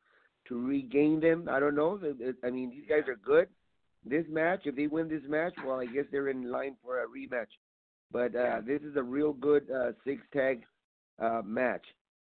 to 0.49 0.67
regain 0.67 1.21
them. 1.21 1.49
I 1.51 1.61
don't 1.61 1.75
know. 1.75 1.99
I 2.45 2.51
mean, 2.51 2.71
these 2.71 2.89
guys 2.89 3.09
are 3.09 3.17
good. 3.17 3.49
This 4.05 4.25
match, 4.31 4.61
if 4.65 4.77
they 4.77 4.87
win 4.87 5.09
this 5.09 5.23
match, 5.29 5.53
well, 5.67 5.81
I 5.81 5.87
guess 5.87 6.05
they're 6.11 6.29
in 6.29 6.51
line 6.51 6.77
for 6.83 7.03
a 7.03 7.07
rematch. 7.07 7.49
But 8.11 8.35
uh, 8.35 8.61
this 8.67 8.81
is 8.83 8.97
a 8.97 9.03
real 9.03 9.33
good 9.35 9.69
uh, 9.71 9.93
six 10.05 10.23
tag 10.33 10.65
uh, 11.19 11.43
match. 11.45 11.85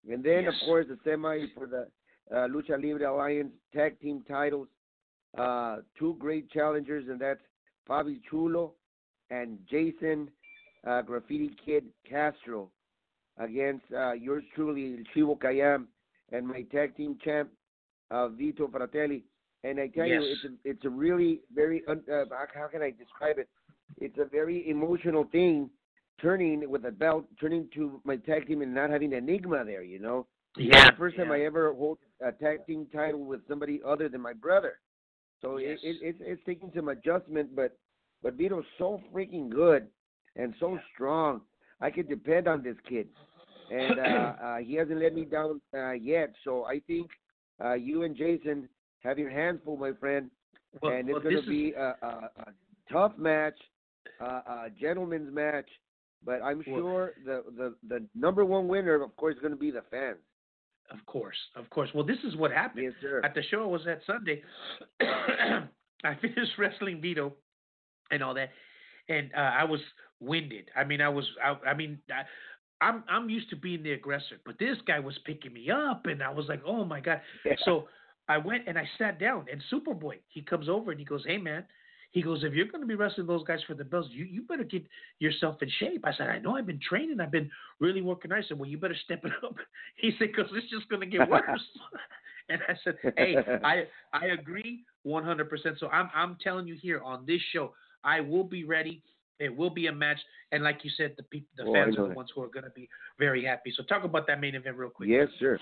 And 0.09 0.23
then, 0.23 0.45
Yes. 0.45 0.53
of 0.61 0.65
course, 0.65 0.85
the 0.87 0.97
semi 1.03 1.45
for 1.53 1.67
the 1.67 1.87
uh, 2.35 2.47
Lucha 2.47 2.81
Libre 2.81 3.11
Alliance 3.11 3.51
tag 3.75 3.99
team 3.99 4.23
titles. 4.27 4.67
Uh, 5.37 5.77
two 5.99 6.15
great 6.17 6.49
challengers, 6.49 7.05
and 7.09 7.19
that's 7.19 7.41
Fabi 7.87 8.19
Chulo 8.29 8.73
and 9.29 9.59
Jason 9.69 10.31
uh, 10.87 11.01
Graffiti 11.03 11.51
Kid 11.63 11.83
Castro 12.09 12.71
against 13.37 13.85
uh, 13.95 14.13
yours 14.13 14.43
truly, 14.55 15.03
Chivo 15.15 15.37
Kayam, 15.37 15.85
and 16.31 16.47
my 16.47 16.63
tag 16.63 16.95
team 16.95 17.17
champ, 17.23 17.49
uh, 18.11 18.27
Vito 18.29 18.67
Fratelli. 18.67 19.23
And 19.63 19.79
I 19.79 19.87
tell 19.87 20.05
you, 20.05 20.21
it's 20.23 20.43
a, 20.43 20.69
it's 20.69 20.85
a 20.85 20.89
really 20.89 21.41
very 21.53 21.83
un- 21.87 22.03
uh, 22.11 22.25
how, 22.53 22.67
can 22.67 22.81
I 22.81 22.91
describe 22.91 23.37
it? 23.37 23.49
It's 23.99 24.17
a 24.17 24.25
very 24.25 24.69
emotional 24.69 25.25
thing, 25.31 25.69
turning 26.21 26.69
with 26.69 26.85
a 26.85 26.91
belt, 26.91 27.25
turning 27.39 27.67
to 27.73 27.99
my 28.03 28.17
tag 28.17 28.47
team 28.47 28.61
and 28.61 28.73
not 28.73 28.89
having 28.89 29.13
Enigma 29.13 29.63
there. 29.65 29.83
You 29.83 29.99
know, 29.99 30.27
Yeah, 30.57 30.91
the 30.91 30.97
first 30.97 31.17
time 31.17 31.31
I 31.31 31.41
ever 31.41 31.73
hold 31.73 31.97
a 32.21 32.31
tag 32.31 32.65
team 32.65 32.87
title 32.93 33.25
with 33.25 33.41
somebody 33.47 33.81
other 33.85 34.09
than 34.09 34.21
my 34.21 34.33
brother. 34.33 34.79
So 35.41 35.57
Yes. 35.57 35.79
it, 35.83 35.87
it, 35.87 35.97
it's 36.01 36.19
it's 36.21 36.41
taking 36.45 36.71
some 36.75 36.89
adjustment, 36.89 37.55
but 37.55 37.77
but 38.23 38.33
Vito's 38.35 38.65
so 38.77 39.01
freaking 39.13 39.49
good 39.49 39.87
and 40.35 40.53
so 40.59 40.79
strong. 40.93 41.41
I 41.79 41.91
can 41.91 42.07
depend 42.07 42.47
on 42.47 42.63
this 42.63 42.75
kid, 42.89 43.07
and 43.71 43.99
uh, 43.99 44.03
uh, 44.43 44.57
he 44.57 44.75
hasn't 44.75 44.99
let 44.99 45.13
me 45.13 45.25
down 45.25 45.61
uh, 45.75 45.91
yet. 45.91 46.33
So 46.43 46.65
I 46.65 46.79
think 46.87 47.09
uh, 47.63 47.73
you 47.73 48.03
and 48.03 48.15
Jason 48.15 48.67
have 49.03 49.17
your 49.19 49.29
hands 49.29 49.59
full, 49.63 49.77
my 49.77 49.91
friend, 49.93 50.29
Well, 50.81 50.93
and 50.93 51.07
it's 51.09 51.13
well, 51.13 51.21
going 51.21 51.35
to 51.35 51.41
is- 51.41 51.47
be 51.47 51.73
a, 51.73 51.95
a, 52.01 52.29
a 52.39 52.53
tough 52.91 53.13
match, 53.17 53.57
uh, 54.21 54.41
a 54.47 54.67
gentleman's 54.79 55.33
match. 55.33 55.69
But 56.25 56.41
I'm 56.41 56.63
Well- 56.67 56.79
sure 56.81 57.11
the, 57.25 57.43
the 57.57 57.75
the 57.87 58.05
number 58.15 58.43
one 58.43 58.67
winner, 58.67 58.95
of 59.01 59.15
course, 59.17 59.35
is 59.35 59.41
going 59.41 59.53
to 59.53 59.59
be 59.59 59.71
the 59.71 59.83
fans. 59.91 60.17
Of 60.89 61.05
course, 61.05 61.35
of 61.55 61.69
course. 61.69 61.89
Well, 61.93 62.05
this 62.05 62.17
is 62.23 62.35
what 62.37 62.49
happened. 62.51 62.85
Yes, 62.85 62.93
sir. 63.01 63.21
At 63.23 63.35
the 63.35 63.43
show 63.51 63.61
I 63.61 63.65
was 63.67 63.85
at 63.87 63.99
Sunday, 64.07 64.41
I 65.01 66.15
finished 66.21 66.51
wrestling 66.57 67.01
Vito 67.01 67.33
and 68.09 68.23
all 68.23 68.33
that, 68.35 68.49
and 69.09 69.29
uh, 69.35 69.39
I 69.39 69.63
was 69.65 69.81
winded. 70.21 70.69
I 70.75 70.83
mean, 70.85 71.01
I 71.01 71.09
was, 71.09 71.25
I, 71.43 71.69
I 71.69 71.73
mean, 71.73 71.99
I, 72.09 72.21
I'm 72.81 73.03
I'm 73.09 73.29
used 73.29 73.49
to 73.49 73.55
being 73.55 73.83
the 73.83 73.93
aggressor, 73.93 74.39
but 74.45 74.59
this 74.59 74.77
guy 74.85 74.99
was 74.99 75.17
picking 75.25 75.53
me 75.53 75.69
up, 75.71 76.05
and 76.05 76.21
I 76.21 76.29
was 76.29 76.45
like, 76.47 76.61
oh 76.65 76.85
my 76.85 76.99
god. 76.99 77.21
So 77.65 77.87
I 78.27 78.37
went 78.37 78.67
and 78.67 78.77
I 78.77 78.87
sat 78.97 79.19
down, 79.19 79.45
and 79.51 79.61
Superboy 79.71 80.15
he 80.29 80.41
comes 80.41 80.69
over 80.69 80.91
and 80.91 80.99
he 80.99 81.05
goes, 81.05 81.23
hey 81.25 81.37
man. 81.37 81.65
He 82.11 82.21
goes, 82.21 82.43
if 82.43 82.53
you're 82.53 82.67
going 82.67 82.81
to 82.81 82.87
be 82.87 82.95
wrestling 82.95 83.27
those 83.27 83.43
guys 83.43 83.59
for 83.67 83.73
the 83.73 83.83
belts, 83.83 84.07
you, 84.11 84.23
you 84.23 84.41
better 84.41 84.63
get 84.63 84.83
yourself 85.19 85.61
in 85.61 85.69
shape. 85.77 86.05
I 86.05 86.13
said, 86.13 86.29
I 86.29 86.39
know 86.39 86.55
I've 86.55 86.65
been 86.65 86.79
training. 86.79 87.19
I've 87.19 87.33
been 87.33 87.51
really 87.79 88.01
working. 88.01 88.31
I 88.31 88.41
said, 88.47 88.57
well, 88.57 88.67
you 88.67 88.77
better 88.77 88.95
step 89.03 89.25
it 89.25 89.33
up. 89.43 89.55
He 89.97 90.11
said, 90.17 90.29
because 90.33 90.49
it's 90.53 90.69
just 90.69 90.87
going 90.87 91.01
to 91.01 91.05
get 91.05 91.29
worse. 91.29 91.43
and 92.49 92.61
I 92.67 92.73
said, 92.83 92.95
hey, 93.17 93.35
I 93.63 93.83
I 94.13 94.27
agree 94.27 94.83
100%. 95.05 95.47
So 95.79 95.89
I'm 95.89 96.09
I'm 96.15 96.37
telling 96.41 96.65
you 96.65 96.77
here 96.81 97.01
on 97.01 97.25
this 97.25 97.41
show, 97.53 97.73
I 98.03 98.21
will 98.21 98.45
be 98.45 98.63
ready. 98.63 99.01
It 99.39 99.55
will 99.55 99.69
be 99.69 99.87
a 99.87 99.91
match, 99.91 100.19
and 100.51 100.63
like 100.63 100.79
you 100.83 100.89
said, 100.97 101.13
the 101.17 101.23
people, 101.23 101.49
the 101.57 101.65
Oh, 101.65 101.73
fans 101.73 101.97
are 101.97 102.07
the 102.09 102.15
ones 102.15 102.31
who 102.33 102.41
are 102.41 102.47
going 102.47 102.63
to 102.65 102.71
be 102.71 102.89
very 103.19 103.43
happy. 103.45 103.71
So 103.75 103.83
talk 103.83 104.03
about 104.03 104.25
that 104.27 104.41
main 104.41 104.55
event 104.55 104.77
real 104.77 104.89
quick. 104.89 105.09
Yes, 105.09 105.27
sir. 105.39 105.59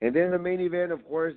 And 0.00 0.14
then 0.14 0.32
the 0.32 0.38
main 0.38 0.60
event, 0.60 0.90
of 0.92 1.04
course, 1.06 1.34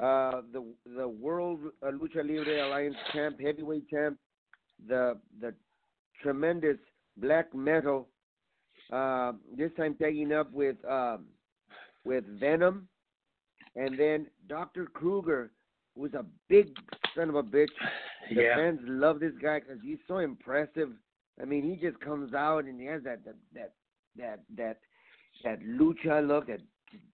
uh, 0.00 0.42
the 0.52 0.64
the 0.96 1.08
World 1.08 1.60
uh, 1.82 1.90
Lucha 1.90 2.16
Libre 2.26 2.66
Alliance 2.66 2.96
champ, 3.12 3.40
heavyweight 3.40 3.88
champ, 3.88 4.18
the 4.88 5.18
the 5.40 5.54
tremendous 6.22 6.78
black 7.16 7.54
metal. 7.54 8.08
Uh, 8.92 9.32
this 9.56 9.70
time 9.76 9.94
tagging 10.00 10.32
up 10.32 10.52
with 10.52 10.76
um, 10.88 11.26
with 12.04 12.24
Venom, 12.38 12.88
and 13.74 13.98
then 13.98 14.26
Doctor 14.48 14.86
Kruger, 14.86 15.50
who's 15.96 16.14
a 16.14 16.24
big 16.48 16.68
son 17.14 17.28
of 17.28 17.34
a 17.36 17.42
bitch. 17.42 17.68
The 18.28 18.42
Yeah. 18.42 18.56
fans 18.56 18.80
love 18.82 19.20
this 19.20 19.34
guy 19.40 19.60
because 19.60 19.78
he's 19.84 19.98
so 20.08 20.18
impressive. 20.18 20.90
I 21.40 21.44
mean, 21.44 21.62
he 21.62 21.76
just 21.76 22.00
comes 22.00 22.34
out 22.34 22.64
and 22.64 22.80
he 22.80 22.86
has 22.86 23.02
that 23.04 23.24
that 23.24 23.36
that 23.54 23.72
that 24.18 24.40
that, 24.56 24.78
that 25.44 25.60
lucha 25.62 26.26
look, 26.26 26.48
that 26.48 26.60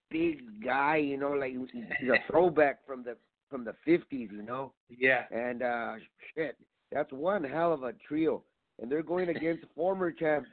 big 0.09 0.39
guy, 0.63 0.97
you 0.97 1.17
know, 1.17 1.33
like 1.33 1.51
he's 1.51 2.09
a 2.09 2.17
throwback 2.31 2.83
from 2.87 3.03
the 3.03 3.15
from 3.49 3.63
the 3.63 3.75
fifties, 3.85 4.29
you 4.31 4.41
know. 4.41 4.73
Yeah. 4.89 5.25
And 5.31 5.61
uh 5.61 5.93
shit, 6.33 6.57
that's 6.91 7.11
one 7.11 7.43
hell 7.43 7.73
of 7.73 7.83
a 7.83 7.93
trio. 8.07 8.41
And 8.81 8.91
they're 8.91 9.03
going 9.03 9.29
against 9.35 9.65
former 9.75 10.09
champ 10.11 10.45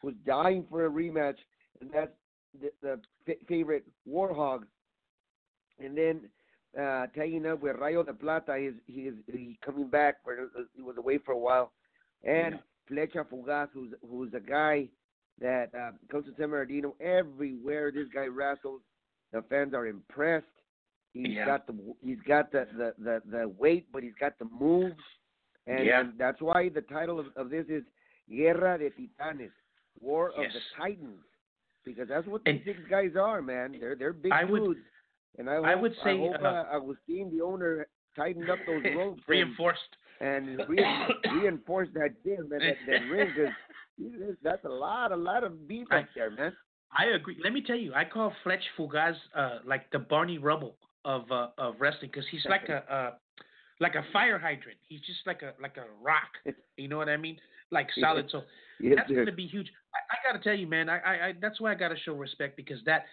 who's 0.00 0.14
dying 0.24 0.64
for 0.70 0.86
a 0.86 0.90
rematch, 0.90 1.36
and 1.82 1.90
that's 1.92 2.12
the, 2.58 2.70
the 2.80 2.98
f- 3.28 3.36
favorite 3.48 3.84
Warhog. 4.08 4.62
And 5.78 5.94
then 5.98 6.22
uh 6.78 7.06
tagging 7.14 7.46
up 7.46 7.62
with 7.62 7.76
Rayo 7.76 8.02
de 8.02 8.12
Plata, 8.12 8.56
he's 8.58 8.74
he 8.86 9.02
is 9.08 9.14
he 9.32 9.58
coming 9.64 9.88
back 9.88 10.16
Where 10.24 10.48
he 10.74 10.82
was 10.82 10.96
away 10.98 11.18
for 11.18 11.32
a 11.32 11.38
while, 11.38 11.72
and 12.24 12.58
Flecha 12.90 13.24
Fugaz, 13.26 13.68
who's 13.72 13.92
who's 14.08 14.32
a 14.34 14.40
guy 14.40 14.88
that 15.40 15.70
uh, 15.74 15.90
comes 16.10 16.24
to 16.26 16.32
San 16.38 16.50
Bernardino 16.50 16.94
everywhere. 17.00 17.90
This 17.92 18.08
guy 18.14 18.26
wrestles. 18.26 18.80
The 19.32 19.42
fans 19.50 19.74
are 19.74 19.86
impressed. 19.86 20.46
He's 21.12 21.28
Yeah. 21.28 21.46
got 21.46 21.66
the 21.66 21.74
he's 22.02 22.20
got 22.26 22.52
the, 22.52 22.66
the 22.76 22.94
the 22.98 23.22
the 23.30 23.48
weight, 23.48 23.86
but 23.92 24.02
he's 24.02 24.14
got 24.20 24.38
the 24.38 24.46
moves, 24.46 24.94
and, 25.66 25.84
Yeah. 25.86 26.00
and 26.00 26.12
that's 26.18 26.40
why 26.40 26.68
the 26.68 26.82
title 26.82 27.18
of, 27.18 27.26
of 27.36 27.50
this 27.50 27.66
is 27.68 27.82
Guerra 28.30 28.78
de 28.78 28.90
Titanes, 28.90 29.50
War 30.00 30.32
Yes. 30.36 30.46
of 30.46 30.52
the 30.52 30.60
Titans, 30.82 31.24
because 31.84 32.08
that's 32.08 32.26
what 32.26 32.44
these 32.44 32.56
And- 32.56 32.64
six 32.64 32.78
guys 32.90 33.16
are, 33.16 33.40
man. 33.42 33.76
They're 33.80 33.96
they're 33.96 34.12
big 34.12 34.32
I 34.32 34.44
would- 34.44 34.62
dudes, 34.62 34.80
and 35.38 35.48
I 35.50 35.54
I 35.54 35.74
would 35.74 35.94
say, 36.04 36.18
hope 36.18 36.36
uh, 36.42 36.46
uh, 36.46 36.64
Agustin, 36.76 37.30
the 37.36 37.42
owner, 37.42 37.86
tightened 38.14 38.48
up 38.50 38.58
those 38.66 38.82
ropes 38.96 39.22
Reinforced. 39.28 39.80
and 40.20 40.60
re- 40.68 40.84
reinforced 41.34 41.92
that 41.94 42.14
gym 42.24 42.50
and 42.52 42.62
that, 42.62 42.76
that 42.86 43.00
ring 43.10 43.32
'cause 43.36 44.36
that's 44.42 44.64
a 44.64 44.68
lot, 44.68 45.12
a 45.12 45.16
lot 45.16 45.44
of 45.44 45.66
beef 45.68 45.86
I- 45.90 45.98
up 46.00 46.06
there, 46.14 46.30
man. 46.30 46.52
I 46.96 47.06
agree. 47.16 47.36
Let 47.42 47.52
me 47.52 47.62
tell 47.66 47.76
you, 47.76 47.92
I 47.94 48.04
call 48.04 48.32
Fletch 48.44 48.62
Fugaz 48.78 49.16
uh, 49.34 49.58
like 49.66 49.90
the 49.90 49.98
Barney 49.98 50.38
Rubble 50.38 50.76
of 51.04 51.30
uh, 51.30 51.48
of 51.58 51.74
wrestling 51.80 52.10
because 52.12 52.24
he's 52.30 52.44
like 52.48 52.68
a 52.68 52.76
uh, 52.92 53.10
like 53.80 53.96
a 53.96 54.04
fire 54.12 54.38
hydrant. 54.38 54.78
He's 54.88 55.00
just 55.00 55.18
like 55.26 55.42
a 55.42 55.52
like 55.60 55.76
a 55.76 55.84
rock. 56.02 56.30
You 56.76 56.88
know 56.88 56.96
what 56.96 57.08
I 57.08 57.16
mean? 57.16 57.36
Like 57.72 57.88
solid. 58.00 58.26
So 58.30 58.42
Yes, 58.78 58.94
that's 58.98 59.10
going 59.10 59.26
to 59.26 59.32
be 59.32 59.46
huge. 59.46 59.68
I, 59.94 59.98
I 60.14 60.32
got 60.32 60.38
to 60.38 60.44
tell 60.48 60.56
you, 60.58 60.66
man. 60.68 60.88
I, 60.88 60.98
I, 60.98 61.26
I 61.28 61.32
that's 61.40 61.60
why 61.60 61.72
I 61.72 61.74
got 61.74 61.88
to 61.88 61.96
show 61.98 62.14
respect 62.14 62.56
because 62.56 62.78
that 62.86 63.04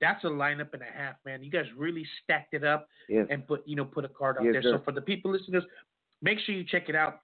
that's 0.00 0.24
a 0.24 0.28
lineup 0.28 0.72
and 0.72 0.82
a 0.82 0.92
half, 0.98 1.14
man. 1.26 1.42
You 1.42 1.50
guys 1.50 1.66
really 1.76 2.06
stacked 2.22 2.54
it 2.54 2.64
up 2.64 2.88
Yes. 3.08 3.26
and 3.30 3.46
put 3.46 3.66
you 3.66 3.76
know 3.76 3.84
put 3.84 4.04
a 4.04 4.08
card 4.08 4.36
out 4.38 4.44
Yes, 4.44 4.52
there. 4.54 4.62
sir. 4.62 4.72
So 4.78 4.82
for 4.84 4.92
the 4.92 5.02
people 5.02 5.30
listeners, 5.30 5.64
make 6.22 6.38
sure 6.40 6.54
you 6.54 6.64
check 6.64 6.88
it 6.88 6.94
out. 6.94 7.20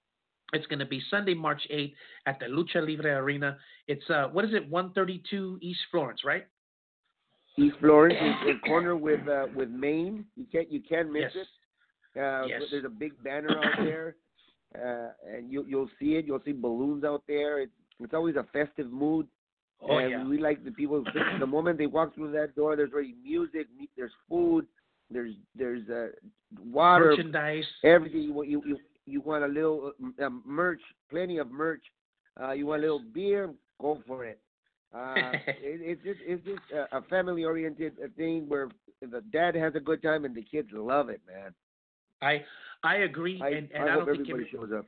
It's 0.53 0.65
going 0.67 0.79
to 0.79 0.85
be 0.85 1.01
Sunday, 1.09 1.33
March 1.33 1.61
8th 1.69 1.93
at 2.25 2.39
the 2.39 2.45
Lucha 2.45 2.75
Libre 2.87 3.15
Arena. 3.17 3.57
It's 3.87 4.07
uh 4.09 4.27
what 4.31 4.45
is 4.45 4.53
it? 4.53 4.69
132 4.69 5.59
East 5.61 5.79
Florence, 5.91 6.21
right? 6.23 6.45
East 7.57 7.75
Florence 7.79 8.15
is 8.21 8.49
in 8.51 8.59
corner 8.59 8.95
with 8.95 9.27
uh, 9.27 9.47
with 9.55 9.69
Maine. 9.69 10.25
You 10.35 10.45
can't 10.51 10.71
you 10.71 10.81
can't 10.87 11.11
miss 11.11 11.31
Yes. 11.35 11.45
it. 12.15 12.19
Uh, 12.21 12.45
Yes. 12.47 12.61
There's 12.71 12.85
a 12.85 12.89
big 12.89 13.13
banner 13.23 13.57
out 13.57 13.75
there, 13.83 14.15
uh, 14.75 15.09
and 15.27 15.51
you 15.51 15.65
you'll 15.67 15.89
see 15.99 16.15
it. 16.15 16.25
You'll 16.25 16.41
see 16.45 16.53
balloons 16.53 17.03
out 17.03 17.23
there. 17.27 17.59
It's 17.59 17.71
it's 17.99 18.13
always 18.13 18.35
a 18.35 18.45
festive 18.53 18.91
mood. 18.91 19.27
Oh 19.81 19.97
and 19.97 20.09
yeah. 20.11 20.27
we 20.27 20.39
like 20.39 20.63
the 20.65 20.71
people. 20.71 21.03
The 21.39 21.45
moment 21.47 21.77
they 21.77 21.85
walk 21.85 22.15
through 22.15 22.31
that 22.31 22.55
door, 22.55 22.75
there's 22.75 22.91
already 22.93 23.15
music. 23.23 23.67
mu- 23.79 23.85
There's 23.95 24.11
food. 24.29 24.65
There's 25.11 25.33
there's 25.55 25.87
uh, 25.89 26.07
water. 26.71 27.05
Merchandise. 27.11 27.63
Everything 27.83 28.21
you 28.21 28.33
want. 28.33 28.49
You 28.49 28.61
you 28.65 28.77
you 29.05 29.21
want 29.21 29.43
a 29.43 29.47
little 29.47 29.91
uh, 30.19 30.25
um, 30.25 30.41
merch. 30.45 30.81
Plenty 31.09 31.37
of 31.37 31.51
merch. 31.51 31.83
Uh, 32.41 32.51
you 32.51 32.65
want 32.65 32.79
a 32.79 32.81
little 32.81 33.03
beer? 33.13 33.51
Go 33.79 34.01
for 34.07 34.25
it. 34.25 34.39
Uh, 34.93 35.13
it, 35.47 35.79
it's 35.81 36.03
just 36.03 36.19
it's 36.25 36.43
just 36.45 36.61
a, 36.73 36.97
a 36.97 37.01
family 37.03 37.43
oriented 37.43 37.93
thing 38.15 38.45
where 38.47 38.69
the 39.01 39.21
dad 39.31 39.53
has 39.55 39.75
a 39.75 39.79
good 39.79 40.01
time 40.01 40.25
and 40.25 40.33
the 40.35 40.41
kids 40.41 40.69
love 40.73 41.09
it, 41.09 41.21
man. 41.27 41.53
I 42.21 42.43
I 42.83 42.97
agree, 42.97 43.39
I, 43.43 43.49
and, 43.49 43.69
and 43.73 43.83
I 43.83 43.93
I, 43.93 43.95
don't 43.95 44.05
think 44.05 44.19
everybody 44.21 44.31
every- 44.45 44.49
shows 44.51 44.71
up. 44.77 44.85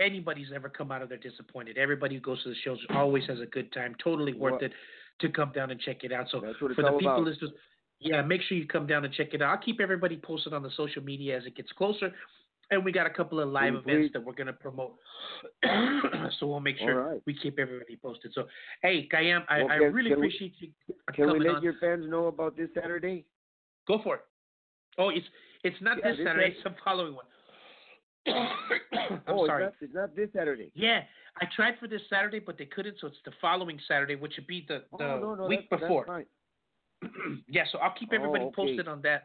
Anybody's 0.00 0.48
ever 0.54 0.68
come 0.68 0.90
out 0.92 1.02
of 1.02 1.08
there 1.08 1.18
disappointed. 1.18 1.78
Everybody 1.78 2.14
who 2.16 2.20
goes 2.20 2.42
to 2.44 2.50
the 2.50 2.54
shows 2.64 2.78
always 2.90 3.24
has 3.26 3.40
a 3.40 3.46
good 3.46 3.72
time. 3.72 3.94
Totally 4.02 4.32
worth 4.34 4.52
Well- 4.60 4.64
it 4.64 4.72
to 5.20 5.28
come 5.28 5.50
down 5.52 5.70
and 5.70 5.80
check 5.80 6.04
it 6.04 6.12
out. 6.12 6.28
So 6.30 6.40
That's 6.40 6.60
what 6.60 6.70
it's 6.70 6.76
for 6.76 6.82
the 6.82 6.92
people 6.96 7.12
about. 7.14 7.24
listeners, 7.24 7.50
yeah, 7.98 8.22
make 8.22 8.40
sure 8.42 8.56
you 8.56 8.66
come 8.66 8.86
down 8.86 9.04
and 9.04 9.12
check 9.12 9.34
it 9.34 9.42
out. 9.42 9.50
I'll 9.50 9.62
keep 9.64 9.80
everybody 9.80 10.16
posted 10.16 10.52
on 10.52 10.62
the 10.62 10.70
social 10.76 11.02
media 11.02 11.36
as 11.36 11.44
it 11.46 11.56
gets 11.56 11.72
closer. 11.72 12.12
And 12.70 12.84
we 12.84 12.92
got 12.92 13.06
a 13.06 13.10
couple 13.10 13.40
of 13.40 13.48
live 13.48 13.72
Please, 13.82 13.92
events 13.92 14.12
that 14.12 14.24
we're 14.24 14.34
gonna 14.34 14.52
promote. 14.52 14.94
so 16.38 16.46
we'll 16.46 16.60
make 16.60 16.76
sure 16.78 17.02
right. 17.12 17.20
we 17.26 17.34
keep 17.34 17.58
everybody 17.58 17.96
posted. 17.96 18.32
So 18.34 18.46
hey, 18.82 19.08
Kayam, 19.12 19.42
I, 19.48 19.62
Well, 19.62 19.72
I 19.72 19.76
really 19.76 20.10
can 20.10 20.20
we- 20.20 20.26
appreciate 20.28 20.54
you 20.60 20.68
Can 21.14 21.32
we 21.32 21.40
let 21.40 21.56
on. 21.56 21.62
your 21.62 21.74
fans 21.80 22.04
know 22.08 22.26
about 22.26 22.56
this 22.56 22.68
Saturday? 22.74 23.24
Go 23.88 24.00
for 24.04 24.16
it. 24.16 24.20
Oh, 24.98 25.08
it's 25.08 25.26
it's 25.64 25.80
not 25.80 25.96
Yeah, 25.98 26.10
this 26.10 26.18
Saturday, 26.18 26.50
Sat- 26.50 26.54
it's 26.56 26.62
the 26.64 26.74
following 26.84 27.14
one. 27.14 27.24
I'm 29.10 29.20
oh, 29.28 29.46
sorry. 29.46 29.64
It's, 29.64 29.74
not, 29.80 29.84
it's 29.84 29.94
not 29.94 30.16
this 30.16 30.28
Saturday. 30.34 30.70
Yeah, 30.74 31.00
I 31.40 31.46
tried 31.54 31.74
for 31.78 31.88
this 31.88 32.02
Saturday, 32.10 32.38
but 32.38 32.58
they 32.58 32.66
couldn't, 32.66 32.96
so 33.00 33.06
it's 33.08 33.16
the 33.24 33.32
following 33.40 33.78
Saturday, 33.86 34.16
which 34.16 34.34
would 34.36 34.46
be 34.46 34.64
the, 34.68 34.84
the 34.98 35.04
oh, 35.04 35.20
no, 35.20 35.34
no, 35.34 35.46
week 35.46 35.68
that's, 35.70 35.82
before. 35.82 36.04
That's 36.08 37.12
yeah, 37.48 37.64
so 37.70 37.78
I'll 37.78 37.94
keep 37.98 38.12
everybody 38.12 38.44
Oh, 38.44 38.48
okay. 38.48 38.56
posted 38.56 38.88
on 38.88 39.02
that. 39.02 39.24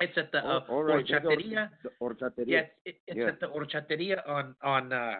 It's 0.00 0.16
at 0.16 0.32
the 0.32 0.38
uh, 0.38 0.60
Oh, 0.68 0.80
right. 0.80 1.04
that's 1.08 1.24
Horchateria. 1.24 1.68
the 1.82 1.90
Horchateria. 2.00 2.44
Yeah, 2.46 2.62
it's, 2.84 2.98
it's 3.06 3.18
Yeah. 3.18 3.28
at 3.28 3.40
the 3.40 3.46
Horchateria 3.46 4.28
on 4.28 4.54
on 4.62 4.92
uh, 4.92 5.16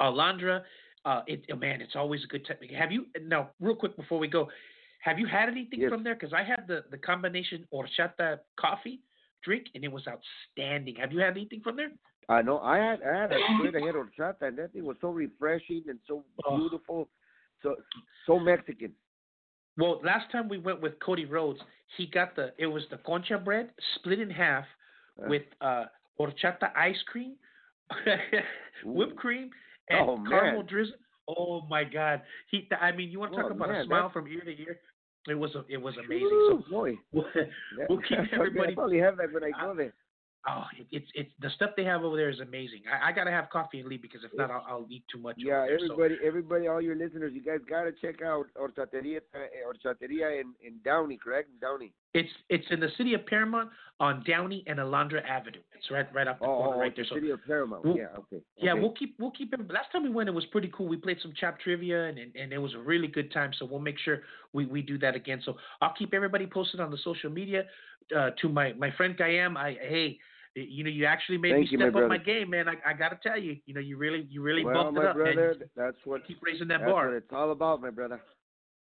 Alondra. 0.00 0.62
Uh, 1.04 1.22
it 1.26 1.44
oh, 1.52 1.56
man, 1.56 1.80
it's 1.80 1.96
always 1.96 2.24
a 2.24 2.26
good 2.26 2.46
time. 2.46 2.56
Have 2.76 2.92
you 2.92 3.06
now, 3.22 3.50
real 3.60 3.76
quick 3.76 3.96
before 3.96 4.18
we 4.18 4.28
go? 4.28 4.48
Have 5.00 5.18
you 5.18 5.26
had 5.26 5.48
anything 5.48 5.80
Yes. 5.80 5.90
from 5.90 6.02
there? 6.04 6.14
Because 6.14 6.32
I 6.32 6.42
had 6.42 6.66
the 6.66 6.84
the 6.90 6.98
combination 6.98 7.66
horchata 7.72 8.40
coffee 8.58 9.00
drink, 9.44 9.66
and 9.74 9.84
it 9.84 9.92
was 9.92 10.06
outstanding. 10.08 10.96
Have 10.96 11.12
you 11.12 11.20
had 11.20 11.36
anything 11.36 11.60
from 11.60 11.76
there? 11.76 11.90
I 12.28 12.42
know. 12.42 12.58
I 12.60 12.76
had 12.78 13.00
I 13.02 13.16
had 13.22 13.32
a 13.32 13.38
straight 13.58 13.74
ahead 13.74 13.94
horchata, 13.94 14.42
and 14.48 14.56
that 14.58 14.72
thing 14.72 14.84
was 14.84 14.96
so 15.00 15.08
refreshing 15.10 15.82
and 15.88 15.98
so 16.06 16.24
Oh. 16.46 16.56
beautiful, 16.56 17.08
so 17.62 17.76
so 18.26 18.38
Mexican. 18.38 18.92
Well, 19.76 20.00
last 20.04 20.30
time 20.30 20.48
we 20.48 20.58
went 20.58 20.80
with 20.80 20.98
Cody 21.00 21.24
Rhodes, 21.24 21.60
he 21.96 22.06
got 22.06 22.36
the 22.36 22.52
it 22.58 22.66
was 22.66 22.84
the 22.90 22.98
concha 22.98 23.38
bread 23.38 23.70
split 23.96 24.20
in 24.20 24.30
half 24.30 24.64
Uh, 25.22 25.28
with 25.28 25.42
uh 25.60 25.84
horchata 26.18 26.70
ice 26.76 27.02
cream, 27.06 27.34
whipped 28.84 29.16
cream, 29.16 29.50
and 29.88 30.08
Oh, 30.08 30.24
caramel 30.28 30.62
drizzle. 30.62 30.94
Oh 31.28 31.62
my 31.70 31.84
God! 31.84 32.22
He, 32.50 32.68
I 32.80 32.92
mean, 32.92 33.10
you 33.10 33.20
want 33.20 33.32
to 33.32 33.36
talk 33.42 33.50
Oh, 33.50 33.54
about 33.54 33.70
a 33.70 33.84
smile 33.84 34.08
that's- 34.08 34.12
from 34.12 34.26
ear 34.28 34.40
to 34.40 34.60
ear? 34.62 34.80
It 35.28 35.34
was 35.34 35.54
a, 35.54 35.64
it 35.68 35.76
was 35.80 35.94
amazing. 36.04 36.26
Woo, 36.32 36.64
So 36.66 36.70
boy, 36.70 36.94
we'll, 37.12 37.24
we'll 37.88 37.98
keep 38.00 38.18
I 38.32 38.34
everybody. 38.34 38.74
probably 38.74 38.98
have 38.98 39.16
that 39.18 39.32
when 39.32 39.44
I 39.44 39.50
I- 39.56 39.66
go 39.66 39.74
there. 39.76 39.92
Oh, 40.48 40.64
it, 40.76 40.86
it's 40.90 41.06
it's 41.14 41.30
the 41.40 41.50
stuff 41.50 41.70
they 41.76 41.84
have 41.84 42.02
over 42.02 42.16
there 42.16 42.28
is 42.28 42.40
amazing. 42.40 42.80
I, 42.90 43.10
I 43.10 43.12
gotta 43.12 43.30
have 43.30 43.48
coffee 43.48 43.78
and 43.78 43.88
leave 43.88 44.02
because 44.02 44.22
if 44.24 44.36
not, 44.36 44.50
I'll, 44.50 44.64
I'll 44.68 44.86
eat 44.90 45.04
too 45.10 45.18
much. 45.18 45.36
Yeah, 45.38 45.66
there, 45.66 45.78
so- 45.78 45.94
everybody, 45.94 46.16
everybody, 46.26 46.66
all 46.66 46.80
your 46.80 46.96
listeners, 46.96 47.32
you 47.32 47.42
guys 47.42 47.60
gotta 47.70 47.92
check 47.92 48.22
out 48.22 48.46
Horchateria, 48.60 49.18
uh, 49.34 49.38
Horchateria 49.64 50.40
in 50.40 50.52
in 50.66 50.80
Downey, 50.84 51.16
correct? 51.16 51.48
Downey. 51.60 51.92
It's 52.14 52.28
it's 52.48 52.66
in 52.70 52.80
the 52.80 52.88
city 52.98 53.14
of 53.14 53.24
Paramount 53.24 53.70
on 54.00 54.24
Downey 54.26 54.64
and 54.66 54.80
Alondra 54.80 55.24
Avenue. 55.24 55.60
It's 55.76 55.88
right 55.92 56.12
right 56.12 56.26
up 56.26 56.40
the 56.40 56.46
Oh, 56.46 56.56
corner 56.56 56.74
oh, 56.74 56.80
right 56.80 56.96
the 56.96 57.02
there. 57.02 57.08
So 57.08 57.14
city 57.14 57.30
of 57.30 57.38
Paramount. 57.46 57.84
Well, 57.84 57.96
yeah, 57.96 58.06
okay. 58.18 58.42
Yeah, 58.56 58.72
okay. 58.72 58.80
we'll 58.80 58.92
keep 58.92 59.14
we'll 59.20 59.30
keep 59.30 59.54
it. 59.54 59.60
Last 59.70 59.92
time 59.92 60.02
we 60.02 60.10
went, 60.10 60.28
it 60.28 60.32
was 60.32 60.46
pretty 60.46 60.72
cool. 60.76 60.88
We 60.88 60.96
played 60.96 61.18
some 61.22 61.32
chap 61.38 61.60
trivia, 61.60 62.06
and, 62.08 62.18
and 62.18 62.34
and 62.34 62.52
it 62.52 62.58
was 62.58 62.74
a 62.74 62.78
really 62.80 63.06
good 63.08 63.32
time. 63.32 63.52
So 63.60 63.64
we'll 63.64 63.78
make 63.78 63.98
sure 64.00 64.22
we, 64.52 64.66
we 64.66 64.82
do 64.82 64.98
that 64.98 65.14
again. 65.14 65.40
So 65.44 65.54
I'll 65.80 65.94
keep 65.96 66.14
everybody 66.14 66.48
posted 66.48 66.80
on 66.80 66.90
the 66.90 66.98
social 67.04 67.30
media. 67.30 67.62
Uh, 68.14 68.30
to 68.42 68.48
my 68.48 68.72
my 68.72 68.90
friend 68.96 69.16
Kayam, 69.16 69.56
I 69.56 69.76
hey, 69.80 70.18
you 70.54 70.84
know 70.84 70.90
you 70.90 71.06
actually 71.06 71.38
made 71.38 71.52
Thank 71.52 71.64
me 71.66 71.68
you, 71.72 71.78
my 71.78 71.90
step 71.90 72.02
up 72.02 72.08
my 72.08 72.18
game, 72.18 72.50
man. 72.50 72.68
I, 72.68 72.74
I 72.90 72.92
gotta 72.92 73.18
tell 73.22 73.38
you, 73.38 73.56
you 73.66 73.74
know 73.74 73.80
you 73.80 73.96
really 73.96 74.26
you 74.30 74.42
really 74.42 74.64
well, 74.64 74.74
bumped 74.84 74.94
my 74.96 75.02
it 75.04 75.08
up, 75.08 75.16
brother, 75.16 75.56
man. 75.58 75.68
that's 75.76 75.96
what 76.04 76.26
Keep 76.26 76.38
raising 76.42 76.68
that 76.68 76.80
bar. 76.84 77.06
what 77.08 77.14
it's 77.16 77.32
all 77.32 77.52
about, 77.52 77.80
my 77.80 77.90
brother. 77.90 78.20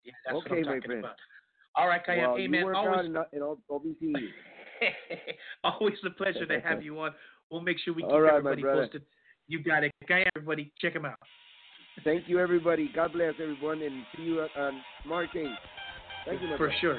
Yeah, 0.05 0.13
that's 0.25 0.35
what 0.35 0.47
Okay, 0.47 0.57
I'm 0.61 0.67
my 0.67 0.73
talking 0.75 0.83
friend. 0.83 0.99
about. 1.05 1.17
All 1.77 1.87
right, 1.87 2.01
Kayam. 2.05 2.29
well, 2.29 2.37
hey 2.37 2.49
man, 2.49 2.75
always 2.75 3.07
in, 3.07 3.17
in 3.33 3.41
OBC. 3.71 4.15
always 5.65 5.95
a 6.05 6.11
pleasure 6.11 6.47
to 6.47 6.61
have 6.61 6.83
you 6.85 6.99
on. 7.01 7.13
We'll 7.51 7.61
make 7.61 7.79
sure 7.79 7.95
we 7.95 8.03
keep 8.03 8.11
right, 8.13 8.35
everybody 8.35 8.63
posted. 8.63 9.03
You 9.47 9.63
got 9.63 9.85
it, 9.85 9.93
Kayam. 10.09 10.27
Everybody, 10.37 10.73
check 10.81 10.95
him 10.95 11.05
out. 11.05 11.19
Thank 12.05 12.29
you, 12.29 12.39
everybody. 12.39 12.91
God 12.95 13.13
bless 13.13 13.35
everyone, 13.41 13.83
and 13.83 14.03
see 14.17 14.23
you 14.23 14.41
on 14.57 14.81
March 15.07 15.31
8th. 15.37 15.55
Thank 16.27 16.41
you, 16.43 16.49
my 16.49 16.57
For 16.57 16.67
brother. 16.67 16.75
sure. 16.81 16.99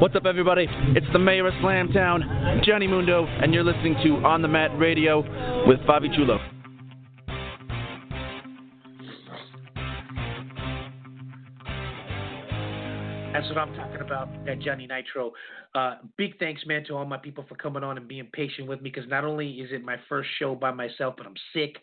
What's 0.00 0.14
up, 0.14 0.26
everybody? 0.26 0.64
It's 0.94 1.06
the 1.12 1.18
mayor 1.18 1.48
of 1.48 1.54
Slamtown, 1.54 2.62
Johnny 2.64 2.86
Mundo, 2.86 3.26
and 3.26 3.52
you're 3.52 3.64
listening 3.64 3.96
to 4.04 4.24
On 4.24 4.42
the 4.42 4.46
Mat 4.46 4.70
Radio 4.78 5.22
with 5.66 5.80
Fabi 5.80 6.14
Chulo. 6.14 6.38
That's 13.32 13.48
what 13.48 13.58
I'm 13.58 13.74
talking 13.74 14.00
about, 14.00 14.28
that 14.46 14.60
Johnny 14.60 14.86
Nitro. 14.86 15.32
Uh, 15.74 15.96
big 16.16 16.38
thanks, 16.38 16.64
man, 16.64 16.84
to 16.84 16.94
all 16.94 17.04
my 17.04 17.18
people 17.18 17.44
for 17.48 17.56
coming 17.56 17.82
on 17.82 17.98
and 17.98 18.06
being 18.06 18.28
patient 18.32 18.68
with 18.68 18.80
me 18.80 18.90
because 18.90 19.10
not 19.10 19.24
only 19.24 19.50
is 19.50 19.70
it 19.72 19.84
my 19.84 19.96
first 20.08 20.28
show 20.38 20.54
by 20.54 20.70
myself, 20.70 21.14
but 21.16 21.26
I'm 21.26 21.34
sick. 21.52 21.74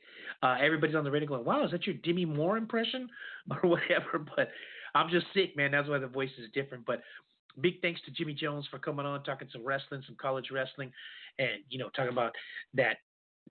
Uh, 0.41 0.55
everybody's 0.63 0.95
on 0.95 1.03
the 1.03 1.11
radio 1.11 1.28
going, 1.28 1.43
wow, 1.43 1.66
is 1.66 1.72
that 1.72 1.86
your 1.86 1.95
Demi 1.95 2.24
Moore 2.24 2.55
impression 2.55 3.09
or 3.51 3.70
whatever? 3.70 4.26
But 4.38 4.51
I'm 4.93 5.09
just 5.09 5.26
sick, 5.34 5.57
man. 5.57 5.72
That's 5.72 5.89
why 5.89 5.99
the 5.99 6.07
voice 6.07 6.30
is 6.41 6.49
different. 6.53 6.86
But 6.86 7.01
big 7.62 7.82
thanks 7.82 8.01
to 8.06 8.12
Jimmy 8.12 8.34
Jones 8.34 8.68
for 8.70 8.80
coming 8.80 9.06
on, 9.06 9.24
talking 9.24 9.47
some 9.51 9.66
wrestling, 9.66 10.03
some 10.06 10.16
college 10.20 10.49
wrestling, 10.51 10.91
and, 11.39 11.64
you 11.70 11.80
know, 11.80 11.89
talking 11.95 12.12
about 12.12 12.34
that 12.74 12.97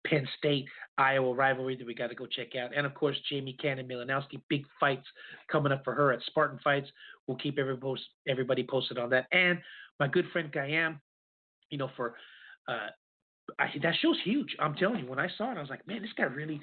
Penn 0.06 0.26
State 0.38 0.66
Iowa 0.98 1.34
rivalry 1.34 1.76
that 1.76 1.86
we 1.86 1.94
got 1.94 2.08
to 2.08 2.14
go 2.14 2.26
check 2.26 2.56
out. 2.56 2.76
And 2.76 2.86
of 2.86 2.94
course, 2.94 3.16
Jamie 3.30 3.56
Cannon 3.60 3.88
Milanowski, 3.88 4.40
big 4.48 4.64
fights 4.78 5.06
coming 5.50 5.72
up 5.72 5.84
for 5.84 5.94
her 5.94 6.12
at 6.12 6.20
Spartan 6.26 6.58
Fights. 6.62 6.88
We'll 7.26 7.38
keep 7.38 7.58
everybody, 7.58 7.80
post, 7.80 8.02
everybody 8.28 8.66
posted 8.68 8.98
on 8.98 9.10
that. 9.10 9.26
And 9.32 9.58
my 9.98 10.08
good 10.08 10.26
friend 10.32 10.52
Kayam, 10.52 11.00
you 11.70 11.78
know, 11.78 11.90
for 11.96 12.16
uh, 12.68 12.88
I, 13.58 13.66
that 13.82 13.94
show's 14.00 14.18
huge. 14.24 14.56
I'm 14.58 14.74
telling 14.74 15.00
you, 15.00 15.06
when 15.06 15.18
I 15.18 15.28
saw 15.36 15.52
it, 15.52 15.58
I 15.58 15.60
was 15.60 15.70
like, 15.70 15.86
man, 15.86 16.02
this 16.02 16.12
guy 16.16 16.24
really 16.24 16.60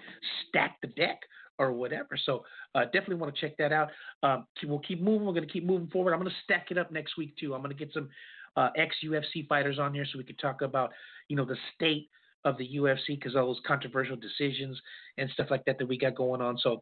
stacked 0.48 0.82
the 0.82 0.88
deck 0.88 1.20
or 1.62 1.72
whatever. 1.72 2.18
So 2.26 2.44
uh, 2.74 2.86
definitely 2.86 3.16
want 3.16 3.36
to 3.36 3.42
check 3.42 3.56
that 3.58 3.72
out. 3.72 3.90
Um, 4.24 4.48
we'll 4.64 4.80
keep 4.80 5.02
moving. 5.02 5.26
We're 5.26 5.34
going 5.34 5.48
to 5.48 5.54
keep 5.54 5.66
moving 5.66 5.88
forward. 5.88 6.14
I'm 6.14 6.20
going 6.20 6.32
to 6.32 6.38
stack 6.44 6.68
it 6.72 6.78
up 6.78 6.92
next 6.92 7.18
week 7.18 7.36
too. 7.38 7.54
I'm 7.54 7.62
going 7.62 7.76
to 7.76 7.86
get 7.86 7.94
some 7.94 8.10
uh, 8.58 8.70
ex 8.76 8.96
UFC 9.06 9.48
fighters 9.48 9.80
on 9.80 9.94
here 9.94 10.06
so 10.06 10.18
we 10.18 10.24
can 10.24 10.36
talk 10.38 10.62
about, 10.62 10.92
you 11.28 11.36
know, 11.36 11.46
the 11.46 11.58
state 11.76 12.10
of 12.44 12.58
the 12.58 12.68
UFC 12.76 13.10
because 13.10 13.36
all 13.36 13.46
those 13.46 13.62
controversial 13.66 14.16
decisions 14.16 14.80
and 15.18 15.30
stuff 15.30 15.48
like 15.52 15.64
that 15.66 15.78
that 15.78 15.88
we 15.88 15.98
got 15.98 16.16
going 16.16 16.42
on. 16.42 16.58
So 16.58 16.82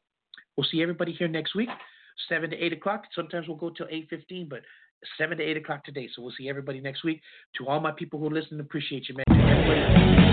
we'll 0.56 0.68
see 0.72 0.82
everybody 0.82 1.12
here 1.12 1.28
next 1.28 1.54
week, 1.56 1.70
seven 2.30 2.50
to 2.50 2.56
eight 2.58 2.74
o'clock. 2.74 3.04
Sometimes 3.14 3.48
we'll 3.48 3.58
go 3.58 3.70
till 3.70 3.88
eight 3.92 4.08
fifteen, 4.10 4.48
but 4.50 4.62
seven 5.18 5.38
to 5.38 5.44
eight 5.44 5.58
o'clock 5.58 5.84
today. 5.84 6.08
So 6.16 6.22
we'll 6.22 6.34
see 6.38 6.50
everybody 6.50 6.80
next 6.80 7.04
week. 7.04 7.22
To 7.58 7.68
all 7.68 7.82
my 7.82 7.92
people 7.92 8.20
who 8.20 8.30
listen, 8.30 8.60
appreciate 8.60 9.10
you, 9.10 9.16
man. 9.16 10.29